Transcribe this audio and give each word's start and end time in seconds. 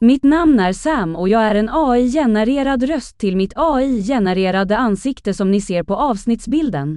Mitt 0.00 0.24
namn 0.24 0.60
är 0.60 0.72
Sam 0.72 1.16
och 1.16 1.28
jag 1.28 1.42
är 1.42 1.54
en 1.54 1.68
AI-genererad 1.72 2.82
röst 2.82 3.18
till 3.18 3.36
mitt 3.36 3.52
AI-genererade 3.56 4.76
ansikte 4.76 5.34
som 5.34 5.50
ni 5.50 5.60
ser 5.60 5.82
på 5.82 5.94
avsnittsbilden. 5.94 6.96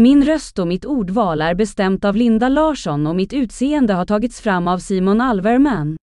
Min 0.00 0.24
röst 0.24 0.58
och 0.58 0.66
mitt 0.66 0.84
ordval 0.84 1.40
är 1.40 1.54
bestämt 1.54 2.04
av 2.04 2.16
Linda 2.16 2.48
Larsson 2.48 3.06
och 3.06 3.16
mitt 3.16 3.32
utseende 3.32 3.94
har 3.94 4.04
tagits 4.06 4.40
fram 4.40 4.68
av 4.68 4.78
Simon 4.78 5.20
Alverman. 5.20 5.96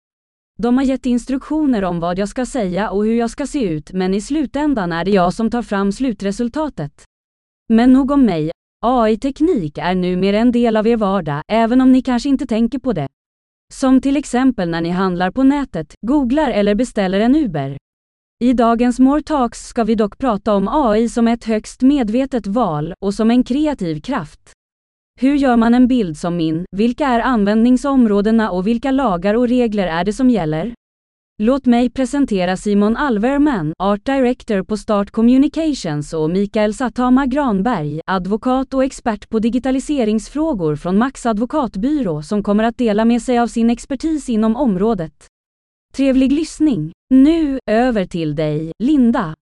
De 0.60 0.78
har 0.78 0.84
gett 0.84 1.06
instruktioner 1.06 1.84
om 1.84 2.00
vad 2.00 2.20
jag 2.20 2.30
ska 2.30 2.46
säga 2.46 2.90
och 2.90 3.06
hur 3.06 3.16
jag 3.16 3.30
ska 3.30 3.48
se 3.48 3.70
ut 3.70 3.94
men 3.94 4.14
i 4.14 4.22
slutändan 4.22 4.92
är 4.92 5.06
det 5.06 5.12
jag 5.12 5.34
som 5.34 5.50
tar 5.50 5.62
fram 5.62 5.92
slutresultatet. 5.92 7.04
Men 7.70 7.94
nog 7.94 8.12
om 8.12 8.26
mig, 8.26 8.52
AI-teknik 8.86 9.78
är 9.78 9.96
numera 9.96 10.38
en 10.38 10.52
del 10.52 10.78
av 10.78 10.88
er 10.88 10.98
vardag 10.98 11.42
även 11.48 11.82
om 11.82 11.92
ni 11.92 12.02
kanske 12.02 12.30
inte 12.30 12.46
tänker 12.46 12.80
på 12.80 12.94
det. 12.94 13.08
Som 13.74 14.02
till 14.02 14.18
exempel 14.18 14.70
när 14.70 14.82
ni 14.82 14.90
handlar 14.90 15.32
på 15.32 15.44
nätet, 15.44 15.96
googlar 16.08 16.50
eller 16.50 16.76
beställer 16.76 17.20
en 17.20 17.36
Uber. 17.36 17.78
I 18.44 18.54
dagens 18.54 19.00
More 19.00 19.22
Talks 19.22 19.68
ska 19.68 19.84
vi 19.84 19.96
dock 19.96 20.18
prata 20.18 20.54
om 20.54 20.68
AI 20.68 21.10
som 21.10 21.28
ett 21.28 21.44
högst 21.44 21.82
medvetet 21.82 22.48
val 22.48 22.94
och 23.06 23.14
som 23.14 23.32
en 23.32 23.44
kreativ 23.44 24.02
kraft. 24.02 24.52
Hur 25.20 25.36
gör 25.36 25.58
man 25.58 25.74
en 25.74 25.88
bild 25.88 26.18
som 26.18 26.38
min? 26.38 26.66
Vilka 26.72 27.08
är 27.08 27.20
användningsområdena 27.20 28.52
och 28.52 28.68
vilka 28.68 28.92
lagar 28.92 29.34
och 29.34 29.48
regler 29.48 29.88
är 29.88 30.04
det 30.04 30.14
som 30.14 30.30
gäller? 30.30 30.74
Låt 31.38 31.66
mig 31.66 31.90
presentera 31.90 32.58
Simon 32.58 32.98
Alverman, 32.98 33.74
Art 33.80 34.06
Director 34.06 34.64
på 34.64 34.78
Start 34.78 35.12
Communications 35.12 36.14
och 36.14 36.30
Mikael 36.30 36.74
Satama 36.74 37.26
Granberg, 37.26 38.02
advokat 38.06 38.74
och 38.74 38.84
expert 38.84 39.30
på 39.30 39.40
digitaliseringsfrågor 39.40 40.76
från 40.76 40.98
Max 40.98 41.26
advokatbyrå 41.26 42.22
som 42.22 42.44
kommer 42.44 42.64
att 42.64 42.78
dela 42.78 43.06
med 43.06 43.22
sig 43.22 43.40
av 43.40 43.48
sin 43.48 43.70
expertis 43.70 44.30
inom 44.30 44.56
området. 44.56 45.28
Trevlig 45.94 46.32
lyssning! 46.32 46.92
Nu, 47.10 47.60
över 47.72 48.06
till 48.06 48.36
dig, 48.36 48.72
Linda. 48.84 49.36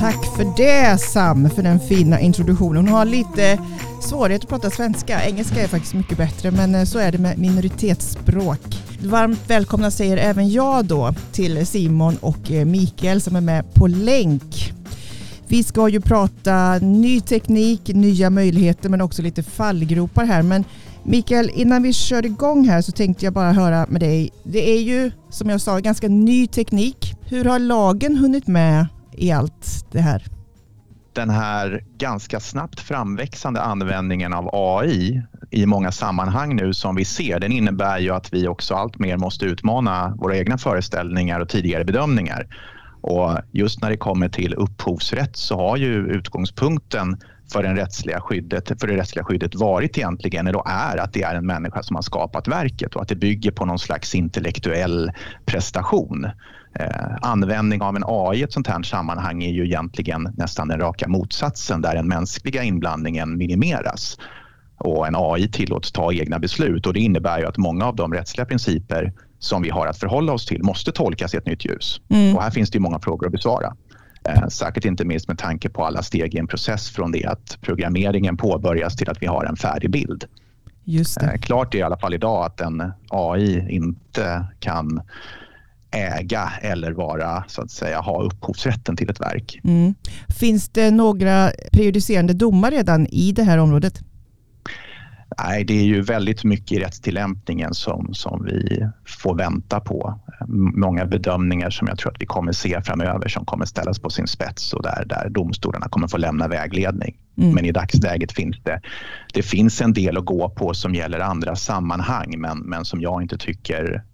Tack 0.00 0.36
för 0.36 0.56
det 0.56 1.00
Sam, 1.00 1.50
för 1.50 1.62
den 1.62 1.80
fina 1.80 2.20
introduktionen. 2.20 2.86
Hon 2.86 2.96
har 2.96 3.04
lite 3.04 3.58
svårighet 4.02 4.42
att 4.42 4.48
prata 4.48 4.70
svenska. 4.70 5.24
Engelska 5.24 5.62
är 5.62 5.68
faktiskt 5.68 5.94
mycket 5.94 6.18
bättre, 6.18 6.50
men 6.50 6.74
eh, 6.74 6.84
så 6.84 6.98
är 6.98 7.12
det 7.12 7.18
med 7.18 7.38
minoritetsspråk. 7.38 8.60
Varmt 9.02 9.50
välkomna 9.50 9.90
säger 9.90 10.16
även 10.16 10.50
jag 10.50 10.84
då 10.84 11.14
till 11.32 11.66
Simon 11.66 12.16
och 12.20 12.50
eh, 12.50 12.64
Mikael 12.64 13.20
som 13.20 13.36
är 13.36 13.40
med 13.40 13.74
på 13.74 13.86
länk. 13.86 14.72
Vi 15.46 15.62
ska 15.62 15.88
ju 15.88 16.00
prata 16.00 16.78
ny 16.78 17.20
teknik, 17.20 17.88
nya 17.88 18.30
möjligheter 18.30 18.88
men 18.88 19.00
också 19.00 19.22
lite 19.22 19.42
fallgropar 19.42 20.24
här. 20.24 20.42
Men 20.42 20.64
Mikael, 21.02 21.50
innan 21.54 21.82
vi 21.82 21.92
kör 21.92 22.26
igång 22.26 22.68
här 22.68 22.82
så 22.82 22.92
tänkte 22.92 23.24
jag 23.24 23.34
bara 23.34 23.52
höra 23.52 23.86
med 23.88 24.00
dig. 24.00 24.30
Det 24.42 24.70
är 24.70 24.80
ju 24.80 25.10
som 25.30 25.50
jag 25.50 25.60
sa 25.60 25.78
ganska 25.78 26.08
ny 26.08 26.46
teknik. 26.46 27.14
Hur 27.22 27.44
har 27.44 27.58
lagen 27.58 28.16
hunnit 28.16 28.46
med 28.46 28.86
i 29.12 29.32
allt 29.32 29.86
det 29.92 30.00
här? 30.00 30.22
Den 31.12 31.30
här 31.30 31.84
ganska 31.98 32.40
snabbt 32.40 32.80
framväxande 32.80 33.60
användningen 33.60 34.32
av 34.34 34.50
AI 34.52 35.22
i 35.50 35.66
många 35.66 35.92
sammanhang 35.92 36.56
nu 36.56 36.74
som 36.74 36.96
vi 36.96 37.04
ser, 37.04 37.40
den 37.40 37.52
innebär 37.52 37.98
ju 37.98 38.10
att 38.10 38.32
vi 38.32 38.48
också 38.48 38.74
allt 38.74 38.98
mer 38.98 39.16
måste 39.16 39.44
utmana 39.44 40.14
våra 40.16 40.36
egna 40.36 40.58
föreställningar 40.58 41.40
och 41.40 41.48
tidigare 41.48 41.84
bedömningar. 41.84 42.46
Och 43.00 43.38
just 43.52 43.82
när 43.82 43.90
det 43.90 43.96
kommer 43.96 44.28
till 44.28 44.54
upphovsrätt 44.54 45.36
så 45.36 45.56
har 45.56 45.76
ju 45.76 46.06
utgångspunkten 46.06 47.20
för, 47.52 47.62
den 47.62 47.76
rättsliga 47.76 48.20
skyddet, 48.20 48.80
för 48.80 48.86
det 48.86 48.96
rättsliga 48.96 49.24
skyddet 49.24 49.54
varit 49.54 49.98
egentligen, 49.98 50.46
eller 50.46 50.62
är, 50.68 50.96
att 50.96 51.12
det 51.12 51.22
är 51.22 51.34
en 51.34 51.46
människa 51.46 51.82
som 51.82 51.96
har 51.96 52.02
skapat 52.02 52.48
verket 52.48 52.94
och 52.96 53.02
att 53.02 53.08
det 53.08 53.16
bygger 53.16 53.50
på 53.50 53.64
någon 53.64 53.78
slags 53.78 54.14
intellektuell 54.14 55.12
prestation. 55.46 56.26
Eh, 56.74 57.16
användning 57.22 57.82
av 57.82 57.96
en 57.96 58.04
AI 58.06 58.38
i 58.38 58.42
ett 58.42 58.52
sånt 58.52 58.66
här 58.66 58.82
sammanhang 58.82 59.42
är 59.42 59.50
ju 59.50 59.64
egentligen 59.64 60.28
nästan 60.36 60.68
den 60.68 60.80
raka 60.80 61.08
motsatsen 61.08 61.82
där 61.82 61.94
den 61.94 62.08
mänskliga 62.08 62.62
inblandningen 62.62 63.36
minimeras 63.36 64.18
och 64.78 65.06
en 65.06 65.14
AI 65.16 65.48
tillåts 65.48 65.92
ta 65.92 66.12
egna 66.12 66.38
beslut 66.38 66.86
och 66.86 66.92
det 66.92 67.00
innebär 67.00 67.38
ju 67.38 67.46
att 67.46 67.56
många 67.56 67.84
av 67.84 67.96
de 67.96 68.14
rättsliga 68.14 68.46
principer 68.46 69.12
som 69.38 69.62
vi 69.62 69.70
har 69.70 69.86
att 69.86 69.98
förhålla 69.98 70.32
oss 70.32 70.46
till 70.46 70.62
måste 70.62 70.92
tolkas 70.92 71.34
i 71.34 71.36
ett 71.36 71.46
nytt 71.46 71.64
ljus. 71.64 72.00
Mm. 72.08 72.36
Och 72.36 72.42
här 72.42 72.50
finns 72.50 72.70
det 72.70 72.76
ju 72.76 72.80
många 72.80 72.98
frågor 72.98 73.26
att 73.26 73.32
besvara. 73.32 73.76
Eh, 74.24 74.48
säkert 74.48 74.84
inte 74.84 75.04
minst 75.04 75.28
med 75.28 75.38
tanke 75.38 75.68
på 75.68 75.84
alla 75.84 76.02
steg 76.02 76.34
i 76.34 76.38
en 76.38 76.46
process 76.46 76.90
från 76.90 77.12
det 77.12 77.24
att 77.24 77.58
programmeringen 77.60 78.36
påbörjas 78.36 78.96
till 78.96 79.10
att 79.10 79.22
vi 79.22 79.26
har 79.26 79.44
en 79.44 79.56
färdig 79.56 79.90
bild. 79.90 80.24
Just 80.84 81.20
det. 81.20 81.26
Eh, 81.26 81.40
klart 81.40 81.74
är 81.74 81.78
i 81.78 81.82
alla 81.82 81.98
fall 81.98 82.14
idag 82.14 82.44
att 82.44 82.60
en 82.60 82.92
AI 83.08 83.66
inte 83.70 84.46
kan 84.60 85.00
äga 85.90 86.52
eller 86.62 86.92
vara, 86.92 87.44
så 87.48 87.62
att 87.62 87.70
säga, 87.70 88.00
ha 88.00 88.22
upphovsrätten 88.22 88.96
till 88.96 89.10
ett 89.10 89.20
verk. 89.20 89.60
Mm. 89.64 89.94
Finns 90.40 90.68
det 90.68 90.90
några 90.90 91.50
prejudicerande 91.72 92.32
domar 92.32 92.70
redan 92.70 93.06
i 93.06 93.32
det 93.32 93.42
här 93.42 93.58
området? 93.58 94.00
Nej, 95.38 95.64
det 95.64 95.80
är 95.80 95.84
ju 95.84 96.02
väldigt 96.02 96.44
mycket 96.44 96.72
i 96.72 96.80
rättstillämpningen 96.80 97.74
som, 97.74 98.14
som 98.14 98.44
vi 98.44 98.88
får 99.06 99.34
vänta 99.34 99.80
på. 99.80 100.20
Många 100.76 101.06
bedömningar 101.06 101.70
som 101.70 101.88
jag 101.88 101.98
tror 101.98 102.12
att 102.12 102.22
vi 102.22 102.26
kommer 102.26 102.52
se 102.52 102.82
framöver 102.82 103.28
som 103.28 103.44
kommer 103.44 103.64
ställas 103.64 103.98
på 103.98 104.10
sin 104.10 104.26
spets 104.26 104.72
och 104.72 104.82
där, 104.82 105.04
där 105.06 105.28
domstolarna 105.30 105.88
kommer 105.88 106.08
få 106.08 106.16
lämna 106.16 106.48
vägledning. 106.48 107.16
Mm. 107.38 107.54
Men 107.54 107.64
i 107.64 107.72
dagsläget 107.72 108.32
finns 108.32 108.56
det, 108.62 108.80
det 109.34 109.42
finns 109.42 109.80
en 109.80 109.92
del 109.92 110.16
att 110.16 110.24
gå 110.24 110.50
på 110.50 110.74
som 110.74 110.94
gäller 110.94 111.20
andra 111.20 111.56
sammanhang 111.56 112.34
men, 112.38 112.58
men 112.58 112.84
som 112.84 113.00
jag 113.00 113.22
inte 113.22 113.38
tycker 113.38 114.04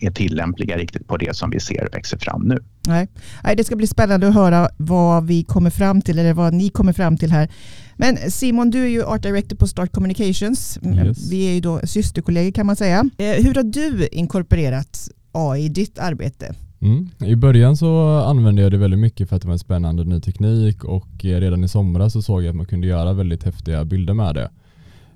är 0.00 0.10
tillämpliga 0.10 0.76
riktigt 0.76 1.08
på 1.08 1.16
det 1.16 1.36
som 1.36 1.50
vi 1.50 1.60
ser 1.60 1.88
växer 1.92 2.18
fram 2.18 2.42
nu. 2.42 2.58
Nej. 2.86 3.08
Nej, 3.44 3.56
det 3.56 3.64
ska 3.64 3.76
bli 3.76 3.86
spännande 3.86 4.28
att 4.28 4.34
höra 4.34 4.68
vad 4.76 5.26
vi 5.26 5.44
kommer 5.44 5.70
fram 5.70 6.02
till 6.02 6.18
eller 6.18 6.32
vad 6.32 6.54
ni 6.54 6.68
kommer 6.68 6.92
fram 6.92 7.16
till 7.16 7.30
här. 7.30 7.48
Men 7.96 8.16
Simon, 8.30 8.70
du 8.70 8.82
är 8.84 8.88
ju 8.88 9.04
Art 9.04 9.22
Director 9.22 9.56
på 9.56 9.66
Start 9.66 9.92
Communications. 9.92 10.78
Yes. 10.84 11.30
Vi 11.30 11.48
är 11.48 11.54
ju 11.54 11.60
då 11.60 11.80
systerkollegor 11.84 12.52
kan 12.52 12.66
man 12.66 12.76
säga. 12.76 13.10
Eh, 13.18 13.44
hur 13.44 13.54
har 13.54 13.62
du 13.62 14.08
inkorporerat 14.12 15.08
AI 15.32 15.64
i 15.64 15.68
ditt 15.68 15.98
arbete? 15.98 16.54
Mm. 16.80 17.08
I 17.18 17.36
början 17.36 17.76
så 17.76 18.18
använde 18.18 18.62
jag 18.62 18.70
det 18.70 18.78
väldigt 18.78 19.00
mycket 19.00 19.28
för 19.28 19.36
att 19.36 19.42
det 19.42 19.48
var 19.48 19.52
en 19.52 19.58
spännande 19.58 20.04
ny 20.04 20.20
teknik 20.20 20.84
och 20.84 21.24
eh, 21.24 21.40
redan 21.40 21.64
i 21.64 21.68
somras 21.68 22.12
så 22.12 22.22
såg 22.22 22.42
jag 22.42 22.48
att 22.48 22.56
man 22.56 22.66
kunde 22.66 22.86
göra 22.86 23.12
väldigt 23.12 23.44
häftiga 23.44 23.84
bilder 23.84 24.14
med 24.14 24.34
det. 24.34 24.50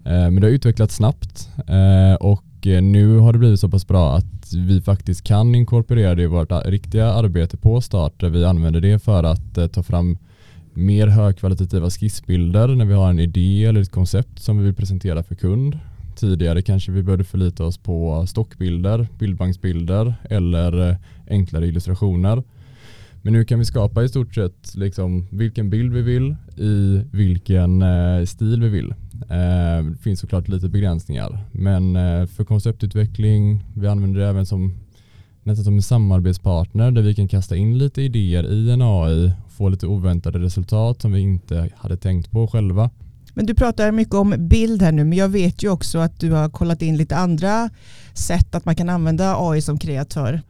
Eh, 0.08 0.30
men 0.30 0.34
det 0.34 0.46
har 0.46 0.52
utvecklats 0.52 0.94
snabbt 0.94 1.48
eh, 1.66 2.14
och 2.14 2.66
eh, 2.66 2.82
nu 2.82 3.18
har 3.18 3.32
det 3.32 3.38
blivit 3.38 3.60
så 3.60 3.68
pass 3.68 3.86
bra 3.86 4.16
att 4.16 4.52
vi 4.54 4.80
faktiskt 4.80 5.24
kan 5.24 5.54
inkorporera 5.54 6.14
det 6.14 6.22
i 6.22 6.26
vårt 6.26 6.52
riktiga 6.64 7.12
arbete 7.12 7.56
på 7.56 7.80
start 7.80 8.20
där 8.20 8.28
vi 8.28 8.44
använder 8.44 8.80
det 8.80 8.98
för 8.98 9.24
att 9.24 9.72
ta 9.72 9.82
fram 9.82 10.18
mer 10.74 11.06
högkvalitativa 11.06 11.90
skissbilder 11.90 12.68
när 12.68 12.84
vi 12.84 12.94
har 12.94 13.10
en 13.10 13.18
idé 13.18 13.64
eller 13.64 13.80
ett 13.80 13.90
koncept 13.90 14.38
som 14.38 14.58
vi 14.58 14.64
vill 14.64 14.74
presentera 14.74 15.22
för 15.22 15.34
kund. 15.34 15.78
Tidigare 16.16 16.62
kanske 16.62 16.92
vi 16.92 17.02
började 17.02 17.24
förlita 17.24 17.64
oss 17.64 17.78
på 17.78 18.26
stockbilder, 18.26 19.08
bildbanksbilder 19.18 20.14
eller 20.30 20.96
enklare 21.30 21.66
illustrationer. 21.66 22.42
Men 23.22 23.32
nu 23.32 23.44
kan 23.44 23.58
vi 23.58 23.64
skapa 23.64 24.04
i 24.04 24.08
stort 24.08 24.34
sett 24.34 24.74
liksom 24.74 25.26
vilken 25.30 25.70
bild 25.70 25.92
vi 25.92 26.02
vill 26.02 26.36
i 26.56 27.02
vilken 27.12 27.84
stil 28.26 28.62
vi 28.62 28.68
vill. 28.68 28.94
Eh, 29.22 29.84
det 29.84 29.98
finns 30.02 30.20
såklart 30.20 30.48
lite 30.48 30.68
begränsningar 30.68 31.44
men 31.52 31.96
eh, 31.96 32.26
för 32.26 32.44
konceptutveckling, 32.44 33.64
vi 33.74 33.88
använder 33.88 34.20
det 34.20 34.26
även 34.26 34.46
som 34.46 34.74
nästan 35.42 35.64
som 35.64 35.74
en 35.74 35.82
samarbetspartner 35.82 36.90
där 36.90 37.02
vi 37.02 37.14
kan 37.14 37.28
kasta 37.28 37.56
in 37.56 37.78
lite 37.78 38.02
idéer 38.02 38.52
i 38.52 38.70
en 38.70 38.82
AI 38.82 39.32
och 39.46 39.52
få 39.52 39.68
lite 39.68 39.86
oväntade 39.86 40.38
resultat 40.38 41.02
som 41.02 41.12
vi 41.12 41.20
inte 41.20 41.70
hade 41.76 41.96
tänkt 41.96 42.30
på 42.30 42.46
själva. 42.46 42.90
Men 43.34 43.46
du 43.46 43.54
pratar 43.54 43.92
mycket 43.92 44.14
om 44.14 44.34
bild 44.38 44.82
här 44.82 44.92
nu, 44.92 45.04
men 45.04 45.18
jag 45.18 45.28
vet 45.28 45.62
ju 45.62 45.70
också 45.70 45.98
att 45.98 46.20
du 46.20 46.30
har 46.30 46.48
kollat 46.48 46.82
in 46.82 46.96
lite 46.96 47.16
andra 47.16 47.70
sätt 48.14 48.54
att 48.54 48.64
man 48.64 48.76
kan 48.76 48.88
använda 48.88 49.36
AI 49.38 49.62
som 49.62 49.78
kreatör. 49.78 50.42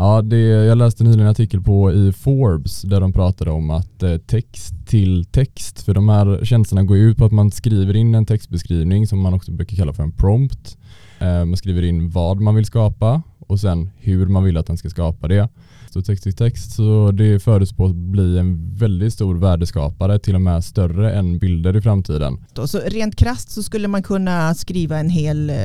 Ja, 0.00 0.22
det, 0.22 0.38
jag 0.38 0.78
läste 0.78 1.04
nyligen 1.04 1.24
en 1.24 1.30
artikel 1.30 1.60
på 1.60 1.92
i 1.92 2.12
Forbes 2.12 2.82
där 2.82 3.00
de 3.00 3.12
pratade 3.12 3.50
om 3.50 3.70
att 3.70 4.02
eh, 4.02 4.16
text 4.16 4.74
till 4.86 5.24
text, 5.24 5.82
för 5.82 5.94
de 5.94 6.08
här 6.08 6.44
tjänsterna 6.44 6.82
går 6.82 6.96
ut 6.96 7.16
på 7.16 7.24
att 7.24 7.32
man 7.32 7.50
skriver 7.50 7.96
in 7.96 8.14
en 8.14 8.26
textbeskrivning 8.26 9.06
som 9.06 9.20
man 9.20 9.34
också 9.34 9.52
brukar 9.52 9.76
kalla 9.76 9.92
för 9.92 10.02
en 10.02 10.12
prompt. 10.12 10.78
Eh, 11.18 11.44
man 11.44 11.56
skriver 11.56 11.82
in 11.82 12.10
vad 12.10 12.40
man 12.40 12.54
vill 12.54 12.64
skapa 12.64 13.22
och 13.38 13.60
sen 13.60 13.90
hur 13.96 14.26
man 14.26 14.44
vill 14.44 14.56
att 14.56 14.66
den 14.66 14.76
ska 14.76 14.90
skapa 14.90 15.28
det. 15.28 15.48
Så 15.90 16.02
text 16.02 16.22
till 16.22 16.36
text 16.36 16.72
så 16.72 17.10
det 17.10 17.40
förutspås 17.40 17.92
bli 17.92 18.38
en 18.38 18.74
väldigt 18.74 19.12
stor 19.12 19.34
värdeskapare, 19.34 20.18
till 20.18 20.34
och 20.34 20.42
med 20.42 20.64
större 20.64 21.12
än 21.12 21.38
bilder 21.38 21.76
i 21.76 21.82
framtiden. 21.82 22.44
Så 22.66 22.78
rent 22.78 23.16
krast 23.16 23.50
så 23.50 23.62
skulle 23.62 23.88
man 23.88 24.02
kunna 24.02 24.54
skriva 24.54 24.98
en 24.98 25.10
hel 25.10 25.50
eh, 25.50 25.56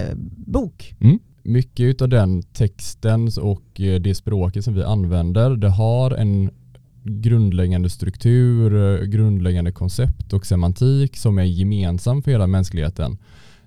bok? 0.45 0.95
Mm 0.99 1.19
mycket 1.43 2.01
av 2.01 2.09
den 2.09 2.43
texten 2.43 3.29
och 3.41 3.81
eh, 3.81 4.01
det 4.01 4.15
språket 4.15 4.63
som 4.63 4.73
vi 4.73 4.83
använder, 4.83 5.55
det 5.55 5.69
har 5.69 6.11
en 6.11 6.49
grundläggande 7.03 7.89
struktur, 7.89 8.75
eh, 8.75 9.05
grundläggande 9.05 9.71
koncept 9.71 10.33
och 10.33 10.45
semantik 10.45 11.17
som 11.17 11.37
är 11.37 11.43
gemensam 11.43 12.23
för 12.23 12.31
hela 12.31 12.47
mänskligheten. 12.47 13.17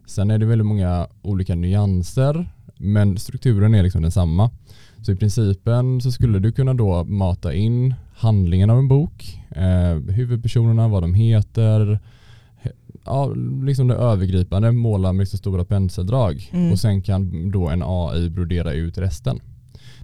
Sen 0.06 0.31
är 0.31 0.38
det 0.38 0.46
väldigt 0.46 0.67
många 0.67 1.08
olika 1.23 1.55
nyanser 1.55 2.49
men 2.78 3.19
strukturen 3.19 3.75
är 3.75 3.82
liksom 3.82 4.02
densamma. 4.02 4.50
Så 5.02 5.12
i 5.12 5.17
principen 5.17 6.00
så 6.00 6.12
skulle 6.12 6.38
du 6.38 6.52
kunna 6.52 6.75
då 6.75 7.05
mata 7.05 7.55
in 7.55 7.94
handlingen 8.14 8.70
av 8.70 8.79
en 8.79 8.88
bok, 8.88 9.38
eh, 9.50 10.14
huvudpersonerna, 10.14 10.88
vad 10.88 11.02
de 11.02 11.14
heter, 11.14 12.00
ja, 13.06 13.35
liksom 13.62 13.88
det 13.88 13.94
övergripande, 13.94 14.73
måla 14.73 15.12
med 15.12 15.29
så 15.29 15.37
stora 15.37 15.64
penseldrag 15.64 16.50
mm. 16.53 16.73
och 16.73 16.79
sen 16.79 17.03
kan 17.03 17.50
då 17.50 17.69
en 17.69 17.82
AI 17.85 18.31
brodera 18.31 18.73
ut 18.73 18.99
resten. 18.99 19.41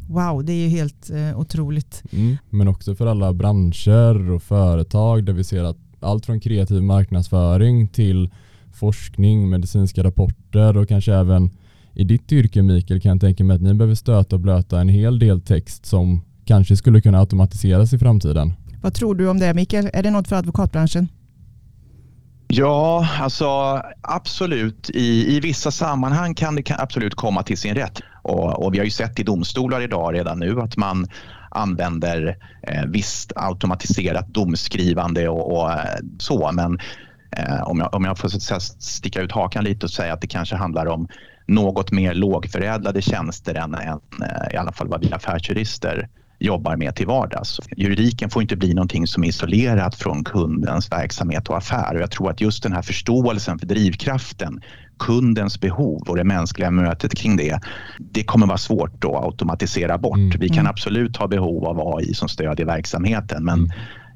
Wow, 0.09 0.45
det 0.45 0.53
är 0.53 0.57
ju 0.57 0.69
helt 0.69 1.11
eh, 1.11 1.41
otroligt. 1.41 2.03
Mm. 2.13 2.37
Men 2.51 2.69
också 2.69 2.95
för 2.95 3.07
alla 3.07 3.33
branscher 3.33 4.31
och 4.31 4.43
företag 4.43 5.25
där 5.25 5.33
vi 5.33 5.45
ser 5.45 5.65
att 5.65 5.79
allt 6.01 6.27
från 6.27 6.41
kreativ 6.41 6.83
marknadsföring 6.83 7.89
till 7.89 8.31
forskning, 8.73 9.51
medicinska 9.51 10.05
rapporter 10.05 10.77
och 10.77 10.89
kanske 10.89 11.15
även 11.15 11.51
i 11.95 12.05
ditt 12.05 12.33
yrke 12.33 12.63
Mikael 12.63 13.01
kan 13.01 13.11
jag 13.11 13.21
tänka 13.21 13.45
mig 13.45 13.57
att 13.57 13.63
ni 13.63 13.75
behöver 13.75 13.95
stöta 13.95 14.37
och 14.37 14.41
blöta 14.41 14.81
en 14.81 14.89
hel 14.89 15.19
del 15.19 15.41
text 15.41 15.87
som 15.87 16.21
kanske 16.45 16.77
skulle 16.77 17.01
kunna 17.01 17.19
automatiseras 17.19 17.93
i 17.93 17.99
framtiden. 17.99 18.53
Vad 18.83 18.95
tror 18.95 19.15
du 19.15 19.29
om 19.29 19.39
det 19.39 19.55
Mikael? 19.55 19.91
Är 19.93 20.03
det 20.03 20.11
något 20.11 20.29
för 20.29 20.37
advokatbranschen? 20.37 21.09
Ja, 22.55 23.09
alltså 23.21 23.47
absolut. 24.01 24.91
I, 24.91 25.37
I 25.37 25.41
vissa 25.41 25.71
sammanhang 25.71 26.35
kan 26.35 26.55
det 26.55 26.71
absolut 26.79 27.15
komma 27.15 27.43
till 27.43 27.59
sin 27.59 27.75
rätt. 27.75 28.01
Och, 28.23 28.65
och 28.65 28.75
vi 28.75 28.79
har 28.79 28.85
ju 28.85 28.91
sett 28.91 29.21
i 29.21 29.23
domstolar 29.23 29.81
idag 29.81 30.15
redan 30.15 30.39
nu 30.39 30.61
att 30.61 30.77
man 30.77 31.07
använder 31.51 32.37
eh, 32.63 32.85
visst 32.87 33.33
automatiserat 33.37 34.29
domskrivande 34.29 35.29
och, 35.29 35.57
och 35.57 35.73
eh, 35.73 35.79
så. 36.19 36.53
Men 36.53 36.79
eh, 37.37 37.63
om, 37.63 37.79
jag, 37.79 37.95
om 37.95 38.05
jag 38.05 38.19
får 38.19 38.29
sticka 38.81 39.21
ut 39.21 39.33
hakan 39.33 39.65
lite 39.65 39.87
och 39.87 39.91
säga 39.91 40.13
att 40.13 40.21
det 40.21 40.27
kanske 40.27 40.57
handlar 40.57 40.87
om 40.87 41.09
något 41.47 41.93
mer 41.93 42.15
lågförädlade 42.15 43.03
tjänster 43.03 43.55
än, 43.55 43.75
än 43.75 44.01
eh, 44.23 44.55
i 44.55 44.57
alla 44.57 44.73
fall 44.73 44.89
vad 44.89 45.01
vi 45.01 45.13
affärsjurister 45.13 46.09
jobbar 46.43 46.77
med 46.77 46.95
till 46.95 47.07
vardags. 47.07 47.61
Juridiken 47.77 48.31
får 48.31 48.43
inte 48.43 48.57
bli 48.57 48.75
någonting 48.75 49.07
som 49.07 49.25
är 49.25 49.29
isolerat 49.29 49.95
från 49.95 50.25
kundens 50.25 50.93
verksamhet 50.93 51.49
och 51.49 51.57
affär. 51.57 51.95
Och 51.95 52.01
jag 52.01 52.11
tror 52.11 52.31
att 52.31 52.41
just 52.41 52.63
den 52.63 52.73
här 52.73 52.83
förståelsen 52.83 53.59
för 53.59 53.67
drivkraften, 53.67 54.61
kundens 54.99 55.61
behov 55.61 56.03
och 56.09 56.17
det 56.17 56.25
mänskliga 56.25 56.71
mötet 56.71 57.15
kring 57.15 57.37
det, 57.37 57.61
det 57.99 58.25
kommer 58.25 58.47
vara 58.47 58.59
svårt 58.59 59.05
att 59.05 59.25
automatisera 59.25 59.99
bort. 59.99 60.17
Mm. 60.17 60.41
Vi 60.41 60.49
kan 60.49 60.59
mm. 60.59 60.71
absolut 60.71 61.17
ha 61.17 61.27
behov 61.29 61.65
av 61.65 61.97
AI 61.97 62.15
som 62.15 62.29
stödjer 62.29 62.67
verksamheten 62.67 63.45
men 63.45 63.59
mm 63.59 63.71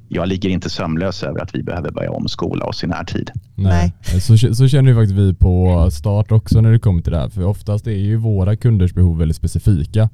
jag 0.09 0.29
ligger 0.29 0.49
inte 0.49 0.71
sömnlös 0.71 1.23
över 1.23 1.43
att 1.43 1.55
vi 1.55 1.63
behöver 1.63 1.91
börja 1.91 2.11
omskola 2.11 2.65
oss 2.65 2.85
i 2.85 2.87
närtid. 2.87 3.31
Nej, 3.55 3.95
Så, 4.21 4.55
så 4.55 4.69
känner 4.69 4.91
ju 4.91 4.97
faktiskt 4.97 5.19
vi 5.19 5.35
på 5.35 5.89
start 5.93 6.33
också 6.33 6.61
när 6.61 6.73
det 6.73 6.79
kommer 6.79 7.03
till 7.03 7.13
det 7.13 7.19
här. 7.19 7.29
För 7.29 7.45
oftast 7.45 7.87
är 7.87 7.91
ju 7.91 8.17
våra 8.17 8.57
kunders 8.57 8.95
behov 8.95 9.19
väldigt 9.19 9.37
specifika. 9.37 10.09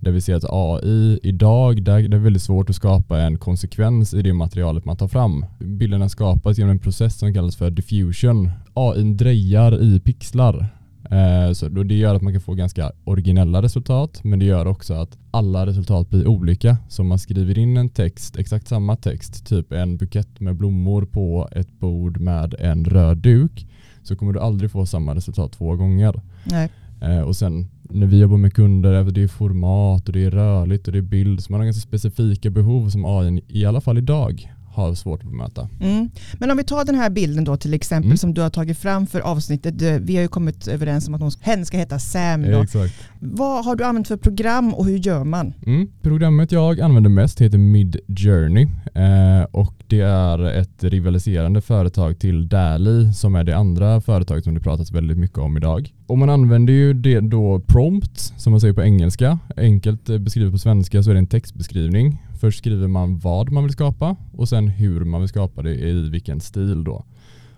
Där 0.00 0.10
vi 0.10 0.20
ser 0.20 0.34
att 0.34 0.44
AI 0.48 1.18
idag, 1.22 1.82
där 1.82 2.08
det 2.08 2.16
är 2.16 2.20
väldigt 2.20 2.42
svårt 2.42 2.70
att 2.70 2.76
skapa 2.76 3.20
en 3.20 3.38
konsekvens 3.38 4.14
i 4.14 4.22
det 4.22 4.32
materialet 4.32 4.84
man 4.84 4.96
tar 4.96 5.08
fram. 5.08 5.44
Bilderna 5.58 6.08
skapas 6.08 6.58
genom 6.58 6.70
en 6.70 6.78
process 6.78 7.18
som 7.18 7.34
kallas 7.34 7.56
för 7.56 7.70
diffusion. 7.70 8.50
AI 8.74 9.02
drejar 9.02 9.82
i 9.82 10.00
pixlar 10.00 10.78
Eh, 11.10 11.52
så 11.52 11.68
det 11.68 11.94
gör 11.94 12.14
att 12.14 12.22
man 12.22 12.32
kan 12.32 12.42
få 12.42 12.54
ganska 12.54 12.92
originella 13.04 13.62
resultat 13.62 14.20
men 14.24 14.38
det 14.38 14.44
gör 14.44 14.66
också 14.66 14.94
att 14.94 15.18
alla 15.30 15.66
resultat 15.66 16.10
blir 16.10 16.26
olika. 16.26 16.76
Så 16.88 17.02
om 17.02 17.08
man 17.08 17.18
skriver 17.18 17.58
in 17.58 17.76
en 17.76 17.88
text, 17.88 18.36
exakt 18.36 18.68
samma 18.68 18.96
text, 18.96 19.46
typ 19.46 19.72
en 19.72 19.96
bukett 19.96 20.40
med 20.40 20.56
blommor 20.56 21.04
på 21.04 21.48
ett 21.52 21.72
bord 21.78 22.20
med 22.20 22.54
en 22.58 22.84
röd 22.84 23.18
duk 23.18 23.66
så 24.02 24.16
kommer 24.16 24.32
du 24.32 24.40
aldrig 24.40 24.70
få 24.70 24.86
samma 24.86 25.14
resultat 25.14 25.52
två 25.52 25.76
gånger. 25.76 26.20
Nej. 26.44 26.70
Eh, 27.00 27.20
och 27.20 27.36
sen 27.36 27.68
när 27.90 28.06
vi 28.06 28.20
jobbar 28.20 28.36
med 28.36 28.54
kunder, 28.54 29.04
det 29.04 29.22
är 29.22 29.28
format 29.28 30.08
och 30.08 30.12
det 30.12 30.24
är 30.24 30.30
rörligt 30.30 30.86
och 30.86 30.92
det 30.92 30.98
är 30.98 31.02
bild, 31.02 31.42
så 31.42 31.52
man 31.52 31.60
har 31.60 31.64
ganska 31.64 31.88
specifika 31.88 32.50
behov 32.50 32.88
som 32.88 33.04
AI 33.04 33.42
i 33.48 33.64
alla 33.64 33.80
fall 33.80 33.98
idag 33.98 34.52
har 34.78 34.94
svårt 34.94 35.22
att 35.22 35.30
bemöta. 35.30 35.68
Mm. 35.80 36.10
Men 36.38 36.50
om 36.50 36.56
vi 36.56 36.64
tar 36.64 36.84
den 36.84 36.94
här 36.94 37.10
bilden 37.10 37.44
då 37.44 37.56
till 37.56 37.74
exempel 37.74 38.08
mm. 38.08 38.16
som 38.16 38.34
du 38.34 38.40
har 38.40 38.50
tagit 38.50 38.78
fram 38.78 39.06
för 39.06 39.20
avsnittet. 39.20 39.74
Vi 40.00 40.16
har 40.16 40.22
ju 40.22 40.28
kommit 40.28 40.68
överens 40.68 41.08
om 41.08 41.14
att 41.14 41.20
hon, 41.20 41.30
hen 41.40 41.66
ska 41.66 41.76
heta 41.76 41.98
Sam. 41.98 42.42
Då. 42.42 42.62
Exakt. 42.62 42.94
Vad 43.20 43.64
har 43.64 43.76
du 43.76 43.84
använt 43.84 44.08
för 44.08 44.16
program 44.16 44.74
och 44.74 44.86
hur 44.86 44.98
gör 44.98 45.24
man? 45.24 45.54
Mm. 45.66 45.88
Programmet 46.02 46.52
jag 46.52 46.80
använder 46.80 47.10
mest 47.10 47.40
heter 47.40 47.58
Mid 47.58 47.96
Journey 48.08 48.66
eh, 48.94 49.44
och 49.50 49.74
det 49.86 50.00
är 50.00 50.44
ett 50.44 50.84
rivaliserande 50.84 51.60
företag 51.60 52.18
till 52.18 52.48
Dali 52.48 53.12
som 53.12 53.34
är 53.34 53.44
det 53.44 53.56
andra 53.56 54.00
företaget 54.00 54.44
som 54.44 54.54
det 54.54 54.60
pratas 54.60 54.92
väldigt 54.92 55.18
mycket 55.18 55.38
om 55.38 55.56
idag. 55.56 55.94
Och 56.06 56.18
man 56.18 56.30
använder 56.30 56.72
ju 56.72 56.94
det 56.94 57.20
då 57.20 57.60
prompt 57.66 58.18
som 58.18 58.50
man 58.50 58.60
säger 58.60 58.74
på 58.74 58.82
engelska. 58.82 59.38
Enkelt 59.56 60.04
beskrivet 60.20 60.52
på 60.52 60.58
svenska 60.58 61.02
så 61.02 61.10
är 61.10 61.14
det 61.14 61.18
en 61.18 61.26
textbeskrivning 61.26 62.22
Först 62.40 62.58
skriver 62.58 62.88
man 62.88 63.18
vad 63.18 63.52
man 63.52 63.64
vill 63.64 63.72
skapa 63.72 64.16
och 64.32 64.48
sen 64.48 64.68
hur 64.68 65.04
man 65.04 65.20
vill 65.20 65.28
skapa 65.28 65.62
det 65.62 65.74
i 65.74 66.08
vilken 66.08 66.40
stil 66.40 66.84
då. 66.84 67.04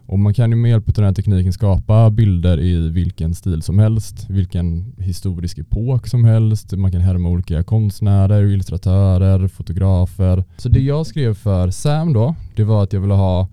Och 0.07 0.19
man 0.19 0.35
kan 0.35 0.51
ju 0.51 0.57
med 0.57 0.71
hjälp 0.71 0.89
av 0.89 0.95
den 0.95 1.05
här 1.05 1.13
tekniken 1.13 1.53
skapa 1.53 2.11
bilder 2.11 2.61
i 2.61 2.91
vilken 2.91 3.35
stil 3.35 3.63
som 3.63 3.79
helst, 3.79 4.31
vilken 4.31 4.93
historisk 4.99 5.59
epok 5.59 6.07
som 6.07 6.25
helst. 6.25 6.73
Man 6.73 6.93
kan 6.93 7.01
härma 7.01 7.29
olika 7.29 7.63
konstnärer, 7.63 8.43
illustratörer, 8.43 9.49
fotografer. 9.49 10.45
Så 10.57 10.69
det 10.69 10.81
jag 10.81 11.07
skrev 11.07 11.35
för 11.35 11.71
Sam 11.71 12.13
då, 12.13 12.35
det 12.57 12.65
var 12.65 12.83
att 12.83 12.93
jag 12.93 13.01
ville 13.01 13.15
ha 13.15 13.49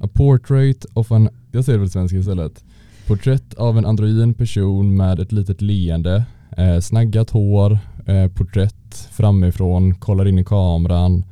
a 0.00 0.08
portrait 0.12 0.86
of 0.94 1.12
an, 1.12 1.28
jag 1.52 1.64
säger 1.64 1.78
det 1.78 1.82
väl 1.82 1.90
svenska 1.90 2.18
istället, 2.18 2.64
porträtt 3.06 3.54
av 3.54 3.78
en 3.78 3.86
androgyn 3.86 4.34
person 4.34 4.96
med 4.96 5.20
ett 5.20 5.32
litet 5.32 5.62
leende, 5.62 6.24
eh, 6.56 6.80
snaggat 6.80 7.30
hår, 7.30 7.78
eh, 8.06 8.28
porträtt 8.28 8.77
framifrån, 8.94 9.94
kollar 9.94 10.28
in 10.28 10.38
i 10.38 10.44
kameran, 10.44 11.24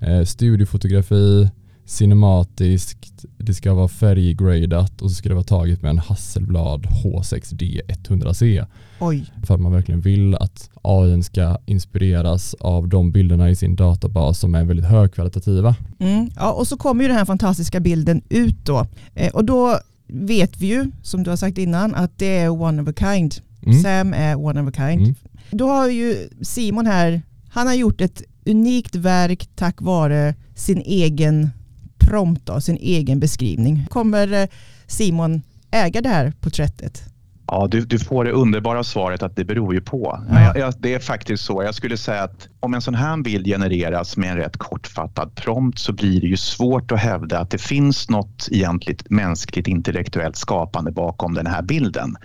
eh, 0.00 0.24
studiofotografi, 0.24 1.48
cinematiskt, 1.84 3.24
det 3.38 3.54
ska 3.54 3.74
vara 3.74 3.88
färggradat 3.88 5.02
och 5.02 5.10
så 5.10 5.14
ska 5.14 5.28
det 5.28 5.34
vara 5.34 5.44
taget 5.44 5.82
med 5.82 5.90
en 5.90 5.98
Hasselblad 5.98 6.86
H6D 6.86 7.80
100C. 7.88 8.66
Oj. 9.00 9.24
För 9.46 9.54
att 9.54 9.60
man 9.60 9.72
verkligen 9.72 10.00
vill 10.00 10.34
att 10.34 10.70
AI 10.82 11.22
ska 11.22 11.58
inspireras 11.66 12.54
av 12.54 12.88
de 12.88 13.12
bilderna 13.12 13.50
i 13.50 13.56
sin 13.56 13.76
databas 13.76 14.38
som 14.38 14.54
är 14.54 14.64
väldigt 14.64 14.86
högkvalitativa. 14.86 15.74
Mm. 15.98 16.30
Ja, 16.36 16.52
och 16.52 16.68
så 16.68 16.76
kommer 16.76 17.02
ju 17.02 17.08
den 17.08 17.16
här 17.16 17.24
fantastiska 17.24 17.80
bilden 17.80 18.22
ut 18.28 18.66
då. 18.66 18.86
Eh, 19.14 19.32
och 19.32 19.44
då 19.44 19.78
vet 20.06 20.60
vi 20.60 20.66
ju, 20.66 20.90
som 21.02 21.22
du 21.22 21.30
har 21.30 21.36
sagt 21.36 21.58
innan, 21.58 21.94
att 21.94 22.18
det 22.18 22.38
är 22.38 22.48
one 22.48 22.82
of 22.82 22.88
a 22.88 22.92
kind. 22.98 23.34
Mm. 23.66 23.82
Sam 23.82 24.14
är 24.14 24.36
one 24.36 24.62
of 24.62 24.68
a 24.68 24.72
kind. 24.76 25.02
Mm. 25.02 25.14
Då 25.50 25.68
har 25.68 25.88
ju 25.88 26.28
Simon 26.42 26.86
här, 26.86 27.22
han 27.48 27.66
har 27.66 27.74
gjort 27.74 28.00
ett 28.00 28.22
unikt 28.46 28.94
verk 28.94 29.48
tack 29.54 29.80
vare 29.80 30.34
sin 30.54 30.80
egen 30.80 31.50
prompt, 31.98 32.46
då, 32.46 32.60
sin 32.60 32.76
egen 32.76 33.20
beskrivning. 33.20 33.86
Kommer 33.90 34.32
eh, 34.32 34.48
Simon 34.86 35.42
äga 35.70 36.00
det 36.00 36.08
här 36.08 36.32
porträttet? 36.40 37.02
Ja, 37.46 37.68
du, 37.70 37.80
du 37.80 37.98
får 37.98 38.24
det 38.24 38.30
underbara 38.30 38.84
svaret 38.84 39.22
att 39.22 39.36
det 39.36 39.44
beror 39.44 39.74
ju 39.74 39.80
på. 39.80 40.20
Men 40.28 40.42
jag, 40.42 40.58
jag, 40.58 40.74
det 40.78 40.94
är 40.94 40.98
faktiskt 40.98 41.44
så. 41.44 41.62
Jag 41.62 41.74
skulle 41.74 41.96
säga 41.96 42.22
att 42.22 42.48
om 42.60 42.74
en 42.74 42.80
sån 42.80 42.94
här 42.94 43.22
bild 43.22 43.46
genereras 43.46 44.16
med 44.16 44.30
en 44.30 44.36
rätt 44.36 44.56
kortfattad 44.56 45.34
prompt 45.34 45.78
så 45.78 45.92
blir 45.92 46.20
det 46.20 46.26
ju 46.26 46.36
svårt 46.36 46.92
att 46.92 47.00
hävda 47.00 47.38
att 47.38 47.50
det 47.50 47.58
finns 47.58 48.10
något 48.10 48.48
egentligt 48.50 49.10
mänskligt 49.10 49.68
intellektuellt 49.68 50.36
skapande 50.36 50.92
bakom 50.92 51.34
den 51.34 51.46
här 51.46 51.62
bilden. 51.62 52.16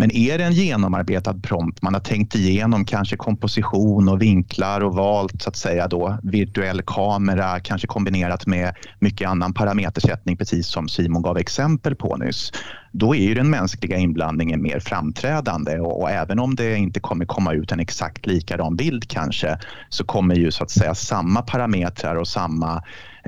Men 0.00 0.10
är 0.10 0.38
det 0.38 0.44
en 0.44 0.52
genomarbetad 0.52 1.34
prompt, 1.42 1.82
man 1.82 1.94
har 1.94 2.00
tänkt 2.00 2.34
igenom 2.34 2.84
kanske 2.84 3.16
komposition 3.16 4.08
och 4.08 4.22
vinklar 4.22 4.80
och 4.80 4.94
valt 4.94 5.42
så 5.42 5.48
att 5.48 5.56
säga 5.56 5.88
då 5.88 6.18
virtuell 6.22 6.82
kamera, 6.82 7.60
kanske 7.60 7.86
kombinerat 7.86 8.46
med 8.46 8.74
mycket 8.98 9.28
annan 9.28 9.54
parametersättning, 9.54 10.36
precis 10.36 10.66
som 10.66 10.88
Simon 10.88 11.22
gav 11.22 11.38
exempel 11.38 11.94
på 11.94 12.16
nyss. 12.16 12.52
Då 12.92 13.14
är 13.14 13.20
ju 13.20 13.34
den 13.34 13.50
mänskliga 13.50 13.96
inblandningen 13.96 14.62
mer 14.62 14.80
framträdande 14.80 15.78
och, 15.80 16.00
och 16.00 16.10
även 16.10 16.38
om 16.38 16.54
det 16.54 16.76
inte 16.76 17.00
kommer 17.00 17.24
komma 17.24 17.52
ut 17.52 17.72
en 17.72 17.80
exakt 17.80 18.26
likadan 18.26 18.76
bild 18.76 19.08
kanske 19.08 19.58
så 19.88 20.04
kommer 20.04 20.34
ju 20.34 20.50
så 20.50 20.64
att 20.64 20.70
säga 20.70 20.94
samma 20.94 21.42
parametrar 21.42 22.14
och 22.14 22.28
samma 22.28 22.82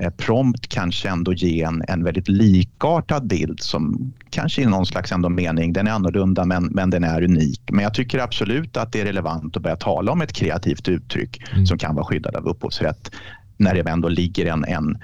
prompt 0.09 0.67
kanske 0.67 1.09
ändå 1.09 1.33
ge 1.33 1.61
en, 1.61 1.83
en 1.87 2.03
väldigt 2.03 2.27
likartad 2.27 3.27
bild 3.27 3.59
som 3.59 4.13
kanske 4.29 4.61
i 4.61 4.65
någon 4.65 4.85
slags 4.85 5.11
ändå 5.11 5.29
mening, 5.29 5.73
den 5.73 5.87
är 5.87 5.91
annorlunda 5.91 6.45
men, 6.45 6.65
men 6.65 6.89
den 6.89 7.03
är 7.03 7.23
unik. 7.23 7.61
Men 7.71 7.83
jag 7.83 7.93
tycker 7.93 8.19
absolut 8.19 8.77
att 8.77 8.91
det 8.91 9.01
är 9.01 9.05
relevant 9.05 9.57
att 9.57 9.63
börja 9.63 9.75
tala 9.75 10.11
om 10.11 10.21
ett 10.21 10.33
kreativt 10.33 10.87
uttryck 10.87 11.41
mm. 11.53 11.65
som 11.65 11.77
kan 11.77 11.95
vara 11.95 12.05
skyddad 12.05 12.35
av 12.35 12.47
upphovsrätt 12.47 13.11
när 13.57 13.75
det 13.75 13.89
ändå 13.89 14.07
ligger 14.07 14.45
en, 14.45 14.65
en 14.65 14.97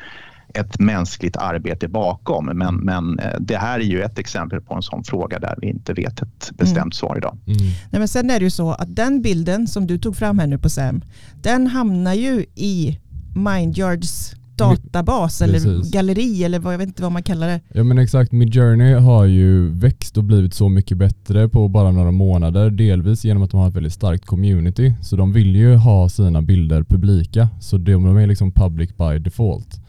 ett 0.54 0.80
mänskligt 0.80 1.38
arbete 1.38 1.88
bakom. 1.88 2.46
Men, 2.46 2.76
men 2.76 3.20
eh, 3.20 3.40
det 3.40 3.58
här 3.58 3.80
är 3.80 3.84
ju 3.84 4.02
ett 4.02 4.20
exempel 4.20 4.62
på 4.62 4.74
en 4.74 4.82
sån 4.82 5.04
fråga 5.04 5.40
där 5.40 5.56
vi 5.62 5.68
inte 5.68 5.94
vet 5.94 6.22
ett 6.22 6.52
bestämt 6.52 6.78
mm. 6.78 6.92
svar 6.92 7.18
idag. 7.18 7.38
Mm. 7.48 7.58
Nej, 7.92 8.00
men 8.00 8.08
sen 8.08 8.30
är 8.30 8.40
det 8.40 8.44
ju 8.44 8.52
så 8.52 8.72
att 8.72 8.96
den 8.96 9.22
bilden 9.22 9.68
som 9.68 9.88
du 9.88 9.98
tog 9.98 10.18
fram 10.18 10.40
här 10.40 10.48
nu 10.48 10.58
på 10.58 10.70
SAM, 10.70 11.02
den 11.42 11.68
hamnar 11.68 12.14
ju 12.14 12.46
i 12.56 13.00
Mindyards 13.36 14.34
databas 14.58 15.42
eller 15.42 15.54
Precis. 15.54 15.92
galleri 15.92 16.44
eller 16.44 16.60
vad, 16.60 16.74
jag 16.74 16.78
vet 16.78 16.88
inte 16.88 17.02
vad 17.02 17.12
man 17.12 17.24
kallar 17.24 17.48
det. 17.48 17.60
Ja 17.74 17.84
men 17.84 17.98
exakt, 17.98 18.32
Midjourney 18.32 18.94
har 18.94 19.26
ju 19.26 19.70
växt 19.70 20.18
och 20.18 20.24
blivit 20.24 20.54
så 20.54 20.70
mycket 20.70 20.98
bättre 20.98 21.50
på 21.50 21.68
bara 21.68 21.92
några 21.92 22.12
månader. 22.12 22.70
Delvis 22.70 23.26
genom 23.26 23.44
att 23.44 23.52
de 23.52 23.60
har 23.60 23.68
ett 23.68 23.76
väldigt 23.76 23.94
starkt 23.94 24.26
community. 24.26 24.94
Så 25.02 25.16
de 25.16 25.34
vill 25.34 25.56
ju 25.56 25.76
ha 25.76 26.10
sina 26.10 26.42
bilder 26.42 26.84
publika. 26.84 27.50
Så 27.60 27.78
de, 27.78 27.92
de 27.92 28.18
är 28.18 28.28
liksom 28.28 28.52
public 28.52 28.90
by 28.98 29.20
default. 29.20 29.82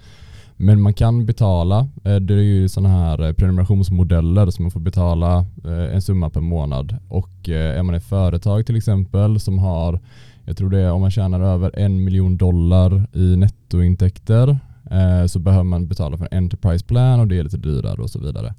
Men 0.61 0.81
man 0.81 0.95
kan 0.95 1.27
betala. 1.27 1.89
eh, 2.05 2.17
Det 2.17 2.35
är 2.35 2.39
ju 2.39 2.69
sådana 2.69 2.89
här 2.89 3.27
eh, 3.27 3.33
prenumerationsmodeller 3.33 4.51
som 4.51 4.63
man 4.65 4.71
får 4.71 4.81
betala 4.81 5.39
eh, 5.65 5.95
en 5.95 6.03
summa 6.03 6.31
per 6.31 6.41
månad. 6.41 6.97
Och 7.09 7.49
är 7.49 7.83
man 7.83 7.95
ett 7.95 8.05
företag 8.05 8.67
till 8.67 8.77
exempel 8.77 9.41
som 9.41 9.59
har, 9.59 10.01
jag 10.49 10.57
tror 10.57 10.71
det 10.71 10.79
är 10.79 10.93
om 10.93 11.01
man 11.01 11.11
tjänar 11.11 11.41
över 11.41 11.79
en 11.79 12.05
miljon 12.05 12.37
dollar 12.37 13.07
i 13.13 13.37
nettointäkter 13.37 14.59
eh, 14.91 15.27
så 15.27 15.39
behöver 15.39 15.65
man 15.65 15.89
betala 15.89 16.17
för 16.17 16.29
en 16.31 16.39
enterprise 16.45 16.85
plan 16.85 17.21
och 17.21 17.29
det 17.29 17.39
är 17.39 17.43
lite 17.43 17.57
dyrare 17.57 18.03
och 18.03 18.11
så 18.11 18.19
vidare. 18.19 18.47
Eh, 18.47 18.55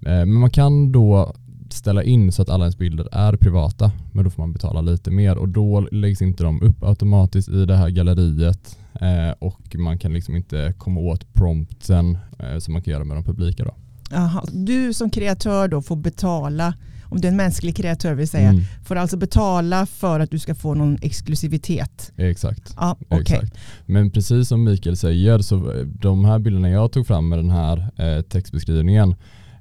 Men 0.00 0.32
man 0.34 0.50
kan 0.50 0.92
då 0.92 1.34
ställa 1.70 2.02
in 2.02 2.32
så 2.32 2.42
att 2.42 2.48
alla 2.48 2.64
ens 2.64 2.78
bilder 2.78 3.08
är 3.12 3.36
privata 3.36 3.92
men 4.12 4.24
då 4.24 4.30
får 4.30 4.42
man 4.42 4.52
betala 4.52 4.80
lite 4.80 5.10
mer 5.10 5.36
och 5.38 5.48
då 5.48 5.80
läggs 5.80 6.22
inte 6.22 6.44
de 6.44 6.62
upp 6.62 6.82
automatiskt 6.82 7.48
i 7.48 7.66
det 7.66 7.76
här 7.76 7.88
galleriet 7.88 8.78
eh, 9.00 9.30
och 9.38 9.76
man 9.76 9.98
kan 9.98 10.12
liksom 10.12 10.36
inte 10.36 10.74
komma 10.78 11.00
åt 11.00 11.34
prompten 11.34 12.18
eh, 12.38 12.58
som 12.58 12.72
man 12.72 12.82
kan 12.82 12.92
göra 12.92 13.04
med 13.04 13.16
de 13.16 13.24
publika 13.24 13.64
då. 13.64 13.74
Aha. 14.16 14.44
Du 14.52 14.92
som 14.94 15.10
kreatör 15.10 15.68
då 15.68 15.82
får 15.82 15.96
betala, 15.96 16.74
om 17.14 17.20
du 17.20 17.28
är 17.28 17.32
en 17.32 17.36
mänsklig 17.36 17.76
kreatör 17.76 18.14
vill 18.14 18.28
säga, 18.28 18.48
Mm, 18.48 18.62
får 18.84 18.96
alltså 18.96 19.16
betala 19.16 19.86
för 19.86 20.20
att 20.20 20.30
du 20.30 20.38
ska 20.38 20.54
få 20.54 20.74
någon 20.74 20.98
exklusivitet. 21.02 22.12
exakt. 22.16 22.74
Ja, 22.76 22.96
okej. 23.08 23.20
Exakt. 23.20 23.58
Men 23.86 24.10
precis 24.10 24.48
som 24.48 24.64
Mikael 24.64 24.96
säger 24.96 25.38
så 25.38 25.56
eh, 25.72 25.86
de 25.86 26.24
här 26.24 26.38
bilderna 26.38 26.70
jag 26.70 26.92
tog 26.92 27.06
fram 27.06 27.28
med 27.28 27.38
den 27.38 27.50
här 27.50 27.90
eh, 27.96 28.22
textbeskrivningen 28.22 29.14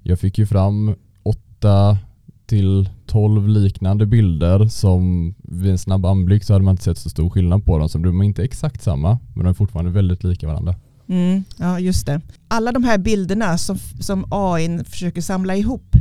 jag 0.04 0.20
fick 0.20 0.38
ju 0.38 0.46
fram 0.46 0.96
åtta 1.24 1.98
till 2.46 2.90
12 3.08 3.48
liknande 3.48 4.06
bilder 4.06 4.68
som 4.68 5.34
vid 5.38 5.72
en 5.72 5.78
snabb 5.78 6.06
anblick 6.06 6.44
så 6.44 6.54
hade 6.54 6.66
man 6.66 6.72
inte 6.72 6.84
sett 6.84 6.98
så 6.98 7.10
stor 7.10 7.30
skillnad 7.30 7.66
på 7.66 7.78
dem. 7.78 7.90
Så 7.90 7.98
de 7.98 8.22
är 8.22 8.26
inte 8.26 8.44
exakt 8.44 8.82
samma 8.84 9.20
men 9.34 9.44
de 9.44 9.50
är 9.50 9.54
fortfarande 9.54 9.92
väldigt 9.92 10.24
lika 10.24 10.48
varandra. 10.48 10.76
Mm, 11.08 11.44
ja, 11.58 11.80
just 11.80 12.06
det. 12.06 12.22
Alla 12.48 12.72
de 12.72 12.84
här 12.84 12.98
bilderna 12.98 13.58
som, 13.58 13.78
som 14.00 14.26
AI 14.30 14.84
försöker 14.84 15.22
samla 15.22 15.56
ihop. 15.56 15.96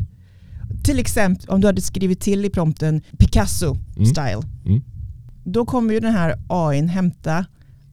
Till 0.85 0.99
exempel 0.99 1.51
om 1.51 1.61
du 1.61 1.67
hade 1.67 1.81
skrivit 1.81 2.21
till 2.21 2.45
i 2.45 2.51
prompten 2.51 3.03
Picasso 3.19 3.77
Mm. 3.97 4.07
style. 4.07 4.43
Mm. 4.67 4.83
Då 5.45 5.65
kommer 5.67 5.95
ju 5.95 6.01
den 6.01 6.12
här 6.12 6.35
AI 6.49 6.87
hämta 6.87 7.45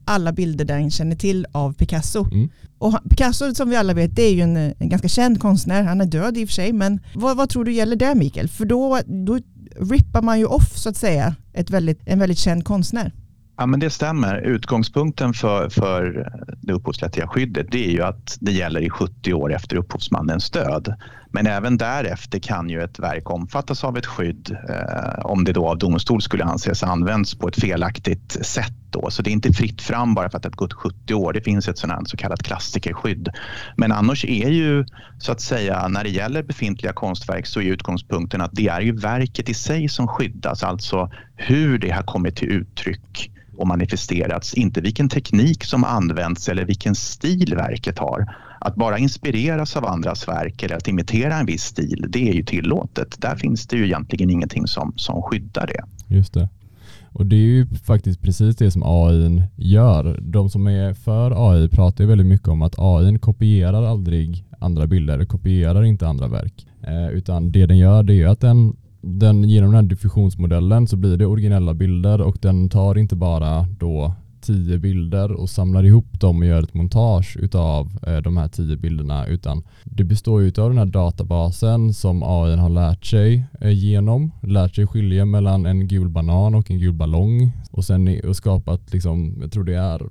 alla 0.04 0.32
bilder 0.32 0.64
där 0.64 0.78
den 0.78 0.90
känner 0.90 1.16
till 1.16 1.46
av 1.52 1.72
Picasso. 1.72 2.26
Mm. 2.32 2.48
Och 2.78 2.98
Picasso 3.10 3.54
som 3.54 3.70
vi 3.70 3.76
alla 3.76 3.94
vet 3.94 4.16
det 4.16 4.22
är 4.22 4.32
ju 4.34 4.40
en, 4.40 4.56
en 4.56 4.88
ganska 4.88 5.08
känd 5.08 5.40
konstnär. 5.40 5.82
Han 5.82 6.00
är 6.00 6.06
död 6.06 6.38
i 6.38 6.44
och 6.44 6.48
för 6.48 6.54
sig 6.54 6.72
men 6.72 7.00
vad, 7.14 7.36
vad 7.36 7.48
tror 7.48 7.64
du 7.64 7.72
gäller 7.72 7.96
där 7.96 8.14
Mikael? 8.14 8.48
För 8.48 8.64
då, 8.64 9.00
då 9.06 9.38
rippar 9.80 10.22
man 10.22 10.38
ju 10.38 10.44
off 10.44 10.76
så 10.76 10.88
att 10.88 10.96
säga 10.96 11.34
ett 11.52 11.70
väldigt, 11.70 12.00
en 12.04 12.18
väldigt 12.18 12.38
känd 12.38 12.64
konstnär. 12.64 13.12
Ja, 13.56 13.66
men 13.66 13.80
det 13.80 13.90
stämmer. 13.90 14.36
Utgångspunkten 14.40 15.34
för, 15.34 15.68
för 15.68 16.32
det 16.62 16.72
upphovsrättsliga 16.72 17.28
skyddet 17.28 17.66
det 17.70 17.86
är 17.86 17.90
ju 17.90 18.02
att 18.02 18.36
det 18.40 18.52
gäller 18.52 18.80
i 18.80 18.90
70 18.90 19.32
år 19.32 19.54
efter 19.54 19.76
upphovsmannens 19.76 20.50
död. 20.50 20.94
Men 21.32 21.46
även 21.46 21.76
därefter 21.76 22.38
kan 22.38 22.70
ju 22.70 22.82
ett 22.82 22.98
verk 22.98 23.30
omfattas 23.30 23.84
av 23.84 23.98
ett 23.98 24.06
skydd 24.06 24.56
eh, 24.68 25.26
om 25.26 25.44
det 25.44 25.52
då 25.52 25.68
av 25.68 25.78
domstol 25.78 26.22
skulle 26.22 26.44
anses 26.44 26.82
använts 26.82 27.34
på 27.34 27.48
ett 27.48 27.60
felaktigt 27.60 28.46
sätt. 28.46 28.72
Då. 28.92 29.10
Så 29.10 29.22
det 29.22 29.30
är 29.30 29.32
inte 29.32 29.52
fritt 29.52 29.82
fram 29.82 30.14
bara 30.14 30.30
för 30.30 30.36
att 30.36 30.42
det 30.42 30.48
har 30.48 30.56
gått 30.56 30.72
70 30.72 31.14
år. 31.14 31.32
Det 31.32 31.40
finns 31.40 31.68
ett 31.68 31.78
sådant 31.78 32.10
så 32.10 32.16
kallat 32.16 32.42
klassikerskydd. 32.42 33.28
Men 33.76 33.92
annars 33.92 34.24
är 34.24 34.48
ju 34.48 34.84
så 35.18 35.32
att 35.32 35.40
säga 35.40 35.88
när 35.88 36.04
det 36.04 36.10
gäller 36.10 36.42
befintliga 36.42 36.92
konstverk 36.92 37.46
så 37.46 37.60
är 37.60 37.64
utgångspunkten 37.64 38.40
att 38.40 38.50
det 38.52 38.68
är 38.68 38.80
ju 38.80 38.96
verket 38.96 39.48
i 39.48 39.54
sig 39.54 39.88
som 39.88 40.08
skyddas. 40.08 40.62
Alltså 40.62 41.10
hur 41.36 41.78
det 41.78 41.90
har 41.90 42.02
kommit 42.02 42.36
till 42.36 42.48
uttryck 42.48 43.30
och 43.56 43.66
manifesterats, 43.66 44.54
inte 44.54 44.80
vilken 44.80 45.08
teknik 45.08 45.64
som 45.64 45.84
används 45.84 46.48
eller 46.48 46.64
vilken 46.64 46.94
stil 46.94 47.54
verket 47.54 47.98
har. 47.98 48.26
Att 48.62 48.74
bara 48.74 48.98
inspireras 48.98 49.76
av 49.76 49.86
andras 49.86 50.28
verk 50.28 50.62
eller 50.62 50.76
att 50.76 50.88
imitera 50.88 51.36
en 51.36 51.46
viss 51.46 51.62
stil, 51.62 52.06
det 52.08 52.28
är 52.28 52.32
ju 52.32 52.42
tillåtet. 52.42 53.20
Där 53.20 53.36
finns 53.36 53.66
det 53.66 53.76
ju 53.76 53.84
egentligen 53.84 54.30
ingenting 54.30 54.66
som, 54.66 54.92
som 54.96 55.22
skyddar 55.22 55.66
det. 55.66 56.14
Just 56.14 56.34
det. 56.34 56.48
Och 57.12 57.26
det 57.26 57.36
är 57.36 57.40
ju 57.40 57.66
faktiskt 57.66 58.22
precis 58.22 58.56
det 58.56 58.70
som 58.70 58.82
AI 58.84 59.42
gör. 59.56 60.18
De 60.20 60.50
som 60.50 60.66
är 60.66 60.94
för 60.94 61.50
AI 61.50 61.68
pratar 61.68 62.04
ju 62.04 62.08
väldigt 62.08 62.26
mycket 62.26 62.48
om 62.48 62.62
att 62.62 62.74
AI 62.78 63.18
kopierar 63.18 63.82
aldrig 63.82 64.44
andra 64.58 64.86
bilder, 64.86 65.24
kopierar 65.24 65.82
inte 65.82 66.08
andra 66.08 66.28
verk. 66.28 66.66
Eh, 66.82 67.08
utan 67.08 67.52
det 67.52 67.66
den 67.66 67.78
gör 67.78 68.02
det 68.02 68.14
är 68.14 68.26
att 68.26 68.40
den, 68.40 68.76
den 69.00 69.44
genom 69.44 69.70
den 69.72 69.84
här 69.84 69.90
diffusionsmodellen 69.90 70.86
så 70.86 70.96
blir 70.96 71.16
det 71.16 71.26
originella 71.26 71.74
bilder 71.74 72.20
och 72.20 72.36
den 72.40 72.68
tar 72.68 72.98
inte 72.98 73.16
bara 73.16 73.66
då 73.78 74.14
tio 74.40 74.78
bilder 74.78 75.32
och 75.32 75.50
samlar 75.50 75.84
ihop 75.84 76.20
dem 76.20 76.38
och 76.38 76.46
gör 76.46 76.62
ett 76.62 76.74
montage 76.74 77.36
utav 77.40 77.98
eh, 78.06 78.16
de 78.16 78.36
här 78.36 78.48
tio 78.48 78.76
bilderna 78.76 79.26
utan 79.26 79.62
det 79.84 80.04
består 80.04 80.42
ju 80.42 80.46
av 80.46 80.68
den 80.68 80.78
här 80.78 80.86
databasen 80.86 81.94
som 81.94 82.22
AI 82.22 82.56
har 82.56 82.68
lärt 82.68 83.04
sig 83.04 83.44
eh, 83.60 83.70
genom, 83.70 84.32
lärt 84.42 84.74
sig 84.74 84.86
skilja 84.86 85.24
mellan 85.24 85.66
en 85.66 85.88
gul 85.88 86.08
banan 86.08 86.54
och 86.54 86.70
en 86.70 86.78
gul 86.78 86.92
ballong 86.92 87.52
och 87.70 87.84
sen 87.84 88.20
och 88.28 88.36
skapat 88.36 88.92
liksom, 88.92 89.38
jag 89.40 89.52
tror 89.52 89.64
det 89.64 89.74
är 89.74 90.02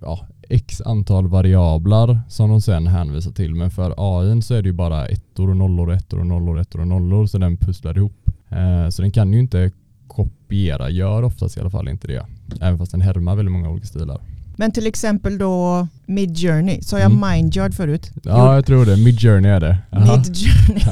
ja, 0.00 0.26
x 0.48 0.80
antal 0.80 1.28
variabler 1.28 2.20
som 2.28 2.50
de 2.50 2.60
sen 2.60 2.86
hänvisar 2.86 3.30
till 3.30 3.54
men 3.54 3.70
för 3.70 3.94
AI 3.96 4.42
så 4.42 4.54
är 4.54 4.62
det 4.62 4.68
ju 4.68 4.72
bara 4.72 5.06
ettor 5.06 5.50
och 5.50 5.56
nollor, 5.56 5.92
ettor 5.92 6.20
och 6.20 6.26
nollor, 6.26 6.60
ettor 6.60 6.80
och 6.80 6.86
nollor 6.86 7.26
så 7.26 7.38
den 7.38 7.56
pusslar 7.56 7.96
ihop. 7.96 8.12
Eh, 8.48 8.88
så 8.88 9.02
den 9.02 9.10
kan 9.10 9.32
ju 9.32 9.38
inte 9.38 9.70
kopiera, 10.14 10.90
gör 10.90 11.22
oftast 11.22 11.56
i 11.56 11.60
alla 11.60 11.70
fall 11.70 11.88
inte 11.88 12.06
det. 12.08 12.26
Även 12.60 12.78
fast 12.78 12.92
den 12.92 13.00
härmar 13.00 13.36
väldigt 13.36 13.52
många 13.52 13.70
olika 13.70 13.86
stilar. 13.86 14.20
Men 14.56 14.72
till 14.72 14.86
exempel 14.86 15.38
då 15.38 15.88
Midjourney, 16.06 16.82
sa 16.82 16.98
jag 16.98 17.10
Mm. 17.12 17.30
Mindyard 17.30 17.74
förut? 17.74 18.10
Ja, 18.22 18.54
jag 18.54 18.66
tror 18.66 18.86
det. 18.86 18.96
Midjourney 18.96 19.50
är 19.50 19.60
det. 19.60 19.78
Midjourney. 19.90 20.82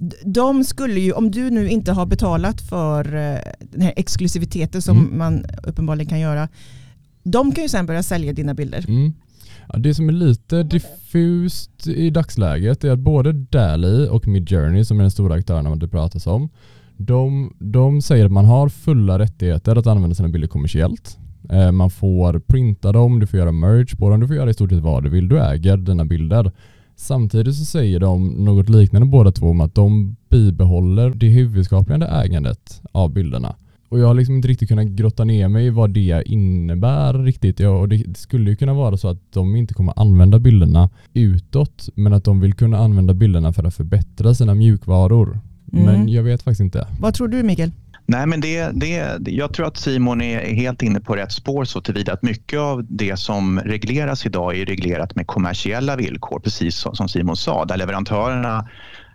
De 0.24 0.64
skulle 0.64 1.00
ju, 1.00 1.12
om 1.12 1.30
du 1.30 1.50
nu 1.50 1.68
inte 1.68 1.92
har 1.92 2.06
betalat 2.06 2.60
för 2.60 3.04
eh, 3.14 3.38
den 3.60 3.80
här 3.82 3.92
exklusiviteten 3.96 4.82
som 4.82 4.98
Mm. 4.98 5.18
man 5.18 5.44
uppenbarligen 5.62 6.08
kan 6.08 6.20
göra, 6.20 6.48
de 7.22 7.52
kan 7.52 7.62
ju 7.64 7.68
sen 7.68 7.86
börja 7.86 8.02
sälja 8.02 8.32
dina 8.32 8.54
bilder. 8.54 8.84
Mm. 8.88 9.12
Ja, 9.72 9.78
det 9.78 9.94
som 9.94 10.08
är 10.08 10.12
lite 10.12 10.62
diffust 10.62 11.86
i 11.86 12.10
dagsläget 12.10 12.84
är 12.84 12.90
att 12.90 12.98
både 12.98 13.32
Dali 13.32 14.08
och 14.10 14.26
Midjourney 14.28 14.84
som 14.84 14.98
är 14.98 15.02
den 15.02 15.10
stora 15.10 15.34
aktörerna 15.34 15.76
det 15.76 15.88
pratas 15.88 16.26
om, 16.26 16.48
de, 16.98 17.54
de 17.58 18.02
säger 18.02 18.24
att 18.24 18.32
man 18.32 18.44
har 18.44 18.68
fulla 18.68 19.18
rättigheter 19.18 19.76
att 19.76 19.86
använda 19.86 20.14
sina 20.14 20.28
bilder 20.28 20.48
kommersiellt. 20.48 21.18
Eh, 21.50 21.72
man 21.72 21.90
får 21.90 22.38
printa 22.38 22.92
dem, 22.92 23.20
du 23.20 23.26
får 23.26 23.38
göra 23.38 23.52
merge 23.52 23.96
på 23.96 24.10
dem, 24.10 24.20
du 24.20 24.26
får 24.26 24.36
göra 24.36 24.50
i 24.50 24.54
stort 24.54 24.70
sett 24.70 24.82
vad 24.82 25.04
du 25.04 25.10
vill. 25.10 25.28
Du 25.28 25.40
äger 25.40 25.76
dina 25.76 26.04
bilder. 26.04 26.52
Samtidigt 26.96 27.54
så 27.54 27.64
säger 27.64 28.00
de 28.00 28.28
något 28.28 28.68
liknande 28.68 29.06
båda 29.06 29.32
två 29.32 29.46
om 29.46 29.60
att 29.60 29.74
de 29.74 30.16
bibehåller 30.28 31.10
det 31.10 31.28
huvudskapliga 31.28 32.08
ägandet 32.08 32.82
av 32.92 33.12
bilderna. 33.12 33.56
Och 33.88 33.98
jag 33.98 34.06
har 34.06 34.14
liksom 34.14 34.34
inte 34.34 34.48
riktigt 34.48 34.68
kunnat 34.68 34.86
grotta 34.86 35.24
ner 35.24 35.48
mig 35.48 35.66
i 35.66 35.70
vad 35.70 35.90
det 35.90 36.22
innebär 36.26 37.14
riktigt. 37.14 37.60
Ja, 37.60 37.70
och 37.70 37.88
det 37.88 38.18
skulle 38.18 38.50
ju 38.50 38.56
kunna 38.56 38.74
vara 38.74 38.96
så 38.96 39.08
att 39.08 39.32
de 39.32 39.56
inte 39.56 39.74
kommer 39.74 40.00
använda 40.00 40.38
bilderna 40.38 40.90
utåt 41.14 41.88
men 41.94 42.12
att 42.12 42.24
de 42.24 42.40
vill 42.40 42.54
kunna 42.54 42.78
använda 42.78 43.14
bilderna 43.14 43.52
för 43.52 43.64
att 43.64 43.74
förbättra 43.74 44.34
sina 44.34 44.54
mjukvaror. 44.54 45.40
Mm. 45.72 45.84
Men 45.84 46.08
jag 46.08 46.22
vet 46.22 46.42
faktiskt 46.42 46.60
inte. 46.60 46.86
Vad 47.00 47.14
tror 47.14 47.28
du 47.28 47.42
Mikael? 47.42 47.72
Nej, 48.10 48.26
men 48.26 48.40
det, 48.40 48.70
det, 48.74 49.18
jag 49.26 49.52
tror 49.52 49.66
att 49.66 49.76
Simon 49.76 50.20
är 50.20 50.54
helt 50.54 50.82
inne 50.82 51.00
på 51.00 51.16
rätt 51.16 51.32
spår 51.32 51.64
så 51.64 51.80
tillvida 51.80 52.12
att 52.12 52.22
mycket 52.22 52.58
av 52.60 52.86
det 52.88 53.16
som 53.16 53.60
regleras 53.60 54.26
idag 54.26 54.58
är 54.58 54.66
reglerat 54.66 55.14
med 55.14 55.26
kommersiella 55.26 55.96
villkor, 55.96 56.40
precis 56.40 56.76
som 56.76 56.94
som 56.94 57.08
Simon 57.08 57.36
sa, 57.36 57.64
där 57.64 57.76
leverantörerna 57.76 58.68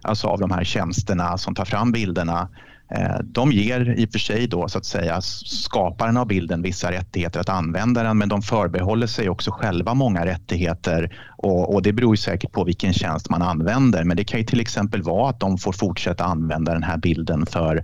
alltså 0.04 0.28
av 0.28 0.40
de 0.40 0.52
här 0.52 0.64
tjänsterna 0.64 1.38
som 1.38 1.56
tar 1.56 1.66
fram 1.66 1.92
bilderna 1.92 2.50
eh, 2.96 3.18
de 3.24 3.52
ger 3.52 4.00
i 4.00 4.06
och 4.06 4.12
för 4.12 4.20
sig 4.20 4.48
då 4.48 4.70
så 4.70 4.78
att 4.78 4.86
säga 4.86 5.22
skaparen 5.22 6.18
av 6.18 6.28
bilden 6.28 6.62
vissa 6.62 6.92
rättigheter 6.92 7.40
att 7.40 7.50
använda 7.50 8.04
den 8.04 8.18
men 8.18 8.30
de 8.30 8.42
förbehåller 8.42 9.08
sig 9.08 9.30
också 9.30 9.52
själva 9.52 9.94
många 9.94 10.26
rättigheter. 10.26 11.16
Och, 11.38 11.74
och, 11.74 11.82
Det 11.82 11.94
beror 11.94 12.16
säkert 12.16 12.52
på 12.52 12.64
vilken 12.64 12.94
tjänst 12.94 13.30
man 13.30 13.42
använder 13.42 14.04
men 14.04 14.18
det 14.18 14.24
kan 14.24 14.40
ju 14.40 14.46
till 14.46 14.60
exempel 14.60 15.02
vara 15.02 15.30
att 15.30 15.40
de 15.40 15.58
får 15.58 15.72
fortsätta 15.72 16.24
använda 16.24 16.74
den 16.74 16.84
här 16.84 16.98
bilden 16.98 17.46
för 17.46 17.84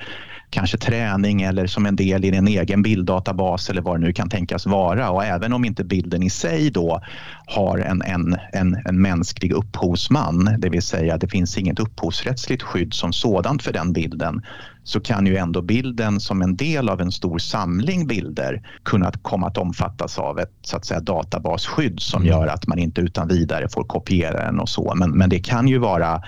kanske 0.50 0.78
träning 0.78 1.42
eller 1.42 1.68
som 1.68 1.86
en 1.86 1.96
del 1.96 2.26
i 2.26 2.36
en 2.36 2.48
egen 2.48 2.82
bilddatabas 2.82 3.70
eller 3.70 3.82
vad 3.82 3.96
det 3.96 4.06
nu 4.06 4.14
kan 4.14 4.30
tänkas 4.30 4.66
vara. 4.66 5.10
Och 5.10 5.26
även 5.26 5.54
om 5.54 5.66
inte 5.66 5.84
bilden 5.84 6.24
i 6.24 6.30
sig 6.30 6.72
då 6.72 7.02
har 7.46 7.78
en, 7.78 8.02
en, 8.02 8.38
en, 8.54 8.82
en 8.86 9.02
mänsklig 9.02 9.52
upphovsman, 9.52 10.56
det 10.58 10.70
vill 10.70 10.82
säga 10.82 11.18
det 11.18 11.28
finns 11.28 11.58
inget 11.58 11.80
upphovsrättsligt 11.80 12.64
skydd 12.64 12.94
som 12.94 13.14
sådant 13.14 13.64
för 13.64 13.74
den 13.74 13.94
bilden, 13.94 14.42
så 14.84 15.00
kan 15.00 15.26
ju 15.26 15.38
ändå 15.38 15.62
bilden 15.62 16.20
som 16.20 16.42
en 16.42 16.56
del 16.56 16.90
av 16.90 17.02
en 17.02 17.12
stor 17.12 17.40
samling 17.40 18.08
bilder 18.08 18.62
kunna 18.84 19.12
komma 19.22 19.48
att 19.48 19.58
omfattas 19.58 20.20
av 20.20 20.40
ett 20.40 20.54
så 20.62 20.78
att 20.78 20.86
säga, 20.86 21.00
databasskydd 21.00 22.00
som 22.00 22.22
mm. 22.22 22.34
gör 22.34 22.48
att 22.48 22.68
man 22.68 22.80
inte 22.80 23.02
utan 23.02 23.28
vidare 23.28 23.70
får 23.70 23.84
kopiera 23.84 24.46
den 24.46 24.60
och 24.60 24.70
så. 24.70 24.94
Men, 24.96 25.12
men 25.12 25.30
det 25.30 25.40
kan 25.40 25.68
ju 25.68 25.78
vara 25.78 26.22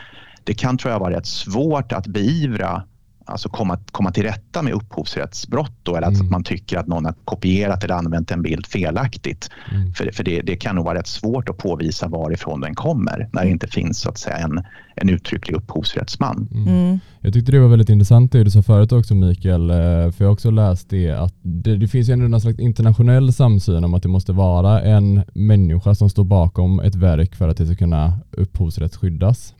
det 0.43 0.53
kan 0.53 0.77
tror 0.77 0.91
jag 0.91 0.99
vara 0.99 1.13
rätt 1.13 1.25
svårt 1.25 1.91
att 1.91 2.07
beivra 2.07 2.83
alltså 3.25 3.49
komma, 3.49 3.79
komma 3.91 4.11
till 4.11 4.23
rätta 4.23 4.61
med 4.61 4.73
upphovsrättsbrott 4.73 5.73
då, 5.83 5.95
eller 5.95 6.07
mm. 6.07 6.21
att 6.21 6.31
man 6.31 6.43
tycker 6.43 6.77
att 6.77 6.87
någon 6.87 7.05
har 7.05 7.13
kopierat 7.25 7.83
eller 7.83 7.93
använt 7.93 8.31
en 8.31 8.41
bild 8.41 8.65
felaktigt. 8.65 9.49
Mm. 9.71 9.93
För, 9.93 10.11
för 10.13 10.23
det, 10.23 10.41
det, 10.41 10.55
kan 10.55 10.75
nog 10.75 10.85
vara 10.85 10.99
rätt 10.99 11.07
svårt 11.07 11.49
att 11.49 11.57
påvisa 11.57 12.07
varifrån 12.07 12.61
den 12.61 12.75
kommer 12.75 13.29
när 13.33 13.45
det 13.45 13.51
inte 13.51 13.67
finns 13.67 13.99
så 13.99 14.09
att 14.09 14.17
säga, 14.17 14.37
en, 14.37 14.63
en 14.95 15.09
uttrycklig 15.09 15.55
upphovsrättsman. 15.55 16.47
Mm. 16.51 16.67
mm. 16.67 16.99
Jag 17.23 17.33
tyckte 17.33 17.51
det 17.51 17.59
var 17.59 17.67
väldigt 17.67 17.89
intressant 17.89 18.31
det 18.31 18.43
du 18.43 18.51
sa 18.51 18.63
förut 18.63 18.91
också 18.91 19.15
Mikael, 19.15 19.69
eh, 19.69 19.75
för 19.75 20.15
jag 20.17 20.25
har 20.25 20.33
också 20.33 20.51
läst 20.51 20.89
det 20.89 21.09
att 21.09 21.35
det, 21.41 21.77
det 21.77 21.87
finns 21.87 22.09
ju 22.09 22.13
ändå 22.13 22.27
någon 22.27 22.41
slags 22.41 22.59
internationell 22.59 23.33
samsyn 23.33 23.83
om 23.83 23.93
att 23.93 24.03
det 24.03 24.09
måste 24.09 24.33
vara 24.33 24.81
en 24.81 25.23
människa 25.33 25.95
som 25.95 26.09
står 26.09 26.23
bakom 26.23 26.79
ett 26.79 26.95
verk 26.95 27.35
för 27.35 27.49
att 27.49 27.57
det 27.57 27.65
ska 27.65 27.75
kunna 27.75 28.19
upphovsrättsskyddas. 28.31 29.53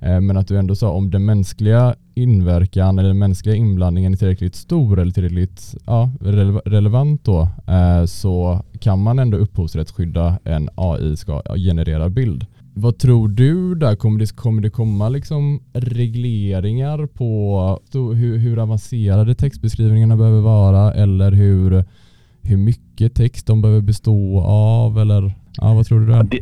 Eh, 0.00 0.20
men 0.20 0.36
att 0.36 0.48
du 0.48 0.58
ändå 0.58 0.74
sa 0.74 0.90
om 0.90 1.10
den 1.10 1.24
mänskliga 1.24 1.94
inverkan 2.14 2.98
eller 2.98 3.08
den 3.08 3.18
mänskliga 3.18 3.54
inblandningen 3.54 4.12
är 4.12 4.16
tillräckligt 4.16 4.54
stor 4.54 5.00
eller 5.00 5.12
tillräckligt 5.12 5.74
ja, 5.86 6.10
relevant 6.64 7.24
då 7.24 7.48
eh, 7.66 8.04
så 8.04 8.62
kan 8.80 9.02
man 9.02 9.18
ändå 9.18 9.38
upphovsrättsskydda 9.38 10.38
en 10.44 10.68
AI 10.74 11.16
ska 11.16 11.42
generera 11.56 12.08
bild. 12.08 12.46
Vad 12.74 12.98
tror 12.98 13.28
du 13.28 13.74
där? 13.74 13.96
Kommer 13.96 14.18
det, 14.18 14.36
kommer 14.36 14.62
det 14.62 14.70
komma 14.70 15.08
liksom 15.08 15.62
regleringar 15.72 17.06
på 17.06 17.80
hur, 17.92 18.38
hur 18.38 18.58
avancerade 18.58 19.34
textbeskrivningarna 19.34 20.16
behöver 20.16 20.40
vara 20.40 20.92
eller 20.92 21.32
hur, 21.32 21.84
hur 22.42 22.56
mycket 22.56 23.14
text 23.14 23.46
de 23.46 23.62
behöver 23.62 23.80
bestå 23.80 24.40
av 24.40 24.98
eller 24.98 25.34
Ja, 25.62 25.74
vad 25.74 25.86
tror 25.86 26.00
du 26.00 26.06
där? 26.06 26.22
Det, 26.22 26.40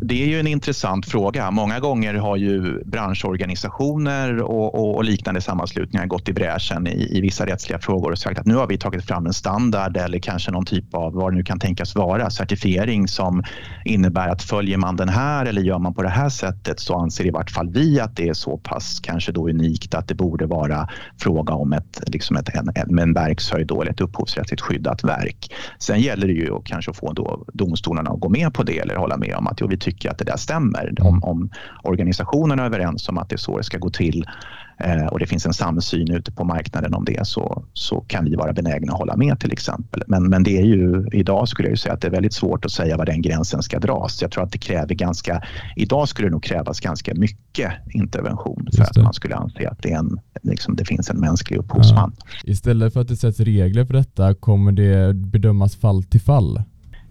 det, 0.00 0.22
är 0.22 0.26
ju 0.26 0.40
en 0.40 0.46
intressant 0.46 1.06
fråga. 1.06 1.50
Många 1.50 1.80
gånger 1.80 2.14
har 2.14 2.36
ju 2.36 2.84
branschorganisationer 2.84 4.42
och, 4.42 4.74
och, 4.74 4.96
och 4.96 5.04
liknande 5.04 5.40
sammanslutningar 5.40 6.06
gått 6.06 6.28
i 6.28 6.32
bräschen 6.32 6.86
i, 6.86 7.18
i, 7.18 7.20
vissa 7.20 7.46
rättsliga 7.46 7.78
frågor 7.78 8.12
och 8.12 8.18
sagt 8.18 8.38
att 8.38 8.46
nu 8.46 8.54
har 8.54 8.66
vi 8.66 8.78
tagit 8.78 9.04
fram 9.04 9.26
en 9.26 9.32
standard 9.32 9.96
eller 9.96 10.18
kanske 10.18 10.50
någon 10.50 10.64
typ 10.64 10.94
av, 10.94 11.12
vad 11.12 11.32
det 11.32 11.36
nu 11.36 11.42
kan 11.42 11.58
tänkas 11.58 11.94
vara, 11.94 12.30
certifiering 12.30 13.08
som 13.08 13.44
innebär 13.84 14.28
att 14.28 14.42
följer 14.42 14.78
man 14.78 14.96
den 14.96 15.08
här 15.08 15.46
eller 15.46 15.62
gör 15.62 15.78
man 15.78 15.94
på 15.94 16.02
det 16.02 16.08
här 16.08 16.28
sättet 16.28 16.80
så 16.80 16.94
anser 16.94 17.26
i 17.26 17.30
vart 17.30 17.50
fall 17.50 17.68
vi 17.68 18.00
att 18.00 18.16
det 18.16 18.28
är 18.28 18.34
så 18.34 18.58
pass 18.58 19.00
kanske 19.00 19.32
då 19.32 19.48
unikt 19.48 19.94
att 19.94 20.08
det 20.08 20.14
borde 20.14 20.46
vara 20.46 20.88
fråga 21.20 21.54
om 21.54 21.72
ett, 21.72 22.02
liksom 22.06 22.36
ett, 22.36 22.48
en, 22.54 22.70
en, 22.74 22.98
en 22.98 23.14
verkshöjd 23.14 23.70
eller 23.70 23.90
ett 23.90 24.00
upphovsrättsligt 24.00 24.62
skyddat 24.62 25.04
verk. 25.04 25.54
Sen 25.78 26.00
gäller 26.00 26.26
det 26.26 26.32
ju 26.32 26.54
att 26.54 26.64
kanske 26.64 26.92
få 26.92 27.12
då 27.12 27.44
domstolarna 27.52 28.10
att 28.10 28.20
gå 28.20 28.28
med 28.28 28.54
på 28.58 28.64
det 28.64 28.78
eller 28.78 28.96
hålla 28.96 29.16
med 29.16 29.34
om 29.36 29.46
att 29.46 29.60
jo, 29.60 29.66
vi 29.66 29.76
tycker 29.76 30.10
att 30.10 30.18
det 30.18 30.24
där 30.24 30.36
stämmer. 30.36 30.94
Om, 31.00 31.06
mm. 31.06 31.22
om 31.22 31.50
organisationerna 31.82 32.62
är 32.62 32.66
överens 32.66 33.08
om 33.08 33.18
att 33.18 33.28
det 33.28 33.34
är 33.34 33.38
så 33.38 33.58
det 33.58 33.64
ska 33.64 33.78
gå 33.78 33.90
till 33.90 34.26
eh, 34.78 35.06
och 35.06 35.18
det 35.18 35.26
finns 35.26 35.46
en 35.46 35.54
samsyn 35.54 36.10
ute 36.10 36.32
på 36.32 36.44
marknaden 36.44 36.94
om 36.94 37.04
det 37.04 37.26
så, 37.26 37.64
så 37.72 38.00
kan 38.00 38.24
vi 38.24 38.34
vara 38.34 38.52
benägna 38.52 38.92
att 38.92 38.98
hålla 38.98 39.16
med 39.16 39.40
till 39.40 39.52
exempel. 39.52 40.02
Men, 40.06 40.28
men 40.28 40.42
det 40.42 40.58
är 40.58 40.64
ju 40.64 41.08
idag 41.12 41.48
skulle 41.48 41.68
jag 41.68 41.78
säga 41.78 41.94
att 41.94 42.00
det 42.00 42.08
är 42.08 42.12
väldigt 42.12 42.32
svårt 42.32 42.64
att 42.64 42.72
säga 42.72 42.96
var 42.96 43.06
den 43.06 43.22
gränsen 43.22 43.62
ska 43.62 43.78
dras. 43.78 44.22
Jag 44.22 44.30
tror 44.30 44.44
att 44.44 44.52
det 44.52 44.58
kräver 44.58 44.94
ganska, 44.94 45.42
idag 45.76 46.08
skulle 46.08 46.28
det 46.28 46.32
nog 46.32 46.42
krävas 46.42 46.80
ganska 46.80 47.14
mycket 47.14 47.72
intervention 47.90 48.68
för 48.76 48.82
att 48.82 48.96
man 48.96 49.14
skulle 49.14 49.36
anse 49.36 49.68
att 49.68 49.82
det, 49.82 49.92
är 49.92 49.98
en, 49.98 50.20
liksom, 50.42 50.76
det 50.76 50.84
finns 50.84 51.10
en 51.10 51.20
mänsklig 51.20 51.58
upphovsman. 51.58 52.12
Ja. 52.18 52.50
Istället 52.52 52.92
för 52.92 53.00
att 53.00 53.08
det 53.08 53.16
sätts 53.16 53.40
regler 53.40 53.84
för 53.84 53.94
detta 53.94 54.34
kommer 54.34 54.72
det 54.72 55.14
bedömas 55.14 55.76
fall 55.76 56.02
till 56.02 56.20
fall? 56.20 56.62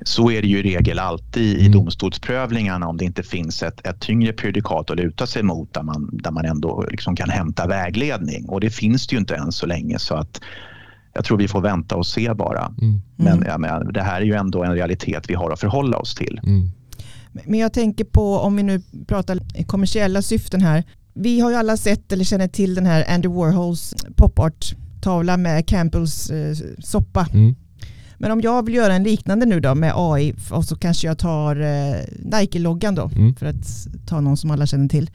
Så 0.01 0.31
är 0.31 0.41
det 0.41 0.47
ju 0.47 0.59
i 0.59 0.63
regel 0.63 0.99
alltid 0.99 1.53
mm. 1.53 1.65
i 1.65 1.69
domstolsprövningarna 1.69 2.87
om 2.87 2.97
det 2.97 3.05
inte 3.05 3.23
finns 3.23 3.63
ett, 3.63 3.87
ett 3.87 3.99
tyngre 3.99 4.33
prejudikat 4.33 4.89
att 4.89 4.97
luta 4.97 5.27
sig 5.27 5.43
mot 5.43 5.73
där 5.73 5.83
man, 5.83 6.09
där 6.13 6.31
man 6.31 6.45
ändå 6.45 6.85
liksom 6.91 7.15
kan 7.15 7.29
hämta 7.29 7.67
vägledning. 7.67 8.49
Och 8.49 8.61
det 8.61 8.69
finns 8.69 9.07
det 9.07 9.13
ju 9.13 9.19
inte 9.19 9.35
än 9.35 9.51
så 9.51 9.65
länge 9.65 9.99
så 9.99 10.15
att 10.15 10.41
jag 11.13 11.25
tror 11.25 11.37
vi 11.37 11.47
får 11.47 11.61
vänta 11.61 11.95
och 11.95 12.07
se 12.07 12.33
bara. 12.33 12.73
Mm. 12.81 13.01
Men 13.15 13.43
jag 13.47 13.59
menar, 13.59 13.91
det 13.91 14.01
här 14.01 14.21
är 14.21 14.25
ju 14.25 14.33
ändå 14.33 14.63
en 14.63 14.73
realitet 14.73 15.29
vi 15.29 15.33
har 15.33 15.51
att 15.51 15.59
förhålla 15.59 15.97
oss 15.97 16.15
till. 16.15 16.39
Mm. 16.43 16.71
Men 17.45 17.59
jag 17.59 17.73
tänker 17.73 18.03
på 18.03 18.37
om 18.37 18.55
vi 18.55 18.63
nu 18.63 18.81
pratar 19.07 19.63
kommersiella 19.65 20.21
syften 20.21 20.61
här. 20.61 20.83
Vi 21.13 21.39
har 21.39 21.49
ju 21.49 21.55
alla 21.55 21.77
sett 21.77 22.11
eller 22.11 22.23
känner 22.23 22.47
till 22.47 22.75
den 22.75 22.85
här 22.85 23.05
Andy 23.09 23.27
Warhols 23.27 23.95
pop 24.15 24.39
art 24.39 24.75
tavla 25.01 25.37
med 25.37 25.67
Campbells 25.67 26.29
eh, 26.29 26.55
soppa. 26.79 27.27
Mm. 27.33 27.55
Men 28.17 28.31
om 28.31 28.41
jag 28.41 28.65
vill 28.65 28.75
göra 28.75 28.93
en 28.93 29.03
liknande 29.03 29.45
nu 29.45 29.59
då 29.59 29.75
med 29.75 29.93
AI 29.95 30.33
och 30.51 30.65
så 30.65 30.75
kanske 30.75 31.07
jag 31.07 31.17
tar 31.17 31.61
eh, 31.61 31.95
Nike-loggan 32.19 32.95
då 32.95 33.09
mm. 33.15 33.35
för 33.35 33.45
att 33.45 33.87
ta 34.07 34.21
någon 34.21 34.37
som 34.37 34.51
alla 34.51 34.65
känner 34.65 34.87
till. 34.87 35.09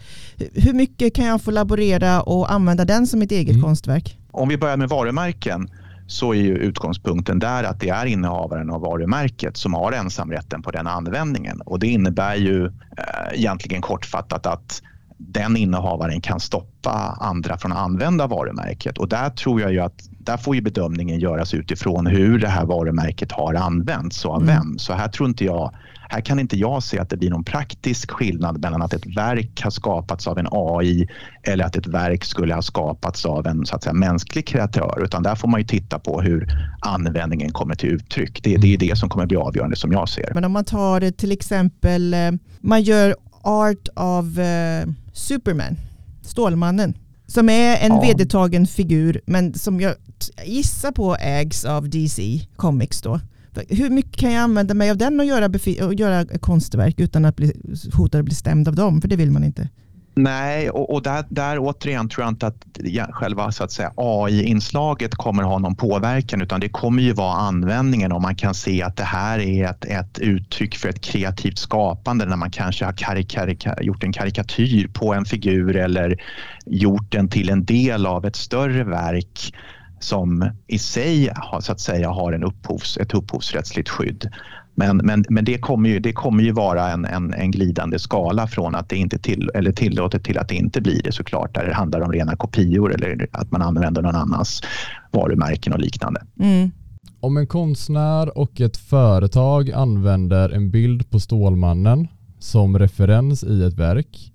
Hur 0.55 0.73
mycket 0.73 1.15
kan 1.15 1.25
jag 1.25 1.43
få 1.43 1.51
laborera 1.51 2.23
och 2.23 2.53
använda 2.53 2.85
den 2.85 3.07
som 3.07 3.23
ett 3.23 3.33
eget 3.33 3.55
mm. 3.55 3.62
konstverk? 3.62 4.19
Om 4.31 4.49
vi 4.49 4.59
börjar 4.59 4.77
med 4.77 4.88
varumärken 4.88 5.69
så 6.07 6.35
är 6.35 6.38
ju 6.38 6.57
utgångspunkten 6.57 7.38
där 7.38 7.65
att 7.65 7.81
det 7.81 7.88
är 7.88 8.07
innehavaren 8.07 8.71
av 8.71 8.81
varumärket 8.81 9.57
som 9.57 9.75
har 9.75 9.93
ensamrätten 9.93 10.62
på 10.62 10.71
den 10.71 10.87
användningen. 10.87 11.61
Och 11.61 11.79
det 11.79 11.87
innebär 11.87 12.35
ju 12.35 12.67
eh, 12.67 12.73
egentligen 13.33 13.83
kortfattat 13.83 14.47
att 14.47 14.83
den 15.17 15.57
innehavaren 15.57 16.21
kan 16.21 16.41
stoppa 16.41 17.17
andra 17.21 17.59
från 17.59 17.73
att 17.73 17.79
använda 17.79 18.27
varumärket. 18.27 18.99
Och 18.99 19.09
där 19.09 19.31
tror 19.31 19.61
jag 19.61 19.73
ju 19.73 19.81
att 19.81 20.09
där 20.25 20.37
får 20.37 20.55
ju 20.55 20.61
bedömningen 20.61 21.21
göras 21.21 21.55
utifrån 21.55 22.07
hur 22.07 22.39
det 22.39 22.49
här 22.49 22.65
varumärket 22.65 23.33
har 23.33 23.55
använts 23.55 24.25
och 24.25 24.35
av 24.35 24.43
mm. 24.43 24.55
vem. 24.55 24.79
Så 24.79 24.93
här 24.93 25.09
tror 25.09 25.29
inte 25.29 25.45
jag 25.45 25.75
här 26.13 26.21
kan 26.21 26.39
inte 26.39 26.57
jag 26.57 26.83
se 26.83 26.99
att 26.99 27.11
det 27.11 27.17
blir 27.17 27.31
någon 27.31 27.45
praktisk 27.45 28.11
skillnad 28.11 28.61
mellan 28.61 28.83
att 28.83 28.93
ett 28.93 29.17
verk 29.17 29.63
har 29.63 29.71
skapats 29.71 30.27
av 30.27 30.39
en 30.39 30.49
AI 30.51 31.09
eller 31.43 31.65
att 31.65 31.77
ett 31.77 31.87
verk 31.87 32.25
skulle 32.25 32.55
ha 32.55 32.63
skapats 32.63 33.27
av 33.27 33.47
en 33.47 33.67
så 33.67 33.77
att 33.77 33.83
säga, 33.83 33.95
mänsklig 33.95 34.47
kreatör. 34.47 35.03
Utan 35.05 35.23
där 35.23 35.35
får 35.35 35.49
man 35.49 35.61
ju 35.61 35.67
titta 35.67 35.99
på 35.99 36.21
hur 36.21 36.49
användningen 36.81 37.53
kommer 37.53 37.75
till 37.75 37.89
uttryck. 37.89 38.43
Det, 38.43 38.57
det 38.57 38.75
är 38.75 38.79
det 38.79 38.99
som 38.99 39.09
kommer 39.09 39.27
bli 39.27 39.37
avgörande 39.37 39.77
som 39.77 39.93
jag 39.93 40.09
ser. 40.09 40.35
Men 40.35 40.45
om 40.45 40.53
man 40.53 40.65
tar 40.65 41.11
till 41.11 41.33
exempel, 41.33 42.15
eh, 42.15 42.31
man 42.61 42.83
gör 42.83 43.17
art 43.43 43.89
av 43.95 44.25
uh, 44.25 44.93
Superman, 45.13 45.77
Stålmannen. 46.23 46.95
Som 47.33 47.49
är 47.49 47.77
en 47.77 47.92
ja. 47.92 48.01
vedertagen 48.01 48.66
figur 48.66 49.21
men 49.27 49.55
som 49.55 49.81
jag 49.81 49.95
gissar 50.45 50.92
på 50.92 51.16
ägs 51.21 51.64
av 51.64 51.90
DC 51.90 52.40
Comics 52.57 53.03
då. 53.03 53.21
Hur 53.68 53.90
mycket 53.90 54.16
kan 54.16 54.33
jag 54.33 54.42
använda 54.42 54.75
mig 54.75 54.90
av 54.90 54.97
den 54.97 55.21
och 55.21 55.27
göra, 55.27 55.47
och 55.87 55.95
göra 55.95 56.38
konstverk 56.38 57.01
utan 57.01 57.25
att 57.25 57.37
bli 57.37 57.53
hotad 57.95 58.18
att 58.18 58.25
bli 58.25 58.35
stämd 58.35 58.68
av 58.68 58.75
dem? 58.75 59.01
För 59.01 59.09
det 59.09 59.16
vill 59.16 59.31
man 59.31 59.45
inte. 59.45 59.68
Nej, 60.14 60.70
och, 60.70 60.94
och 60.94 61.03
där, 61.03 61.25
där 61.29 61.59
återigen 61.59 62.09
tror 62.09 62.25
jag 62.25 62.33
inte 62.33 62.46
att 62.46 62.66
själva 63.11 63.53
så 63.53 63.64
att 63.64 63.72
säga, 63.72 63.92
AI-inslaget 63.96 65.14
kommer 65.14 65.42
ha 65.42 65.59
någon 65.59 65.77
påverkan 65.77 66.42
utan 66.42 66.61
det 66.61 66.68
kommer 66.68 67.03
ju 67.03 67.12
vara 67.12 67.35
användningen 67.35 68.12
om 68.12 68.22
man 68.22 68.35
kan 68.35 68.55
se 68.55 68.83
att 68.83 68.96
det 68.96 69.05
här 69.05 69.38
är 69.38 69.64
ett, 69.64 69.85
ett 69.85 70.18
uttryck 70.18 70.77
för 70.77 70.88
ett 70.88 71.01
kreativt 71.01 71.59
skapande 71.59 72.27
när 72.27 72.37
man 72.37 72.51
kanske 72.51 72.85
har 72.85 73.83
gjort 73.83 74.05
en 74.05 74.12
karikatyr 74.12 74.88
på 74.88 75.14
en 75.14 75.25
figur 75.25 75.77
eller 75.77 76.22
gjort 76.66 77.12
den 77.12 77.29
till 77.29 77.51
en 77.51 77.64
del 77.64 78.07
av 78.07 78.27
ett 78.27 78.37
större 78.37 78.85
verk 78.85 79.55
som 80.01 80.51
i 80.66 80.79
sig 80.79 81.31
har, 81.35 81.61
så 81.61 81.72
att 81.72 81.81
säga, 81.81 82.11
har 82.11 82.33
en 82.33 82.44
upphovs, 82.44 82.96
ett 82.96 83.14
upphovsrättsligt 83.14 83.88
skydd. 83.88 84.31
Men, 84.75 84.97
men, 84.97 85.25
men 85.29 85.45
det, 85.45 85.59
kommer 85.59 85.89
ju, 85.89 85.99
det 85.99 86.13
kommer 86.13 86.43
ju 86.43 86.53
vara 86.53 86.91
en, 86.91 87.05
en, 87.05 87.35
en 87.35 87.51
glidande 87.51 87.99
skala 87.99 88.47
från 88.47 88.75
att 88.75 88.89
det 88.89 88.97
inte 88.97 89.19
till, 89.19 89.51
eller 89.55 89.73
tillåtet 89.73 90.25
till 90.25 90.39
att 90.39 90.49
det 90.49 90.55
inte 90.55 90.81
blir 90.81 91.03
det 91.03 91.13
såklart. 91.13 91.55
Där 91.55 91.67
det 91.67 91.75
handlar 91.75 92.01
om 92.01 92.13
rena 92.13 92.37
kopior 92.37 92.95
eller 92.95 93.29
att 93.33 93.51
man 93.51 93.63
använder 93.63 94.03
någon 94.03 94.17
annans 94.17 94.63
varumärken 95.11 95.73
och 95.73 95.79
liknande. 95.79 96.23
Mm. 96.41 96.71
Om 97.21 97.37
en 97.37 97.47
konstnär 97.47 98.39
och 98.39 98.61
ett 98.61 98.77
företag 98.77 99.71
använder 99.71 100.51
en 100.51 100.71
bild 100.71 101.11
på 101.11 101.21
Stålmannen 101.21 102.09
som 102.39 102.79
referens 102.79 103.45
i 103.45 103.65
ett 103.65 103.75
verk. 103.75 104.33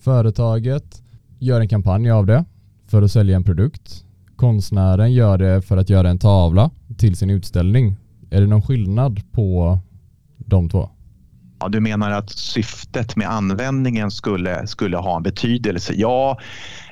Företaget 0.00 1.02
gör 1.38 1.60
en 1.60 1.68
kampanj 1.68 2.10
av 2.10 2.26
det 2.26 2.44
för 2.86 3.02
att 3.02 3.12
sälja 3.12 3.36
en 3.36 3.44
produkt. 3.44 4.04
Konstnären 4.36 5.12
gör 5.12 5.38
det 5.38 5.62
för 5.62 5.76
att 5.76 5.90
göra 5.90 6.10
en 6.10 6.18
tavla 6.18 6.70
till 6.96 7.16
sin 7.16 7.30
utställning 7.30 7.96
är 8.30 8.40
det 8.40 8.46
någon 8.46 8.62
skillnad 8.62 9.32
på 9.32 9.78
de 10.38 10.68
två? 10.68 10.90
Ja, 11.60 11.68
du 11.68 11.80
menar 11.80 12.10
att 12.10 12.30
syftet 12.30 13.16
med 13.16 13.30
användningen 13.30 14.10
skulle, 14.10 14.66
skulle 14.66 14.96
ha 14.96 15.16
en 15.16 15.22
betydelse? 15.22 15.92
Ja, 15.96 16.38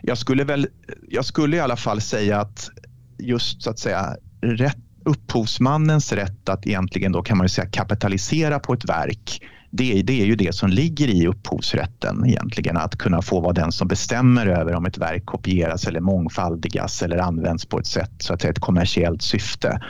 jag 0.03 0.19
skulle, 0.19 0.45
väl, 0.45 0.67
jag 1.09 1.25
skulle 1.25 1.57
i 1.57 1.61
alla 1.61 1.77
fall 1.77 2.01
säga 2.01 2.41
att 2.41 2.71
just 3.19 3.63
så 3.63 3.71
att 3.71 3.79
säga 3.79 4.17
rätt, 4.41 4.79
upphovsmannens 5.05 6.13
rätt 6.13 6.49
att 6.49 6.67
egentligen 6.67 7.13
då 7.13 7.23
kan 7.23 7.39
man 7.39 7.49
säga 7.49 7.69
kapitalisera 7.69 8.59
på 8.59 8.73
ett 8.73 8.85
verk 8.85 9.41
det, 9.71 10.03
det 10.03 10.23
är 10.23 10.27
ju 10.27 10.37
det 10.37 10.55
som 10.55 10.71
ligger 10.71 11.09
i 11.09 11.27
upphovsrätten 11.27 12.27
egentligen, 12.27 12.77
att 12.77 12.99
kunna 12.99 13.23
få 13.23 13.41
vara 13.41 13.53
den 13.53 13.73
som 13.73 13.89
bestämmer 13.89 14.47
över 14.47 14.75
om 14.75 14.87
ett 14.87 14.99
verk 14.99 15.27
kopieras 15.27 15.87
eller 15.87 16.01
mångfaldigas 16.01 17.03
eller 17.03 17.19
används 17.19 17.67
på 17.67 17.79
ett 17.79 17.87
sätt, 17.87 18.13
så 18.19 18.35
att 18.35 18.41
säga 18.41 18.51
ett 18.51 18.59
kommersiellt 18.59 19.23
syfte. 19.23 19.81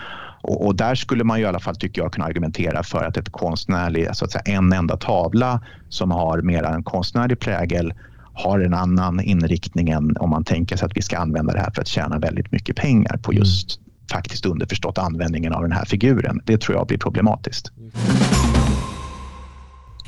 Och, 0.40 0.66
och, 0.66 0.76
där 0.76 0.94
skulle 0.94 1.24
man 1.24 1.38
ju 1.38 1.44
i 1.44 1.48
alla 1.48 1.60
fall, 1.60 1.76
tycker 1.76 2.02
jag, 2.02 2.12
kunna 2.12 2.26
argumentera 2.26 2.82
för 2.82 3.04
att 3.04 3.16
ett 3.16 3.32
konstnärlig, 3.32 4.08
så 4.12 4.24
att 4.24 4.32
säga 4.32 4.42
en 4.44 4.72
enda 4.72 4.96
tavla 4.96 5.62
som 5.88 6.10
har 6.10 6.42
mer 6.42 6.62
en 6.62 6.82
konstnärlig 6.82 7.40
prägel 7.40 7.92
har 8.38 8.60
en 8.60 8.74
annan 8.74 9.20
inriktning 9.20 9.88
än 9.88 10.16
om 10.16 10.30
man 10.30 10.44
tänker 10.44 10.76
sig 10.76 10.86
att 10.86 10.96
vi 10.96 11.02
ska 11.02 11.18
använda 11.18 11.52
det 11.52 11.60
här 11.60 11.70
för 11.70 11.82
att 11.82 11.88
tjäna 11.88 12.18
väldigt 12.18 12.52
mycket 12.52 12.76
pengar 12.76 13.16
på 13.16 13.32
mm. 13.32 13.40
just 13.40 13.78
mm. 13.78 13.90
faktiskt 14.12 14.46
underförstått 14.46 14.98
användningen 14.98 15.52
av 15.52 15.62
den 15.62 15.72
här 15.72 15.84
figuren. 15.84 16.40
Det 16.44 16.60
tror 16.60 16.78
jag 16.78 16.86
blir 16.86 16.98
problematiskt. 16.98 17.72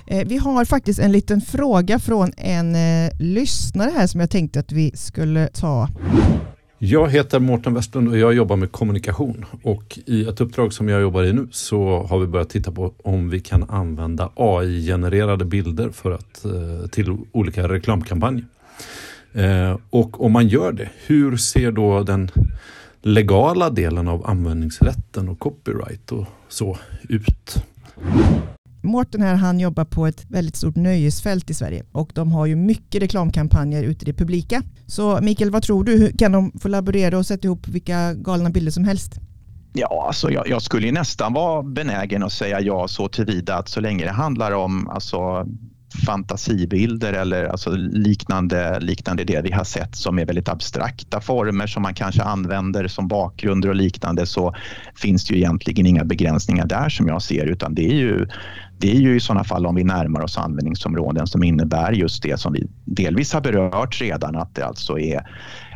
Eh, 0.07 0.27
vi 0.27 0.37
har 0.37 0.65
faktiskt 0.65 1.01
en 1.01 1.13
liten 1.13 1.41
fråga 1.41 1.99
från 1.99 2.33
en 2.37 2.75
eh, 2.75 3.11
lyssnare 3.19 3.91
här 3.97 4.07
som 4.07 4.21
jag 4.21 4.31
tänkte 4.31 4.61
att 4.61 4.73
vi 4.73 4.93
skulle 4.95 5.47
ta. 5.47 5.89
Jag 6.83 7.11
heter 7.11 7.41
Mårten 7.41 7.75
Westlund 7.75 8.09
och 8.09 8.19
jag 8.19 8.35
jobbar 8.35 8.57
med 8.57 8.73
kommunikation 8.73 9.45
och 9.63 9.99
i 10.07 10.25
ett 10.25 10.41
uppdrag 10.41 10.73
som 10.73 10.89
jag 10.89 11.01
jobbar 11.01 11.25
i 11.25 11.33
nu 11.33 11.49
så 11.51 12.03
har 12.03 12.19
vi 12.19 12.27
börjat 12.27 12.51
titta 12.51 12.73
på 12.73 12.95
om 13.05 13.31
vi 13.31 13.41
kan 13.41 13.71
använda 13.71 14.31
AI-genererade 14.35 15.45
bilder 15.45 15.91
för 15.91 16.11
att, 16.11 16.45
eh, 16.45 16.91
till 16.91 17.17
olika 17.33 17.69
reklamkampanjer. 17.69 18.45
Eh, 19.33 19.79
och 19.91 20.25
om 20.25 20.33
man 20.33 20.49
gör 20.49 20.73
det, 20.73 20.89
hur 21.07 21.37
ser 21.37 21.73
då 21.73 22.03
den 22.03 22.31
legala 23.03 23.71
delen 23.71 24.09
av 24.09 24.27
användningsrätten 24.27 25.29
och 25.29 25.39
copyright 25.39 26.13
och 26.13 26.27
så 26.49 26.79
ut? 27.09 27.65
Mårten 28.83 29.23
här, 29.23 29.35
han 29.35 29.61
jobbar 29.61 29.85
på 29.85 30.07
ett 30.07 30.25
väldigt 30.29 30.57
stort 30.57 30.77
nöjesfält 30.77 31.51
i 31.51 31.55
Sverige 31.55 31.85
och 31.93 32.11
de 32.15 32.33
har 32.33 32.47
ju 32.47 32.57
mycket 32.57 33.03
reklamkampanjer 33.03 33.83
ute 33.83 34.05
i 34.05 34.07
det 34.07 34.19
publika. 34.19 34.63
Så 34.87 35.21
Mikael, 35.21 35.51
vad 35.51 35.63
tror 35.63 35.85
du? 35.85 36.13
Kan 36.13 36.33
de 36.33 36.53
få 36.61 36.69
laborera 36.69 37.19
och 37.19 37.27
sätta 37.27 37.47
ihop 37.47 37.69
vilka 37.69 38.15
galna 38.15 38.51
bilder 38.51 38.73
som 38.73 38.85
helst? 38.85 39.21
Ja, 39.73 40.05
alltså 40.07 40.31
jag, 40.31 40.49
jag 40.49 40.63
skulle 40.63 40.93
nästan 40.93 41.33
vara 41.33 41.63
benägen 41.63 42.23
att 42.23 42.33
säga 42.33 42.61
ja 42.61 42.89
så 42.89 43.09
tillvida 43.09 43.57
att 43.57 43.69
så 43.69 43.81
länge 43.81 44.05
det 44.05 44.11
handlar 44.11 44.53
om 44.53 44.89
alltså, 44.89 45.47
fantasibilder 45.95 47.13
eller 47.13 47.45
alltså 47.45 47.71
liknande, 47.77 48.81
liknande 48.81 49.25
det 49.25 49.41
vi 49.45 49.53
har 49.53 49.65
sett 49.65 49.95
som 49.97 50.19
är 50.19 50.27
väldigt 50.27 50.49
abstrakta 50.49 51.21
former 51.21 51.67
som 51.67 51.83
man 51.83 51.95
kanske 51.95 52.23
använder 52.23 52.89
som 52.89 53.09
bakgrunder 53.09 53.69
och 53.69 53.75
liknande 53.75 54.27
så 54.27 54.55
finns 54.95 55.25
det 55.25 55.35
ju 55.35 55.41
egentligen 55.41 55.87
inga 55.87 56.05
begränsningar 56.05 56.67
där 56.67 56.89
som 56.89 57.09
jag 57.09 57.23
ser 57.23 57.47
utan 57.47 57.75
det 57.75 57.87
är 57.87 57.95
ju 57.95 58.27
det 58.79 58.91
är 58.91 59.01
ju 59.01 59.17
i 59.17 59.21
sådana 59.21 59.45
fall 59.45 59.67
om 59.67 59.75
vi 59.75 59.85
närmar 59.85 60.21
oss 60.21 60.39
användningsområden 60.39 61.27
som 61.27 61.43
innebär 61.43 61.93
just 61.93 62.23
det 62.23 62.41
som 62.41 62.53
vi 62.53 62.67
delvis 62.85 63.33
har 63.33 63.41
berört 63.41 64.01
redan, 64.01 64.37
att 64.37 64.55
det 64.55 64.67
alltså 64.67 64.99
är 64.99 65.27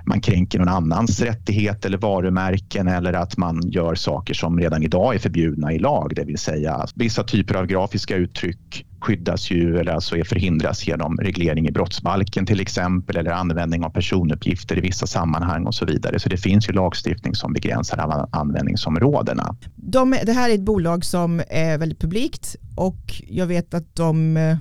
man 0.07 0.21
kränker 0.21 0.59
någon 0.59 0.69
annans 0.69 1.21
rättighet 1.21 1.85
eller 1.85 1.99
varumärken 1.99 2.89
eller 2.89 3.13
att 3.13 3.37
man 3.37 3.61
gör 3.71 3.95
saker 3.95 4.35
som 4.35 4.61
redan 4.61 4.83
idag 4.83 5.15
är 5.15 5.19
förbjudna 5.19 5.73
i 5.73 5.79
lag, 5.79 6.13
det 6.17 6.25
vill 6.25 6.39
säga 6.39 6.87
vissa 6.95 7.25
typer 7.25 7.55
av 7.55 7.67
grafiska 7.67 8.17
uttryck 8.17 8.87
skyddas 9.05 9.51
ju 9.51 9.79
eller 9.79 9.93
alltså 9.93 10.17
är 10.17 10.25
förhindras 10.25 10.87
genom 10.87 11.17
reglering 11.17 11.69
i 11.69 11.73
brottsbalken 11.73 12.47
till 12.47 12.61
exempel 12.61 13.17
eller 13.17 13.31
användning 13.31 13.85
av 13.85 13.91
personuppgifter 13.91 14.79
i 14.79 14.81
vissa 14.81 15.07
sammanhang 15.07 15.67
och 15.67 15.75
så 15.75 15.85
vidare. 15.85 16.19
Så 16.19 16.29
det 16.29 16.37
finns 16.37 16.69
ju 16.69 16.73
lagstiftning 16.73 17.35
som 17.35 17.53
begränsar 17.53 18.27
användningsområdena. 18.33 19.57
De, 19.77 20.17
det 20.27 20.33
här 20.33 20.51
är 20.51 20.55
ett 20.55 20.61
bolag 20.61 21.05
som 21.05 21.43
är 21.49 21.79
väldigt 21.79 22.01
publikt 22.01 22.57
och 22.77 23.23
jag 23.29 23.47
vet 23.47 23.75
att 23.75 23.97
de 23.97 24.37
eh, 24.37 24.57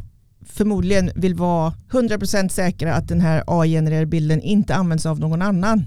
förmodligen 0.45 1.12
vill 1.15 1.36
vara 1.36 1.73
100% 1.91 2.47
säkra 2.47 2.93
att 2.95 3.08
den 3.08 3.21
här 3.21 3.43
AI-genererade 3.47 4.06
bilden 4.06 4.41
inte 4.41 4.75
används 4.75 5.06
av 5.06 5.19
någon 5.19 5.41
annan. 5.41 5.84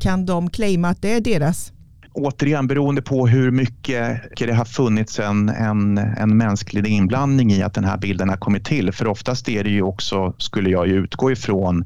Kan 0.00 0.26
de 0.26 0.50
claima 0.50 0.88
att 0.88 1.02
det 1.02 1.12
är 1.12 1.20
deras? 1.20 1.72
Återigen 2.16 2.66
beroende 2.66 3.02
på 3.02 3.26
hur 3.26 3.50
mycket 3.50 4.20
det 4.38 4.52
har 4.52 4.64
funnits 4.64 5.18
en, 5.18 5.48
en, 5.48 5.98
en 5.98 6.36
mänsklig 6.36 6.86
inblandning 6.86 7.52
i 7.52 7.62
att 7.62 7.74
den 7.74 7.84
här 7.84 7.98
bilden 7.98 8.28
har 8.28 8.36
kommit 8.36 8.64
till. 8.64 8.92
För 8.92 9.06
oftast 9.06 9.48
är 9.48 9.64
det 9.64 9.70
ju 9.70 9.82
också, 9.82 10.34
skulle 10.38 10.70
jag 10.70 10.88
ju 10.88 10.94
utgå 10.94 11.32
ifrån, 11.32 11.84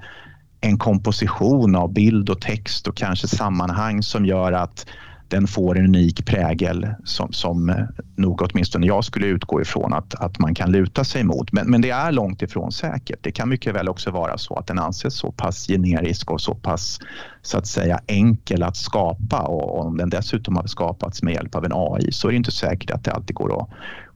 en 0.60 0.78
komposition 0.78 1.76
av 1.76 1.92
bild 1.92 2.30
och 2.30 2.40
text 2.40 2.88
och 2.88 2.96
kanske 2.96 3.28
sammanhang 3.28 4.02
som 4.02 4.26
gör 4.26 4.52
att 4.52 4.86
den 5.30 5.46
får 5.46 5.78
en 5.78 5.84
unik 5.84 6.26
prägel 6.26 6.88
som, 7.04 7.32
som 7.32 7.68
eh, 7.68 7.76
nog 8.16 8.42
åtminstone 8.42 8.86
jag 8.86 9.04
skulle 9.04 9.26
utgå 9.26 9.60
ifrån 9.60 9.92
att, 9.92 10.14
att 10.14 10.38
man 10.38 10.54
kan 10.54 10.72
luta 10.72 11.04
sig 11.04 11.24
mot. 11.24 11.52
Men, 11.52 11.70
men 11.70 11.80
det 11.80 11.90
är 11.90 12.12
långt 12.12 12.42
ifrån 12.42 12.72
säkert. 12.72 13.18
Det 13.22 13.32
kan 13.32 13.48
mycket 13.48 13.74
väl 13.74 13.88
också 13.88 14.10
vara 14.10 14.38
så 14.38 14.54
att 14.54 14.66
den 14.66 14.78
anses 14.78 15.14
så 15.14 15.32
pass 15.32 15.66
generisk 15.66 16.30
och 16.30 16.40
så 16.40 16.54
pass 16.54 16.98
så 17.42 17.58
att 17.58 17.66
säga 17.66 18.00
enkel 18.06 18.62
att 18.62 18.76
skapa 18.76 19.40
och 19.40 19.80
om 19.80 19.96
den 19.96 20.10
dessutom 20.10 20.56
har 20.56 20.66
skapats 20.66 21.22
med 21.22 21.34
hjälp 21.34 21.54
av 21.54 21.64
en 21.64 21.72
AI 21.74 22.12
så 22.12 22.28
är 22.28 22.32
det 22.32 22.36
inte 22.36 22.50
säkert 22.50 22.90
att 22.90 23.04
det 23.04 23.12
alltid 23.12 23.36
går 23.36 23.62
att 23.62 23.68